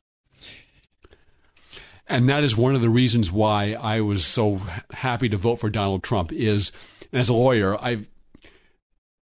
And 2.07 2.27
that 2.29 2.43
is 2.43 2.57
one 2.57 2.75
of 2.75 2.81
the 2.81 2.89
reasons 2.89 3.31
why 3.31 3.73
I 3.73 4.01
was 4.01 4.25
so 4.25 4.61
happy 4.91 5.29
to 5.29 5.37
vote 5.37 5.57
for 5.57 5.69
Donald 5.69 6.03
Trump 6.03 6.31
is 6.31 6.71
as 7.13 7.29
a 7.29 7.33
lawyer, 7.33 7.77
I 7.77 8.05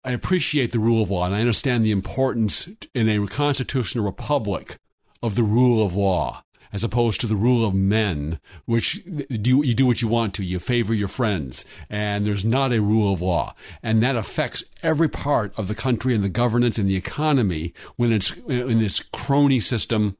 I 0.03 0.11
appreciate 0.11 0.71
the 0.71 0.79
rule 0.79 1.03
of 1.03 1.11
law 1.11 1.25
and 1.25 1.35
I 1.35 1.41
understand 1.41 1.85
the 1.85 1.91
importance 1.91 2.69
in 2.95 3.09
a 3.09 3.27
constitutional 3.27 4.05
republic 4.05 4.77
of 5.21 5.35
the 5.35 5.43
rule 5.43 5.85
of 5.85 5.95
law. 5.95 6.43
as 6.71 6.83
opposed 6.83 7.19
to 7.21 7.27
the 7.27 7.35
rule 7.35 7.65
of 7.65 7.73
men, 7.73 8.39
which 8.65 9.03
do, 9.05 9.65
you 9.65 9.73
do 9.73 9.85
what 9.85 10.01
you 10.01 10.07
want 10.07 10.33
to. 10.35 10.43
You 10.43 10.59
favor 10.59 10.93
your 10.93 11.07
friends, 11.07 11.65
and 11.89 12.25
there's 12.25 12.45
not 12.45 12.71
a 12.71 12.81
rule 12.81 13.11
of 13.11 13.21
law. 13.21 13.55
And 13.81 14.03
that 14.03 14.15
affects 14.15 14.63
every 14.83 15.09
part 15.09 15.57
of 15.57 15.67
the 15.67 15.75
country 15.75 16.13
and 16.13 16.23
the 16.23 16.29
governance 16.29 16.77
and 16.77 16.89
the 16.89 16.95
economy 16.95 17.73
when 17.95 18.11
it's 18.11 18.35
in 18.47 18.79
this 18.79 18.99
crony 18.99 19.59
system 19.59 20.17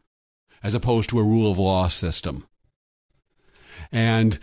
as 0.63 0.73
opposed 0.73 1.09
to 1.09 1.19
a 1.19 1.23
rule 1.23 1.51
of 1.51 1.59
law 1.59 1.87
system. 1.87 2.45
And 3.91 4.39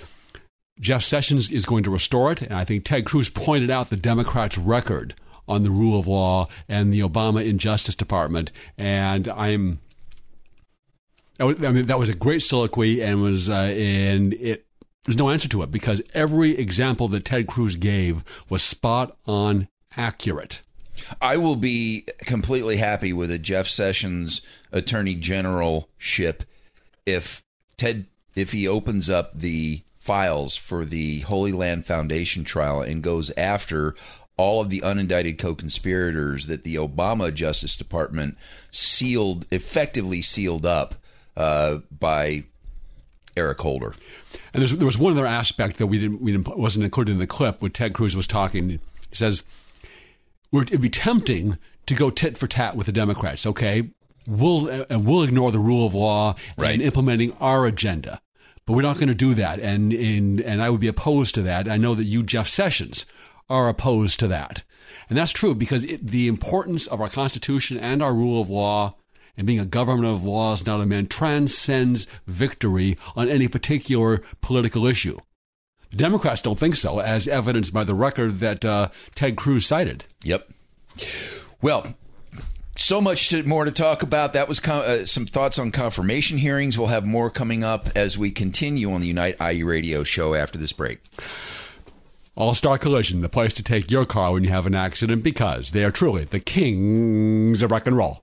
Jeff 0.80 1.02
Sessions 1.02 1.50
is 1.50 1.66
going 1.66 1.82
to 1.84 1.90
restore 1.90 2.32
it. 2.32 2.42
And 2.42 2.54
I 2.54 2.64
think 2.64 2.84
Ted 2.84 3.04
Cruz 3.04 3.28
pointed 3.28 3.70
out 3.70 3.90
the 3.90 3.96
Democrats' 3.96 4.58
record 4.58 5.14
on 5.48 5.62
the 5.62 5.70
rule 5.70 5.98
of 5.98 6.06
law 6.06 6.48
and 6.68 6.92
the 6.92 7.00
Obama 7.00 7.44
Injustice 7.44 7.94
Department. 7.94 8.50
And 8.76 9.28
I'm 9.28 9.80
I 11.38 11.52
mean, 11.52 11.86
that 11.86 11.98
was 11.98 12.08
a 12.08 12.14
great 12.14 12.42
soliloquy, 12.42 13.02
and 13.02 13.22
was 13.22 13.50
uh, 13.50 13.54
and 13.76 14.32
it 14.34 14.66
there's 15.04 15.18
no 15.18 15.30
answer 15.30 15.48
to 15.48 15.62
it 15.62 15.70
because 15.70 16.02
every 16.14 16.58
example 16.58 17.08
that 17.08 17.24
Ted 17.24 17.46
Cruz 17.46 17.76
gave 17.76 18.24
was 18.48 18.62
spot 18.62 19.16
on 19.26 19.68
accurate. 19.96 20.62
I 21.20 21.36
will 21.36 21.56
be 21.56 22.06
completely 22.20 22.76
happy 22.76 23.12
with 23.12 23.30
a 23.30 23.38
Jeff 23.38 23.68
Sessions 23.68 24.40
Attorney 24.72 25.14
General 25.14 25.88
ship 25.98 26.44
if 27.04 27.44
Ted 27.76 28.06
if 28.34 28.52
he 28.52 28.66
opens 28.66 29.08
up 29.08 29.38
the 29.38 29.82
files 29.98 30.56
for 30.56 30.84
the 30.84 31.20
Holy 31.20 31.52
Land 31.52 31.86
Foundation 31.86 32.44
trial 32.44 32.80
and 32.80 33.02
goes 33.02 33.30
after 33.36 33.94
all 34.36 34.60
of 34.60 34.70
the 34.70 34.80
unindicted 34.80 35.38
co-conspirators 35.38 36.46
that 36.46 36.62
the 36.62 36.74
Obama 36.74 37.32
Justice 37.32 37.76
Department 37.76 38.36
sealed 38.70 39.46
effectively 39.50 40.20
sealed 40.20 40.66
up 40.66 40.96
uh, 41.36 41.78
by 41.90 42.44
Eric 43.36 43.60
Holder. 43.60 43.94
And 44.54 44.66
there 44.66 44.86
was 44.86 44.98
one 44.98 45.12
other 45.12 45.26
aspect 45.26 45.76
that 45.78 45.86
we 45.86 45.98
didn't, 45.98 46.20
we 46.20 46.32
didn't 46.32 46.56
wasn't 46.56 46.84
included 46.84 47.12
in 47.12 47.18
the 47.18 47.26
clip 47.26 47.60
when 47.60 47.72
Ted 47.72 47.92
Cruz 47.92 48.16
was 48.16 48.26
talking. 48.26 48.70
He 48.70 48.80
says 49.12 49.42
it'd 50.52 50.80
be 50.80 50.88
tempting 50.88 51.58
to 51.86 51.94
go 51.94 52.10
tit 52.10 52.38
for 52.38 52.46
tat 52.46 52.76
with 52.76 52.86
the 52.86 52.92
Democrats. 52.92 53.46
Okay, 53.46 53.90
we'll 54.26 54.70
uh, 54.70 54.98
we'll 54.98 55.22
ignore 55.22 55.52
the 55.52 55.58
rule 55.58 55.86
of 55.86 55.94
law 55.94 56.34
right. 56.56 56.72
and 56.72 56.82
implementing 56.82 57.32
our 57.34 57.66
agenda, 57.66 58.20
but 58.64 58.72
we're 58.72 58.82
not 58.82 58.96
going 58.96 59.08
to 59.08 59.14
do 59.14 59.34
that. 59.34 59.60
And 59.60 59.92
and 59.92 60.40
and 60.40 60.62
I 60.62 60.70
would 60.70 60.80
be 60.80 60.88
opposed 60.88 61.34
to 61.36 61.42
that. 61.42 61.68
I 61.68 61.76
know 61.76 61.94
that 61.94 62.04
you, 62.04 62.22
Jeff 62.22 62.48
Sessions, 62.48 63.06
are 63.50 63.68
opposed 63.68 64.18
to 64.20 64.28
that, 64.28 64.62
and 65.08 65.18
that's 65.18 65.32
true 65.32 65.54
because 65.54 65.84
it, 65.84 66.06
the 66.06 66.28
importance 66.28 66.86
of 66.86 67.00
our 67.00 67.08
Constitution 67.08 67.78
and 67.78 68.02
our 68.02 68.14
rule 68.14 68.40
of 68.40 68.48
law 68.48 68.96
and 69.36 69.46
being 69.46 69.60
a 69.60 69.66
government 69.66 70.08
of 70.08 70.24
laws, 70.24 70.66
not 70.66 70.80
a 70.80 70.86
man, 70.86 71.06
transcends 71.06 72.06
victory 72.26 72.96
on 73.14 73.28
any 73.28 73.48
particular 73.48 74.22
political 74.40 74.86
issue. 74.86 75.18
The 75.90 75.96
Democrats 75.96 76.42
don't 76.42 76.58
think 76.58 76.76
so, 76.76 76.98
as 76.98 77.28
evidenced 77.28 77.72
by 77.72 77.84
the 77.84 77.94
record 77.94 78.40
that 78.40 78.64
uh, 78.64 78.88
Ted 79.14 79.36
Cruz 79.36 79.66
cited. 79.66 80.06
Yep. 80.24 80.48
Well, 81.62 81.94
so 82.76 83.00
much 83.00 83.28
to, 83.30 83.42
more 83.44 83.64
to 83.64 83.72
talk 83.72 84.02
about. 84.02 84.32
That 84.32 84.48
was 84.48 84.60
uh, 84.60 85.06
some 85.06 85.26
thoughts 85.26 85.58
on 85.58 85.70
confirmation 85.72 86.38
hearings. 86.38 86.76
We'll 86.76 86.88
have 86.88 87.06
more 87.06 87.30
coming 87.30 87.64
up 87.64 87.88
as 87.96 88.18
we 88.18 88.30
continue 88.30 88.92
on 88.92 89.00
the 89.00 89.06
Unite 89.08 89.36
IE 89.40 89.62
radio 89.62 90.04
show 90.04 90.34
after 90.34 90.58
this 90.58 90.72
break. 90.72 91.00
All 92.34 92.52
Star 92.52 92.76
Collision, 92.76 93.22
the 93.22 93.30
place 93.30 93.54
to 93.54 93.62
take 93.62 93.90
your 93.90 94.04
car 94.04 94.32
when 94.32 94.44
you 94.44 94.50
have 94.50 94.66
an 94.66 94.74
accident 94.74 95.22
because 95.22 95.72
they 95.72 95.84
are 95.84 95.90
truly 95.90 96.24
the 96.24 96.40
kings 96.40 97.62
of 97.62 97.70
rock 97.70 97.86
and 97.86 97.96
roll. 97.96 98.22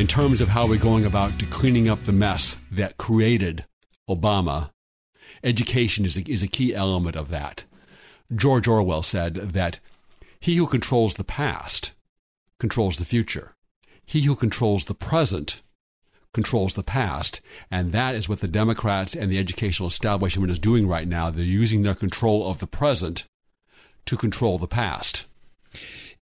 in 0.00 0.06
terms 0.06 0.40
of 0.40 0.48
how 0.48 0.66
we're 0.66 0.78
going 0.78 1.04
about 1.04 1.30
cleaning 1.50 1.86
up 1.86 2.00
the 2.04 2.10
mess 2.10 2.56
that 2.72 2.96
created 2.96 3.66
Obama, 4.08 4.70
education 5.44 6.06
is 6.06 6.16
a, 6.16 6.22
is 6.22 6.42
a 6.42 6.48
key 6.48 6.74
element 6.74 7.14
of 7.16 7.28
that. 7.28 7.64
George 8.34 8.66
Orwell 8.66 9.02
said 9.02 9.34
that 9.34 9.78
he 10.40 10.56
who 10.56 10.66
controls 10.66 11.14
the 11.14 11.22
past 11.22 11.92
controls 12.58 12.96
the 12.96 13.04
future. 13.04 13.54
He 14.06 14.22
who 14.22 14.34
controls 14.34 14.86
the 14.86 14.94
present 14.94 15.60
controls 16.32 16.72
the 16.72 16.82
past. 16.82 17.42
And 17.70 17.92
that 17.92 18.14
is 18.14 18.26
what 18.26 18.40
the 18.40 18.48
Democrats 18.48 19.14
and 19.14 19.30
the 19.30 19.38
educational 19.38 19.88
establishment 19.88 20.50
is 20.50 20.58
doing 20.58 20.88
right 20.88 21.06
now. 21.06 21.28
They're 21.28 21.44
using 21.44 21.82
their 21.82 21.94
control 21.94 22.50
of 22.50 22.58
the 22.58 22.66
present 22.66 23.24
to 24.06 24.16
control 24.16 24.56
the 24.56 24.66
past. 24.66 25.26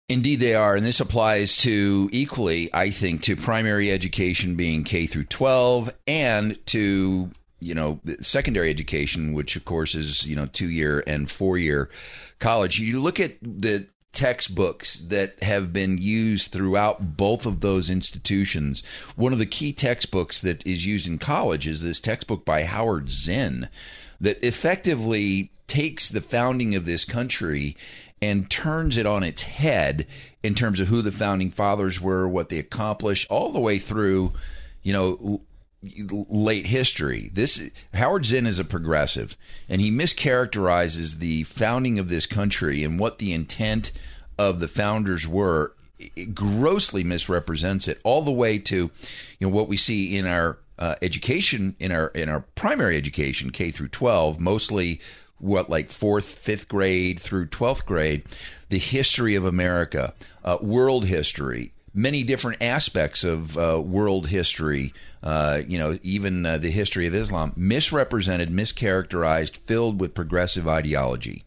Indeed, 0.08 0.40
they 0.40 0.54
are, 0.54 0.74
and 0.74 0.86
this 0.86 1.00
applies 1.00 1.56
to 1.58 2.08
equally, 2.12 2.70
I 2.72 2.90
think, 2.90 3.22
to 3.24 3.36
primary 3.36 3.90
education 3.92 4.54
being 4.54 4.82
K 4.82 5.06
through 5.06 5.24
12, 5.24 5.90
and 6.06 6.64
to 6.66 7.30
you 7.60 7.74
know 7.74 8.00
secondary 8.20 8.70
education, 8.70 9.34
which 9.34 9.56
of 9.56 9.64
course 9.64 9.94
is 9.94 10.26
you 10.26 10.34
know 10.36 10.46
two 10.46 10.70
year 10.70 11.02
and 11.06 11.30
four 11.30 11.58
year 11.58 11.90
college. 12.38 12.78
You 12.78 13.00
look 13.00 13.20
at 13.20 13.36
the 13.42 13.88
textbooks 14.12 14.98
that 14.98 15.40
have 15.42 15.72
been 15.72 15.98
used 15.98 16.50
throughout 16.50 17.16
both 17.16 17.44
of 17.44 17.60
those 17.60 17.90
institutions. 17.90 18.82
One 19.16 19.32
of 19.32 19.38
the 19.38 19.46
key 19.46 19.72
textbooks 19.72 20.40
that 20.40 20.66
is 20.66 20.86
used 20.86 21.06
in 21.06 21.18
college 21.18 21.66
is 21.66 21.82
this 21.82 22.00
textbook 22.00 22.44
by 22.44 22.64
Howard 22.64 23.10
Zinn 23.10 23.68
that 24.20 24.42
effectively 24.42 25.52
takes 25.66 26.08
the 26.08 26.22
founding 26.22 26.74
of 26.74 26.86
this 26.86 27.04
country 27.04 27.76
and 28.20 28.50
turns 28.50 28.96
it 28.96 29.06
on 29.06 29.22
its 29.22 29.42
head 29.42 30.06
in 30.42 30.54
terms 30.54 30.80
of 30.80 30.88
who 30.88 31.02
the 31.02 31.12
founding 31.12 31.50
fathers 31.50 32.00
were, 32.00 32.28
what 32.28 32.48
they 32.48 32.58
accomplished, 32.58 33.26
all 33.30 33.52
the 33.52 33.60
way 33.60 33.78
through, 33.78 34.32
you 34.82 34.92
know, 34.92 35.40
late 35.82 36.66
history. 36.66 37.30
This 37.32 37.70
Howard 37.94 38.26
Zinn 38.26 38.46
is 38.46 38.58
a 38.58 38.64
progressive, 38.64 39.36
and 39.68 39.80
he 39.80 39.90
mischaracterizes 39.90 41.18
the 41.18 41.44
founding 41.44 41.98
of 41.98 42.08
this 42.08 42.26
country 42.26 42.82
and 42.82 42.98
what 42.98 43.18
the 43.18 43.32
intent 43.32 43.92
of 44.38 44.60
the 44.60 44.68
founders 44.68 45.26
were. 45.26 45.74
It 45.98 46.34
grossly 46.34 47.02
misrepresents 47.02 47.88
it 47.88 48.00
all 48.04 48.22
the 48.22 48.30
way 48.30 48.58
to, 48.58 48.76
you 48.76 48.90
know, 49.40 49.48
what 49.48 49.68
we 49.68 49.76
see 49.76 50.16
in 50.16 50.26
our 50.26 50.58
uh, 50.78 50.94
education 51.02 51.74
in 51.80 51.90
our 51.90 52.08
in 52.08 52.28
our 52.28 52.40
primary 52.54 52.96
education 52.96 53.50
K 53.50 53.72
through 53.72 53.88
12 53.88 54.38
mostly 54.38 55.00
what 55.38 55.70
like 55.70 55.90
fourth, 55.90 56.26
fifth 56.26 56.68
grade 56.68 57.20
through 57.20 57.46
12th 57.46 57.84
grade, 57.84 58.22
the 58.68 58.78
history 58.78 59.34
of 59.34 59.44
America, 59.44 60.14
uh, 60.44 60.58
world 60.60 61.06
history, 61.06 61.72
many 61.94 62.22
different 62.22 62.62
aspects 62.62 63.24
of 63.24 63.56
uh, 63.56 63.80
world 63.84 64.28
history, 64.28 64.92
uh, 65.22 65.62
you 65.66 65.78
know, 65.78 65.98
even 66.02 66.46
uh, 66.46 66.58
the 66.58 66.70
history 66.70 67.06
of 67.06 67.14
Islam, 67.14 67.52
misrepresented, 67.56 68.50
mischaracterized, 68.50 69.56
filled 69.58 70.00
with 70.00 70.14
progressive 70.14 70.68
ideology. 70.68 71.44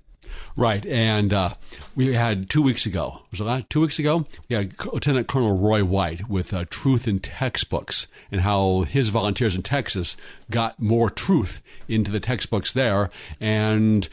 Right, 0.56 0.86
and 0.86 1.34
uh, 1.34 1.54
we 1.96 2.14
had 2.14 2.50
two 2.50 2.62
weeks 2.62 2.86
ago. 2.86 3.22
Was 3.32 3.40
it 3.40 3.46
last, 3.46 3.70
two 3.70 3.82
weeks 3.82 4.00
ago? 4.00 4.26
We 4.50 4.56
had 4.56 4.74
Lieutenant 4.86 5.28
Colonel 5.28 5.58
Roy 5.58 5.84
White 5.84 6.30
with 6.30 6.54
uh, 6.54 6.66
Truth 6.70 7.08
in 7.08 7.20
Textbooks 7.20 8.08
and 8.32 8.42
how 8.42 8.82
his 8.82 9.10
volunteers 9.10 9.56
in 9.56 9.64
Texas 9.64 10.18
got 10.50 10.80
more 10.80 11.10
truth 11.10 11.62
into 11.88 12.12
the 12.12 12.20
textbooks 12.20 12.74
there, 12.74 13.10
and 13.40 14.10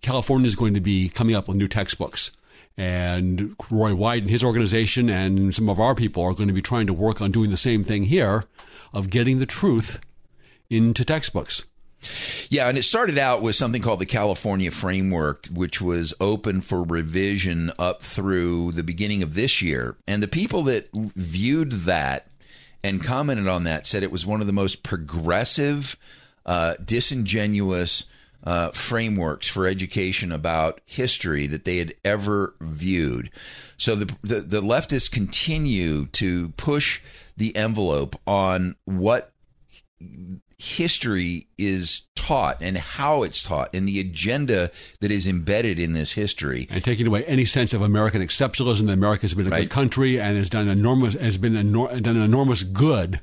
California 0.00 0.46
is 0.46 0.56
going 0.56 0.74
to 0.74 0.80
be 0.80 1.08
coming 1.08 1.34
up 1.34 1.48
with 1.48 1.56
new 1.56 1.68
textbooks. 1.68 2.30
And 2.76 3.54
Roy 3.70 3.94
White 3.94 4.22
and 4.22 4.30
his 4.30 4.44
organization 4.44 5.10
and 5.10 5.54
some 5.54 5.68
of 5.68 5.80
our 5.80 5.94
people 5.94 6.22
are 6.22 6.32
going 6.32 6.48
to 6.48 6.54
be 6.54 6.62
trying 6.62 6.86
to 6.86 6.94
work 6.94 7.20
on 7.20 7.30
doing 7.30 7.50
the 7.50 7.56
same 7.56 7.84
thing 7.84 8.04
here 8.04 8.44
of 8.94 9.10
getting 9.10 9.38
the 9.38 9.46
truth 9.46 10.00
into 10.70 11.04
textbooks. 11.04 11.64
Yeah, 12.48 12.68
and 12.68 12.78
it 12.78 12.82
started 12.82 13.18
out 13.18 13.42
with 13.42 13.56
something 13.56 13.82
called 13.82 14.00
the 14.00 14.06
California 14.06 14.70
Framework, 14.70 15.46
which 15.46 15.80
was 15.80 16.14
open 16.20 16.60
for 16.60 16.82
revision 16.82 17.72
up 17.78 18.02
through 18.02 18.72
the 18.72 18.82
beginning 18.82 19.22
of 19.22 19.34
this 19.34 19.60
year. 19.60 19.96
And 20.06 20.22
the 20.22 20.28
people 20.28 20.62
that 20.64 20.88
viewed 20.94 21.72
that 21.72 22.28
and 22.82 23.04
commented 23.04 23.46
on 23.46 23.64
that 23.64 23.86
said 23.86 24.02
it 24.02 24.10
was 24.10 24.26
one 24.26 24.40
of 24.40 24.46
the 24.46 24.52
most 24.52 24.82
progressive, 24.82 25.96
uh, 26.46 26.74
disingenuous 26.84 28.04
uh, 28.42 28.70
frameworks 28.70 29.48
for 29.48 29.66
education 29.66 30.32
about 30.32 30.80
history 30.86 31.46
that 31.46 31.64
they 31.64 31.76
had 31.76 31.94
ever 32.04 32.54
viewed. 32.60 33.30
So 33.76 33.94
the, 33.94 34.16
the, 34.22 34.40
the 34.40 34.62
leftists 34.62 35.10
continue 35.10 36.06
to 36.06 36.50
push 36.56 37.00
the 37.36 37.54
envelope 37.54 38.18
on 38.26 38.76
what 38.86 39.32
history 40.60 41.46
is 41.56 42.02
taught 42.14 42.58
and 42.60 42.76
how 42.76 43.22
it's 43.22 43.42
taught 43.42 43.70
and 43.74 43.88
the 43.88 43.98
agenda 43.98 44.70
that 45.00 45.10
is 45.10 45.26
embedded 45.26 45.78
in 45.78 45.94
this 45.94 46.12
history 46.12 46.68
and 46.70 46.84
taking 46.84 47.06
away 47.06 47.24
any 47.24 47.46
sense 47.46 47.72
of 47.72 47.80
American 47.80 48.20
exceptionalism 48.20 48.86
that 48.86 48.92
America 48.92 49.22
has 49.22 49.32
been 49.32 49.46
a 49.46 49.50
Right. 49.50 49.62
good 49.62 49.70
country 49.70 50.20
and 50.20 50.36
has 50.36 50.50
done 50.50 50.68
enormous 50.68 51.14
has 51.14 51.38
been 51.38 51.54
enor- 51.54 52.02
done 52.02 52.16
an 52.16 52.22
enormous 52.22 52.62
good 52.62 53.20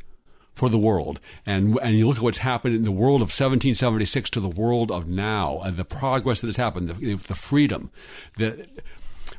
for 0.55 0.67
the 0.67 0.79
world 0.79 1.19
and 1.45 1.77
and 1.83 1.99
you 1.99 2.07
look 2.07 2.17
at 2.17 2.23
what's 2.23 2.39
happened 2.39 2.73
in 2.75 2.83
the 2.83 2.91
world 2.91 3.21
of 3.21 3.27
1776 3.27 4.31
to 4.31 4.39
the 4.39 4.49
world 4.49 4.91
of 4.91 5.07
now 5.07 5.59
and 5.63 5.77
the 5.77 5.85
progress 5.85 6.41
that 6.41 6.47
has 6.47 6.57
happened 6.57 6.89
the, 6.89 7.15
the 7.15 7.35
freedom 7.35 7.91
that 8.37 8.67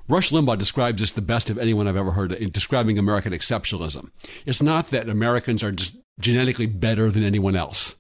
Rush 0.09 0.31
Limbaugh 0.31 0.57
describes 0.57 1.01
this 1.01 1.13
the 1.13 1.21
best 1.21 1.51
of 1.51 1.59
anyone 1.59 1.89
I've 1.89 1.97
ever 1.97 2.13
heard 2.13 2.33
in 2.33 2.51
describing 2.51 2.99
American 2.99 3.33
exceptionalism. 3.33 4.11
It's 4.47 4.63
not 4.63 4.89
that 4.91 5.09
Americans 5.09 5.63
are 5.63 5.73
just 5.73 5.95
genetically 6.21 6.67
better 6.67 7.11
than 7.11 7.23
anyone 7.23 7.57
else. 7.57 7.97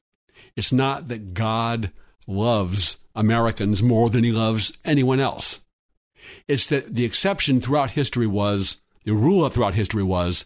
It's 0.57 0.73
not 0.73 1.09
that 1.09 1.35
God 1.35 1.93
loves 2.27 2.99
Americans 3.15 3.83
more 3.83 4.11
than 4.11 4.25
he 4.25 4.33
loves 4.33 4.73
anyone 4.85 5.21
else. 5.21 5.61
It's 6.47 6.67
that 6.67 6.95
the 6.95 7.05
exception 7.05 7.61
throughout 7.61 7.93
history 7.93 8.27
was, 8.27 8.79
the 9.05 9.13
rule 9.13 9.49
throughout 9.49 9.75
history 9.75 10.03
was, 10.03 10.45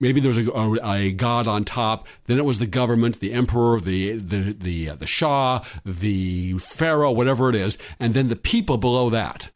maybe 0.00 0.20
there 0.20 0.32
was 0.32 0.38
a, 0.38 0.50
a, 0.50 0.92
a 0.92 1.12
god 1.12 1.46
on 1.46 1.64
top. 1.64 2.06
Then 2.26 2.38
it 2.38 2.44
was 2.44 2.58
the 2.58 2.66
government, 2.66 3.20
the 3.20 3.32
emperor, 3.32 3.80
the 3.80 4.18
the 4.18 4.52
the 4.52 4.90
uh, 4.90 4.94
the 4.96 5.06
shah, 5.06 5.64
the 5.84 6.58
pharaoh, 6.58 7.12
whatever 7.12 7.48
it 7.48 7.54
is, 7.54 7.78
and 7.98 8.12
then 8.12 8.28
the 8.28 8.36
people 8.36 8.76
below 8.76 9.08
that. 9.08 9.50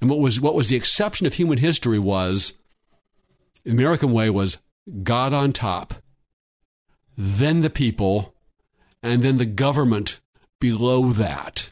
And 0.00 0.08
what 0.08 0.20
was 0.20 0.40
what 0.40 0.54
was 0.54 0.68
the 0.68 0.76
exception 0.76 1.26
of 1.26 1.34
human 1.34 1.58
history 1.58 1.98
was 1.98 2.52
the 3.64 3.72
American 3.72 4.12
way 4.12 4.30
was 4.30 4.58
God 5.02 5.32
on 5.32 5.52
top, 5.52 5.94
then 7.16 7.62
the 7.62 7.70
people, 7.70 8.34
and 9.02 9.22
then 9.22 9.38
the 9.38 9.46
government 9.46 10.20
below 10.60 11.10
that. 11.12 11.70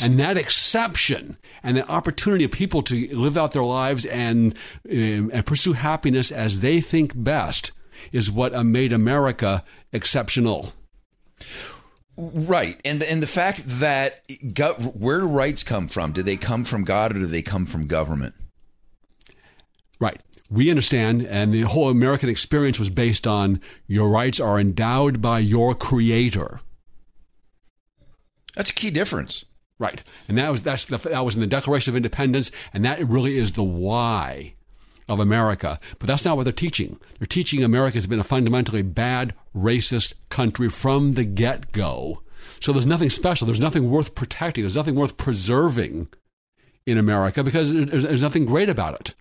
And 0.00 0.18
that 0.18 0.36
exception 0.36 1.38
and 1.62 1.76
the 1.76 1.88
opportunity 1.88 2.44
of 2.44 2.50
people 2.50 2.82
to 2.82 3.16
live 3.16 3.38
out 3.38 3.52
their 3.52 3.62
lives 3.62 4.04
and 4.06 4.54
um, 4.90 5.30
and 5.32 5.46
pursue 5.46 5.72
happiness 5.72 6.30
as 6.30 6.60
they 6.60 6.80
think 6.80 7.12
best 7.14 7.72
is 8.12 8.30
what 8.30 8.54
uh, 8.54 8.64
made 8.64 8.92
America 8.92 9.64
exceptional. 9.92 10.72
Right, 12.16 12.80
and 12.84 13.02
and 13.02 13.22
the 13.22 13.28
fact 13.28 13.62
that 13.66 14.22
where 14.94 15.20
do 15.20 15.26
rights 15.26 15.62
come 15.62 15.88
from? 15.88 16.12
Do 16.12 16.22
they 16.22 16.36
come 16.36 16.64
from 16.64 16.84
God 16.84 17.16
or 17.16 17.20
do 17.20 17.26
they 17.26 17.42
come 17.42 17.64
from 17.64 17.86
government? 17.86 18.34
Right. 20.00 20.20
We 20.50 20.70
understand, 20.70 21.22
and 21.22 21.52
the 21.52 21.62
whole 21.62 21.90
American 21.90 22.28
experience 22.28 22.78
was 22.78 22.88
based 22.88 23.26
on 23.26 23.60
your 23.86 24.08
rights 24.08 24.40
are 24.40 24.58
endowed 24.58 25.20
by 25.20 25.40
your 25.40 25.74
creator. 25.74 26.60
That's 28.54 28.70
a 28.70 28.74
key 28.74 28.90
difference. 28.90 29.44
Right. 29.78 30.02
And 30.26 30.36
that 30.38 30.50
was 30.50 30.62
that's 30.62 30.86
the, 30.86 30.98
that 30.98 31.24
was 31.24 31.34
in 31.34 31.40
the 31.40 31.46
Declaration 31.46 31.92
of 31.92 31.96
Independence, 31.96 32.50
and 32.72 32.84
that 32.84 33.06
really 33.06 33.36
is 33.36 33.52
the 33.52 33.62
why 33.62 34.54
of 35.08 35.20
America. 35.20 35.78
But 35.98 36.06
that's 36.06 36.24
not 36.24 36.36
what 36.36 36.44
they're 36.44 36.52
teaching. 36.52 36.98
They're 37.18 37.26
teaching 37.26 37.62
America 37.62 37.96
has 37.96 38.06
been 38.06 38.18
a 38.18 38.24
fundamentally 38.24 38.82
bad, 38.82 39.34
racist 39.54 40.14
country 40.28 40.68
from 40.68 41.12
the 41.12 41.24
get 41.24 41.72
go. 41.72 42.22
So 42.60 42.72
there's 42.72 42.86
nothing 42.86 43.10
special. 43.10 43.46
There's 43.46 43.60
nothing 43.60 43.90
worth 43.90 44.14
protecting. 44.14 44.62
There's 44.62 44.76
nothing 44.76 44.96
worth 44.96 45.16
preserving 45.16 46.08
in 46.86 46.98
America 46.98 47.44
because 47.44 47.72
there's, 47.72 48.02
there's 48.02 48.22
nothing 48.22 48.46
great 48.46 48.68
about 48.68 49.00
it. 49.00 49.14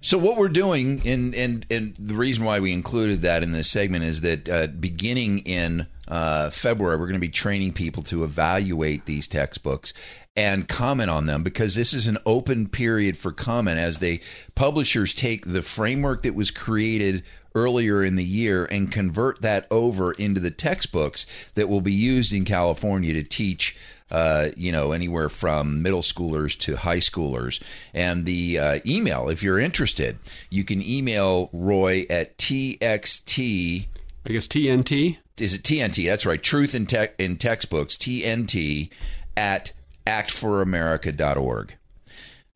So 0.00 0.16
what 0.16 0.36
we're 0.36 0.48
doing, 0.48 1.02
and 1.04 1.34
and 1.34 1.66
and 1.70 1.94
the 1.98 2.14
reason 2.14 2.44
why 2.44 2.60
we 2.60 2.72
included 2.72 3.22
that 3.22 3.42
in 3.42 3.52
this 3.52 3.68
segment 3.68 4.04
is 4.04 4.20
that 4.20 4.48
uh, 4.48 4.66
beginning 4.68 5.40
in 5.40 5.86
uh, 6.06 6.50
February, 6.50 6.96
we're 6.96 7.06
going 7.06 7.14
to 7.14 7.18
be 7.20 7.28
training 7.28 7.72
people 7.72 8.02
to 8.04 8.22
evaluate 8.24 9.06
these 9.06 9.26
textbooks 9.26 9.92
and 10.36 10.68
comment 10.68 11.10
on 11.10 11.26
them 11.26 11.42
because 11.42 11.74
this 11.74 11.92
is 11.92 12.06
an 12.06 12.16
open 12.24 12.68
period 12.68 13.18
for 13.18 13.32
comment 13.32 13.78
as 13.78 13.98
they 13.98 14.20
publishers 14.54 15.12
take 15.12 15.44
the 15.44 15.62
framework 15.62 16.22
that 16.22 16.34
was 16.34 16.52
created 16.52 17.24
earlier 17.58 18.02
in 18.02 18.16
the 18.16 18.24
year 18.24 18.64
and 18.64 18.92
convert 18.92 19.42
that 19.42 19.66
over 19.70 20.12
into 20.12 20.40
the 20.40 20.50
textbooks 20.50 21.26
that 21.54 21.68
will 21.68 21.80
be 21.80 21.92
used 21.92 22.32
in 22.32 22.44
California 22.44 23.12
to 23.12 23.22
teach 23.22 23.76
uh, 24.10 24.48
you 24.56 24.72
know, 24.72 24.92
anywhere 24.92 25.28
from 25.28 25.82
middle 25.82 26.00
schoolers 26.00 26.58
to 26.58 26.76
high 26.76 26.98
schoolers. 26.98 27.60
And 27.92 28.24
the 28.24 28.58
uh, 28.58 28.80
email, 28.86 29.28
if 29.28 29.42
you're 29.42 29.58
interested, 29.58 30.18
you 30.48 30.64
can 30.64 30.82
email 30.82 31.50
Roy 31.52 32.06
at 32.08 32.38
txt. 32.38 33.86
I 34.24 34.32
guess 34.32 34.46
TNT. 34.46 35.18
Is 35.38 35.54
it 35.54 35.62
TNT? 35.62 36.06
That's 36.06 36.26
right. 36.26 36.42
Truth 36.42 36.74
in, 36.74 36.86
te- 36.86 37.08
in 37.18 37.36
textbooks, 37.36 37.96
TNT 37.96 38.90
at 39.36 39.72
actforamerica.org. 40.06 41.77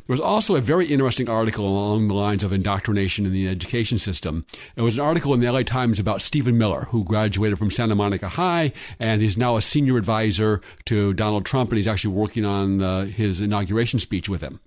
There 0.07 0.13
was 0.13 0.21
also 0.21 0.55
a 0.55 0.61
very 0.61 0.85
interesting 0.85 1.27
article 1.27 1.67
along 1.67 2.07
the 2.07 2.13
lines 2.13 2.43
of 2.43 2.53
indoctrination 2.53 3.25
in 3.25 3.31
the 3.31 3.47
education 3.47 3.97
system. 3.97 4.45
It 4.75 4.83
was 4.83 4.93
an 4.93 5.01
article 5.01 5.33
in 5.33 5.39
the 5.39 5.51
LA 5.51 5.63
Times 5.63 5.97
about 5.97 6.21
Stephen 6.21 6.59
Miller, 6.59 6.87
who 6.91 7.03
graduated 7.03 7.57
from 7.57 7.71
Santa 7.71 7.95
Monica 7.95 8.27
High 8.29 8.71
and 8.99 9.21
he's 9.21 9.35
now 9.35 9.57
a 9.57 9.63
senior 9.63 9.97
advisor 9.97 10.61
to 10.85 11.13
Donald 11.15 11.43
Trump, 11.43 11.71
and 11.71 11.77
he's 11.77 11.87
actually 11.87 12.13
working 12.13 12.45
on 12.45 12.83
uh, 12.83 13.05
his 13.05 13.41
inauguration 13.41 13.99
speech 13.99 14.29
with 14.29 14.41
him. 14.41 14.59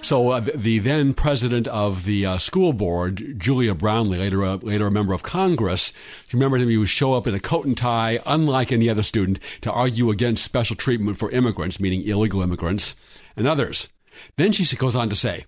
So 0.00 0.30
uh, 0.30 0.40
the, 0.40 0.52
the 0.52 0.78
then 0.78 1.12
president 1.12 1.66
of 1.68 2.04
the 2.04 2.24
uh, 2.24 2.38
school 2.38 2.72
board, 2.72 3.34
Julia 3.38 3.74
Brownley, 3.74 4.18
later 4.18 4.44
uh, 4.44 4.56
later 4.56 4.86
a 4.86 4.90
member 4.90 5.12
of 5.12 5.22
Congress, 5.22 5.92
you 6.30 6.38
remember 6.38 6.56
him? 6.56 6.68
He 6.68 6.76
would 6.76 6.88
show 6.88 7.14
up 7.14 7.26
in 7.26 7.34
a 7.34 7.40
coat 7.40 7.66
and 7.66 7.76
tie, 7.76 8.20
unlike 8.24 8.70
any 8.70 8.88
other 8.88 9.02
student, 9.02 9.40
to 9.62 9.72
argue 9.72 10.10
against 10.10 10.44
special 10.44 10.76
treatment 10.76 11.18
for 11.18 11.30
immigrants, 11.30 11.80
meaning 11.80 12.02
illegal 12.06 12.42
immigrants, 12.42 12.94
and 13.36 13.46
others. 13.46 13.88
Then 14.36 14.52
she 14.52 14.76
goes 14.76 14.96
on 14.96 15.10
to 15.10 15.16
say, 15.16 15.46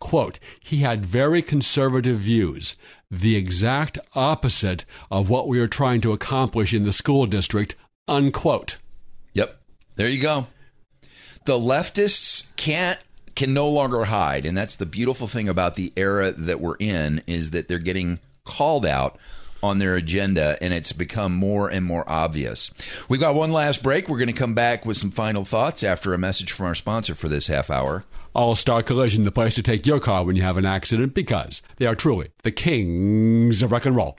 quote, 0.00 0.38
he 0.60 0.78
had 0.78 1.06
very 1.06 1.40
conservative 1.40 2.18
views, 2.18 2.76
the 3.10 3.36
exact 3.36 3.98
opposite 4.14 4.84
of 5.10 5.30
what 5.30 5.48
we 5.48 5.60
are 5.60 5.68
trying 5.68 6.00
to 6.02 6.12
accomplish 6.12 6.74
in 6.74 6.84
the 6.84 6.92
school 6.92 7.26
district, 7.26 7.76
unquote. 8.08 8.76
Yep. 9.34 9.60
There 9.96 10.08
you 10.08 10.20
go. 10.20 10.48
The 11.44 11.58
leftists 11.58 12.54
can't 12.56 12.98
can 13.34 13.54
no 13.54 13.68
longer 13.68 14.04
hide, 14.04 14.46
and 14.46 14.56
that's 14.56 14.76
the 14.76 14.86
beautiful 14.86 15.26
thing 15.26 15.48
about 15.48 15.76
the 15.76 15.92
era 15.96 16.32
that 16.32 16.60
we're 16.60 16.76
in 16.76 17.22
is 17.26 17.50
that 17.50 17.68
they're 17.68 17.78
getting 17.78 18.20
called 18.44 18.86
out 18.86 19.18
on 19.62 19.78
their 19.78 19.96
agenda, 19.96 20.58
and 20.60 20.74
it's 20.74 20.92
become 20.92 21.34
more 21.34 21.68
and 21.68 21.86
more 21.86 22.04
obvious. 22.06 22.70
We've 23.08 23.20
got 23.20 23.34
one 23.34 23.50
last 23.50 23.82
break. 23.82 24.08
We're 24.08 24.18
going 24.18 24.26
to 24.26 24.34
come 24.34 24.54
back 24.54 24.84
with 24.84 24.98
some 24.98 25.10
final 25.10 25.46
thoughts 25.46 25.82
after 25.82 26.12
a 26.12 26.18
message 26.18 26.52
from 26.52 26.66
our 26.66 26.74
sponsor 26.74 27.14
for 27.14 27.28
this 27.28 27.46
half 27.46 27.70
hour. 27.70 28.04
All 28.34 28.54
Star 28.56 28.82
Collision, 28.82 29.24
the 29.24 29.32
place 29.32 29.54
to 29.54 29.62
take 29.62 29.86
your 29.86 30.00
car 30.00 30.24
when 30.24 30.36
you 30.36 30.42
have 30.42 30.58
an 30.58 30.66
accident, 30.66 31.14
because 31.14 31.62
they 31.78 31.86
are 31.86 31.94
truly 31.94 32.28
the 32.42 32.50
kings 32.50 33.62
of 33.62 33.72
rock 33.72 33.86
and 33.86 33.96
roll. 33.96 34.18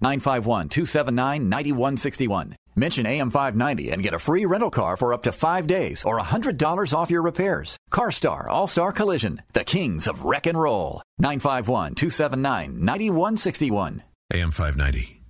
951 0.00 0.68
279 0.68 1.48
9161. 1.48 2.56
Mention 2.76 3.06
AM590 3.06 3.92
and 3.92 4.02
get 4.02 4.14
a 4.14 4.18
free 4.18 4.44
rental 4.46 4.70
car 4.70 4.96
for 4.96 5.14
up 5.14 5.22
to 5.22 5.32
five 5.32 5.66
days 5.66 6.04
or 6.04 6.18
$100 6.18 6.92
off 6.92 7.10
your 7.10 7.22
repairs. 7.22 7.76
CarStar 7.92 8.48
All 8.48 8.66
Star 8.66 8.92
Collision, 8.92 9.42
the 9.52 9.64
kings 9.64 10.08
of 10.08 10.24
wreck 10.24 10.46
and 10.46 10.60
roll. 10.60 11.02
951 11.18 11.94
279 11.94 12.84
9161. 12.84 14.02
AM 14.32 14.50
590. 14.50 15.20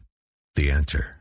The 0.55 0.71
answer. 0.71 1.19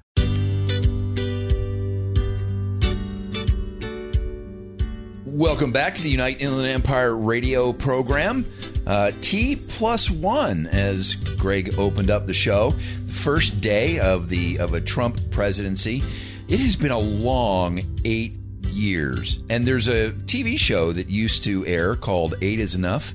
Welcome 5.25 5.71
back 5.71 5.95
to 5.95 6.03
the 6.03 6.11
Unite 6.11 6.41
Inland 6.41 6.67
Empire 6.67 7.17
radio 7.17 7.73
program. 7.73 8.45
Uh, 8.85 9.11
T 9.21 9.55
plus 9.55 10.09
one, 10.09 10.67
as 10.67 11.15
Greg 11.15 11.75
opened 11.77 12.09
up 12.09 12.27
the 12.27 12.33
show, 12.33 12.71
the 13.05 13.13
first 13.13 13.61
day 13.61 13.99
of 13.99 14.29
the 14.29 14.59
of 14.59 14.73
a 14.73 14.81
Trump 14.81 15.19
presidency. 15.31 16.03
It 16.49 16.59
has 16.59 16.75
been 16.75 16.91
a 16.91 16.99
long 16.99 17.81
eight 18.03 18.33
years, 18.67 19.39
and 19.49 19.65
there's 19.65 19.87
a 19.87 20.11
TV 20.11 20.57
show 20.57 20.91
that 20.91 21.09
used 21.09 21.43
to 21.45 21.65
air 21.65 21.95
called 21.95 22.35
Eight 22.41 22.59
Is 22.59 22.75
Enough. 22.75 23.13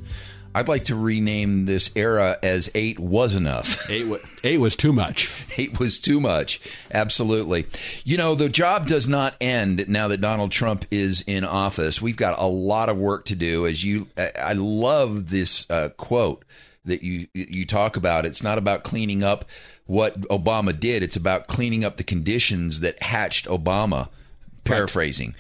I'd 0.59 0.67
like 0.67 0.87
to 0.87 0.97
rename 0.97 1.67
this 1.67 1.89
era 1.95 2.37
as 2.43 2.69
Eight 2.75 2.99
Was 2.99 3.37
Enough. 3.37 3.89
Eight, 3.91 4.09
wa- 4.09 4.19
eight 4.43 4.59
was 4.59 4.75
too 4.75 4.93
much. 4.93 5.31
Eight 5.57 5.79
was 5.79 6.01
too 6.01 6.19
much. 6.19 6.61
Absolutely. 6.91 7.67
You 8.05 8.17
know, 8.17 8.35
the 8.35 8.49
job 8.49 8.89
does 8.89 9.07
not 9.07 9.37
end 9.41 9.89
now 9.89 10.09
that 10.09 10.21
Donald 10.21 10.51
Trump 10.51 10.85
is 10.91 11.23
in 11.29 11.45
office. 11.45 12.03
We've 12.03 12.17
got 12.17 12.41
a 12.41 12.47
lot 12.47 12.89
of 12.89 12.99
work 12.99 13.27
to 13.27 13.37
do. 13.37 13.69
As 13.69 13.85
you, 13.85 14.09
I 14.17 14.33
I 14.37 14.53
love 14.55 15.31
this 15.31 15.65
uh, 15.71 15.91
quote 15.91 16.45
that 16.87 17.05
you 17.05 17.29
you 17.35 17.65
talk 17.65 17.97
about. 17.97 18.27
It's 18.27 18.43
not 18.43 18.59
about 18.59 18.83
cleaning 18.83 19.23
up 19.23 19.45
what 19.87 20.21
Obama 20.23 20.79
did. 20.79 21.05
It's 21.05 21.17
about 21.17 21.47
cleaning 21.47 21.85
up 21.85 21.99
the 21.99 22.05
conditions 22.05 22.81
that 22.81 23.01
hatched 23.01 23.47
Obama. 23.47 24.09
Paraphrasing. 24.65 25.35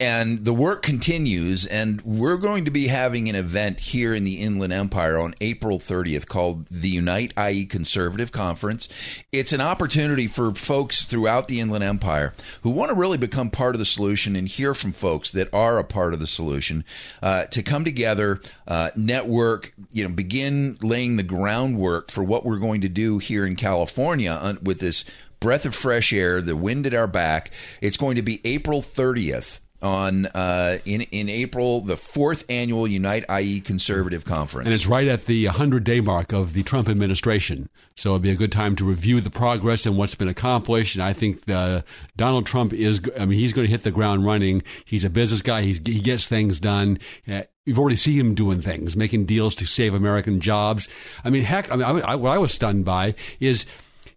And 0.00 0.46
the 0.46 0.54
work 0.54 0.80
continues, 0.80 1.66
and 1.66 2.00
we're 2.00 2.38
going 2.38 2.64
to 2.64 2.70
be 2.70 2.86
having 2.86 3.28
an 3.28 3.34
event 3.34 3.80
here 3.80 4.14
in 4.14 4.24
the 4.24 4.40
Inland 4.40 4.72
Empire 4.72 5.18
on 5.18 5.34
April 5.42 5.78
30th 5.78 6.26
called 6.26 6.66
the 6.68 6.88
Unite 6.88 7.34
IE 7.38 7.66
Conservative 7.66 8.32
Conference. 8.32 8.88
It's 9.30 9.52
an 9.52 9.60
opportunity 9.60 10.26
for 10.26 10.54
folks 10.54 11.04
throughout 11.04 11.48
the 11.48 11.60
Inland 11.60 11.84
Empire 11.84 12.32
who 12.62 12.70
want 12.70 12.88
to 12.88 12.94
really 12.94 13.18
become 13.18 13.50
part 13.50 13.74
of 13.74 13.78
the 13.78 13.84
solution 13.84 14.36
and 14.36 14.48
hear 14.48 14.72
from 14.72 14.92
folks 14.92 15.30
that 15.32 15.52
are 15.52 15.78
a 15.78 15.84
part 15.84 16.14
of 16.14 16.20
the 16.20 16.26
solution 16.26 16.82
uh, 17.22 17.44
to 17.46 17.62
come 17.62 17.84
together, 17.84 18.40
uh, 18.66 18.88
network, 18.96 19.74
you 19.92 20.02
know, 20.02 20.08
begin 20.08 20.78
laying 20.80 21.18
the 21.18 21.22
groundwork 21.22 22.10
for 22.10 22.24
what 22.24 22.46
we're 22.46 22.56
going 22.56 22.80
to 22.80 22.88
do 22.88 23.18
here 23.18 23.44
in 23.44 23.54
California 23.54 24.32
uh, 24.32 24.54
with 24.62 24.80
this 24.80 25.04
breath 25.40 25.66
of 25.66 25.74
fresh 25.74 26.10
air, 26.10 26.40
the 26.40 26.56
wind 26.56 26.86
at 26.86 26.94
our 26.94 27.06
back. 27.06 27.50
It's 27.82 27.98
going 27.98 28.16
to 28.16 28.22
be 28.22 28.40
April 28.46 28.80
30th 28.80 29.58
on 29.82 30.26
uh, 30.26 30.78
in 30.84 31.02
in 31.02 31.28
April, 31.28 31.80
the 31.80 31.96
fourth 31.96 32.44
annual 32.48 32.86
Unite 32.86 33.24
IE 33.30 33.60
Conservative 33.60 34.24
Conference. 34.24 34.66
And 34.66 34.74
it's 34.74 34.86
right 34.86 35.08
at 35.08 35.26
the 35.26 35.46
100 35.46 35.84
day 35.84 36.00
mark 36.00 36.32
of 36.32 36.52
the 36.52 36.62
Trump 36.62 36.88
administration. 36.88 37.68
So 37.96 38.10
it'd 38.10 38.22
be 38.22 38.30
a 38.30 38.36
good 38.36 38.52
time 38.52 38.76
to 38.76 38.84
review 38.84 39.20
the 39.20 39.30
progress 39.30 39.86
and 39.86 39.96
what's 39.96 40.14
been 40.14 40.28
accomplished. 40.28 40.96
And 40.96 41.04
I 41.04 41.12
think 41.12 41.48
uh, 41.48 41.82
Donald 42.16 42.46
Trump 42.46 42.72
is, 42.72 43.00
I 43.18 43.26
mean, 43.26 43.38
he's 43.38 43.52
going 43.52 43.66
to 43.66 43.70
hit 43.70 43.82
the 43.82 43.90
ground 43.90 44.24
running. 44.24 44.62
He's 44.84 45.04
a 45.04 45.10
business 45.10 45.42
guy, 45.42 45.62
He's, 45.62 45.78
he 45.84 46.00
gets 46.00 46.26
things 46.26 46.60
done. 46.60 46.98
Uh, 47.30 47.42
You've 47.66 47.78
already 47.78 47.96
seen 47.96 48.18
him 48.18 48.34
doing 48.34 48.62
things, 48.62 48.96
making 48.96 49.26
deals 49.26 49.54
to 49.56 49.66
save 49.66 49.94
American 49.94 50.40
jobs. 50.40 50.88
I 51.22 51.30
mean, 51.30 51.42
heck, 51.42 51.70
I 51.70 51.76
mean, 51.76 51.84
I, 51.84 52.12
I, 52.12 52.14
what 52.16 52.32
I 52.32 52.38
was 52.38 52.52
stunned 52.52 52.84
by 52.84 53.14
is 53.38 53.66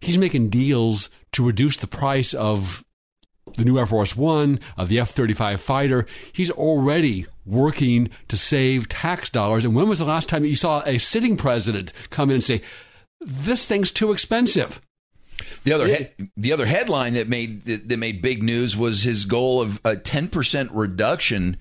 he's 0.00 0.18
making 0.18 0.48
deals 0.48 1.10
to 1.32 1.46
reduce 1.46 1.76
the 1.76 1.86
price 1.86 2.32
of 2.34 2.84
the 3.56 3.64
new 3.64 3.78
Air 3.78 3.86
Force 3.86 4.16
One, 4.16 4.58
of 4.76 4.88
the 4.88 4.98
F 4.98 5.10
35 5.10 5.60
fighter. 5.60 6.06
He's 6.32 6.50
already 6.50 7.26
working 7.46 8.10
to 8.28 8.36
save 8.36 8.88
tax 8.88 9.30
dollars. 9.30 9.64
And 9.64 9.74
when 9.74 9.88
was 9.88 9.98
the 9.98 10.04
last 10.04 10.28
time 10.28 10.44
you 10.44 10.56
saw 10.56 10.82
a 10.86 10.98
sitting 10.98 11.36
president 11.36 11.92
come 12.10 12.30
in 12.30 12.36
and 12.36 12.44
say, 12.44 12.62
this 13.20 13.66
thing's 13.66 13.90
too 13.90 14.12
expensive? 14.12 14.80
The 15.64 15.72
other 15.72 15.88
he- 15.88 16.28
the 16.36 16.52
other 16.52 16.66
headline 16.66 17.14
that 17.14 17.28
made 17.28 17.64
that, 17.64 17.88
that 17.88 17.96
made 17.96 18.22
big 18.22 18.42
news 18.42 18.76
was 18.76 19.02
his 19.02 19.24
goal 19.24 19.60
of 19.60 19.80
a 19.84 19.96
10% 19.96 20.68
reduction 20.72 21.56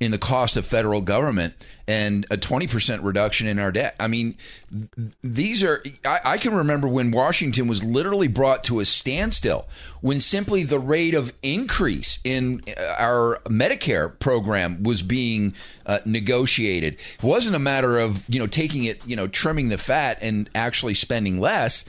in 0.00 0.12
the 0.12 0.18
cost 0.18 0.56
of 0.56 0.64
federal 0.64 1.00
government 1.00 1.54
and 1.88 2.24
a 2.30 2.36
20% 2.36 3.02
reduction 3.02 3.48
in 3.48 3.58
our 3.58 3.72
debt. 3.72 3.96
I 3.98 4.06
mean, 4.06 4.36
these 5.22 5.64
are, 5.64 5.82
I, 6.04 6.20
I 6.24 6.38
can 6.38 6.54
remember 6.54 6.86
when 6.86 7.10
Washington 7.10 7.66
was 7.66 7.82
literally 7.82 8.28
brought 8.28 8.62
to 8.64 8.78
a 8.80 8.84
standstill 8.84 9.66
when 10.00 10.20
simply 10.20 10.62
the 10.62 10.78
rate 10.78 11.14
of 11.14 11.32
increase 11.42 12.20
in 12.22 12.62
uh, 12.68 12.94
our 12.98 13.40
Medicare 13.46 14.16
program 14.20 14.82
was 14.82 15.02
being 15.02 15.54
uh, 15.86 15.98
negotiated. 16.04 16.94
It 16.94 17.22
wasn't 17.22 17.56
a 17.56 17.60
matter 17.60 17.98
of, 17.98 18.28
you 18.28 18.38
know, 18.38 18.46
taking 18.46 18.84
it, 18.84 19.04
you 19.06 19.16
know, 19.16 19.26
trimming 19.26 19.68
the 19.68 19.78
fat 19.78 20.18
and 20.20 20.48
actually 20.54 20.94
spending 20.94 21.40
less. 21.40 21.84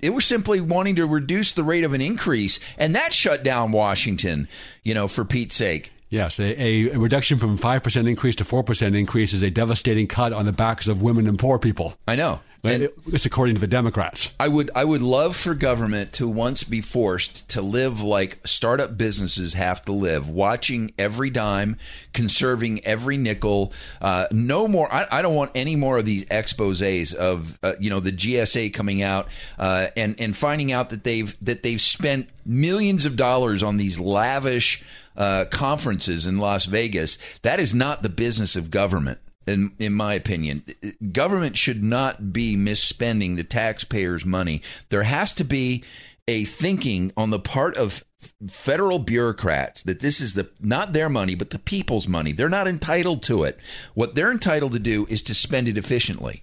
It 0.00 0.10
was 0.10 0.26
simply 0.26 0.60
wanting 0.60 0.96
to 0.96 1.06
reduce 1.06 1.52
the 1.52 1.64
rate 1.64 1.84
of 1.84 1.94
an 1.94 2.02
increase, 2.02 2.60
and 2.76 2.94
that 2.94 3.14
shut 3.14 3.42
down 3.42 3.72
Washington, 3.72 4.48
you 4.82 4.92
know, 4.92 5.08
for 5.08 5.24
Pete's 5.24 5.56
sake. 5.56 5.92
Yes, 6.08 6.38
a, 6.38 6.92
a 6.92 6.98
reduction 6.98 7.38
from 7.38 7.58
5% 7.58 8.08
increase 8.08 8.36
to 8.36 8.44
4% 8.44 8.96
increase 8.96 9.32
is 9.32 9.42
a 9.42 9.50
devastating 9.50 10.06
cut 10.06 10.32
on 10.32 10.44
the 10.44 10.52
backs 10.52 10.86
of 10.86 11.02
women 11.02 11.26
and 11.26 11.38
poor 11.38 11.58
people. 11.58 11.94
I 12.06 12.14
know. 12.14 12.40
And 12.64 12.88
it's 13.06 13.26
according 13.26 13.56
to 13.56 13.60
the 13.60 13.66
Democrats. 13.66 14.30
I 14.40 14.48
would 14.48 14.70
I 14.74 14.84
would 14.84 15.02
love 15.02 15.36
for 15.36 15.54
government 15.54 16.14
to 16.14 16.26
once 16.26 16.64
be 16.64 16.80
forced 16.80 17.48
to 17.50 17.60
live 17.60 18.00
like 18.00 18.38
startup 18.46 18.96
businesses 18.96 19.54
have 19.54 19.84
to 19.84 19.92
live, 19.92 20.28
watching 20.30 20.94
every 20.98 21.28
dime, 21.28 21.76
conserving 22.14 22.84
every 22.86 23.18
nickel. 23.18 23.72
Uh, 24.00 24.26
no 24.30 24.66
more. 24.66 24.92
I, 24.92 25.06
I, 25.10 25.22
don't 25.22 25.34
want 25.34 25.50
any 25.54 25.76
more 25.76 25.98
of 25.98 26.06
these 26.06 26.24
exposés 26.26 27.14
of 27.14 27.58
uh, 27.62 27.74
you 27.78 27.90
know 27.90 28.00
the 28.00 28.12
GSA 28.12 28.72
coming 28.72 29.02
out 29.02 29.28
uh, 29.58 29.88
and 29.96 30.18
and 30.18 30.34
finding 30.34 30.72
out 30.72 30.90
that 30.90 31.04
they've 31.04 31.36
that 31.44 31.62
they've 31.62 31.80
spent 31.80 32.30
millions 32.46 33.04
of 33.04 33.16
dollars 33.16 33.62
on 33.62 33.76
these 33.76 33.98
lavish 33.98 34.82
uh, 35.16 35.44
conferences 35.50 36.26
in 36.26 36.38
Las 36.38 36.64
Vegas. 36.64 37.18
That 37.42 37.60
is 37.60 37.74
not 37.74 38.02
the 38.02 38.08
business 38.08 38.56
of 38.56 38.70
government. 38.70 39.18
In, 39.46 39.72
in 39.78 39.92
my 39.92 40.14
opinion, 40.14 40.64
government 41.12 41.58
should 41.58 41.82
not 41.82 42.32
be 42.32 42.56
misspending 42.56 43.36
the 43.36 43.44
taxpayers' 43.44 44.24
money. 44.24 44.62
There 44.88 45.02
has 45.02 45.32
to 45.34 45.44
be 45.44 45.84
a 46.26 46.44
thinking 46.44 47.12
on 47.16 47.30
the 47.30 47.38
part 47.38 47.76
of 47.76 48.04
federal 48.50 48.98
bureaucrats 48.98 49.82
that 49.82 50.00
this 50.00 50.20
is 50.20 50.32
the 50.32 50.48
not 50.58 50.94
their 50.94 51.10
money 51.10 51.34
but 51.34 51.50
the 51.50 51.58
people's 51.58 52.08
money. 52.08 52.32
They're 52.32 52.48
not 52.48 52.68
entitled 52.68 53.22
to 53.24 53.44
it. 53.44 53.58
What 53.94 54.14
they're 54.14 54.32
entitled 54.32 54.72
to 54.72 54.78
do 54.78 55.06
is 55.08 55.22
to 55.22 55.34
spend 55.34 55.68
it 55.68 55.76
efficiently. 55.76 56.42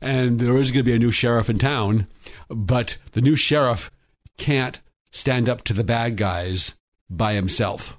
And 0.00 0.38
there 0.38 0.56
is 0.56 0.70
going 0.70 0.84
to 0.84 0.90
be 0.90 0.94
a 0.94 0.98
new 0.98 1.10
sheriff 1.10 1.50
in 1.50 1.58
town, 1.58 2.06
but 2.48 2.96
the 3.12 3.20
new 3.20 3.36
sheriff 3.36 3.90
can't 4.38 4.80
stand 5.10 5.48
up 5.48 5.62
to 5.64 5.72
the 5.72 5.84
bad 5.84 6.16
guys 6.16 6.74
by 7.10 7.34
himself. 7.34 7.98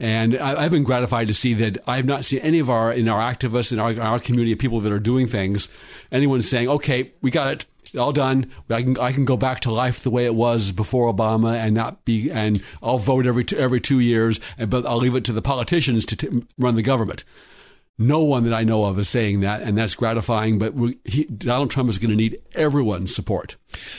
And 0.00 0.38
I, 0.38 0.62
have 0.62 0.70
been 0.70 0.82
gratified 0.82 1.26
to 1.26 1.34
see 1.34 1.52
that 1.54 1.76
I 1.86 1.96
have 1.96 2.06
not 2.06 2.24
seen 2.24 2.38
any 2.40 2.58
of 2.58 2.70
our 2.70 2.90
in 2.90 3.06
our 3.06 3.20
activists 3.20 3.70
in 3.70 3.78
our, 3.78 4.00
our 4.00 4.18
community 4.18 4.52
of 4.52 4.58
people 4.58 4.80
that 4.80 4.90
are 4.90 4.98
doing 4.98 5.26
things, 5.26 5.68
anyone 6.10 6.40
saying, 6.40 6.68
"Okay, 6.70 7.12
we 7.20 7.30
got 7.30 7.52
it. 7.52 7.66
all 7.98 8.12
done. 8.12 8.50
I 8.70 8.82
can 8.82 8.98
I 8.98 9.12
can 9.12 9.26
go 9.26 9.36
back 9.36 9.60
to 9.60 9.70
life 9.70 10.02
the 10.02 10.10
way 10.10 10.24
it 10.24 10.34
was 10.34 10.72
before 10.72 11.12
Obama 11.12 11.54
and 11.54 11.74
not 11.74 12.04
be 12.06 12.30
and 12.30 12.62
I'll 12.82 12.98
vote 12.98 13.26
every 13.26 13.44
two, 13.44 13.58
every 13.58 13.80
two 13.80 14.00
years, 14.00 14.40
but 14.68 14.86
I'll 14.86 14.96
leave 14.96 15.16
it 15.16 15.24
to 15.24 15.34
the 15.34 15.42
politicians 15.42 16.06
to 16.06 16.16
t- 16.16 16.44
run 16.56 16.76
the 16.76 16.82
government. 16.82 17.24
No 17.98 18.22
one 18.22 18.44
that 18.44 18.54
I 18.54 18.64
know 18.64 18.86
of 18.86 18.98
is 18.98 19.10
saying 19.10 19.40
that, 19.40 19.60
and 19.60 19.76
that's 19.76 19.94
gratifying. 19.94 20.58
But 20.58 20.72
he, 21.04 21.24
Donald 21.24 21.70
Trump 21.70 21.90
is 21.90 21.98
going 21.98 22.08
to 22.10 22.16
need 22.16 22.40
everyone's 22.54 23.14
support. 23.14 23.56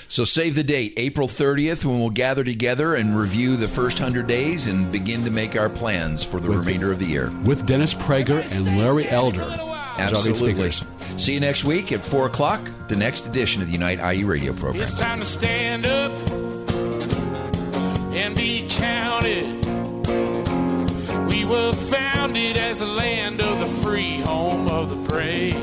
So 0.10 0.26
save 0.26 0.56
the 0.56 0.64
date, 0.64 0.94
April 0.98 1.28
30th, 1.28 1.86
when 1.86 2.00
we'll 2.00 2.10
gather 2.10 2.44
together 2.44 2.96
and 2.96 3.16
review 3.16 3.58
the 3.58 3.68
first 3.68 4.00
100 4.00 4.26
days 4.26 4.66
and 4.66 4.92
begin 4.92 5.24
to 5.26 5.30
make 5.30 5.56
our 5.56 5.70
plans 5.70 6.24
for 6.24 6.40
the 6.40 6.50
With- 6.50 6.60
remainder 6.60 6.92
of 6.92 6.98
the 6.98 7.06
year. 7.06 7.30
With 7.44 7.68
Dennis 7.68 7.94
Prager 7.94 8.42
and 8.56 8.66
Larry 8.80 9.08
Elder. 9.08 9.42
as 9.44 10.14
our 10.14 10.18
Absolutely. 10.28 10.72
See 11.18 11.34
you 11.36 11.40
next 11.40 11.64
week 11.64 11.92
at 11.92 12.04
4 12.04 12.26
o'clock, 12.26 12.60
the 12.88 12.96
next 12.96 13.28
edition 13.28 13.62
of 13.62 13.68
the 13.68 13.74
Unite 13.74 14.00
IE 14.00 14.24
radio 14.24 14.54
program. 14.54 14.82
It's 14.82 14.98
time 15.00 15.20
to 15.20 15.26
stand 15.26 15.86
up 15.86 16.12
and 18.16 18.36
be 18.36 18.66
counted. 18.68 19.61
We 21.32 21.46
were 21.46 21.72
founded 21.72 22.58
as 22.58 22.82
a 22.82 22.86
land 22.86 23.40
of 23.40 23.60
the 23.62 23.82
free, 23.82 24.20
home 24.20 24.68
of 24.68 24.90
the 24.90 24.98
brave. 25.10 25.56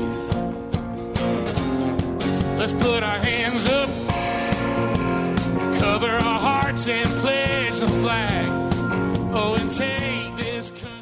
Let's 2.57 2.73
put 2.73 3.03
our 3.03 3.19
hands 3.19 3.67
up, 3.67 3.89
cover 5.79 6.09
our 6.09 6.39
hearts, 6.39 6.87
and 6.87 7.07
pledge 7.21 7.79
the 7.79 7.87
flag. 8.01 8.49
Oh, 9.31 9.57
and 9.59 9.71
take. 9.71 10.08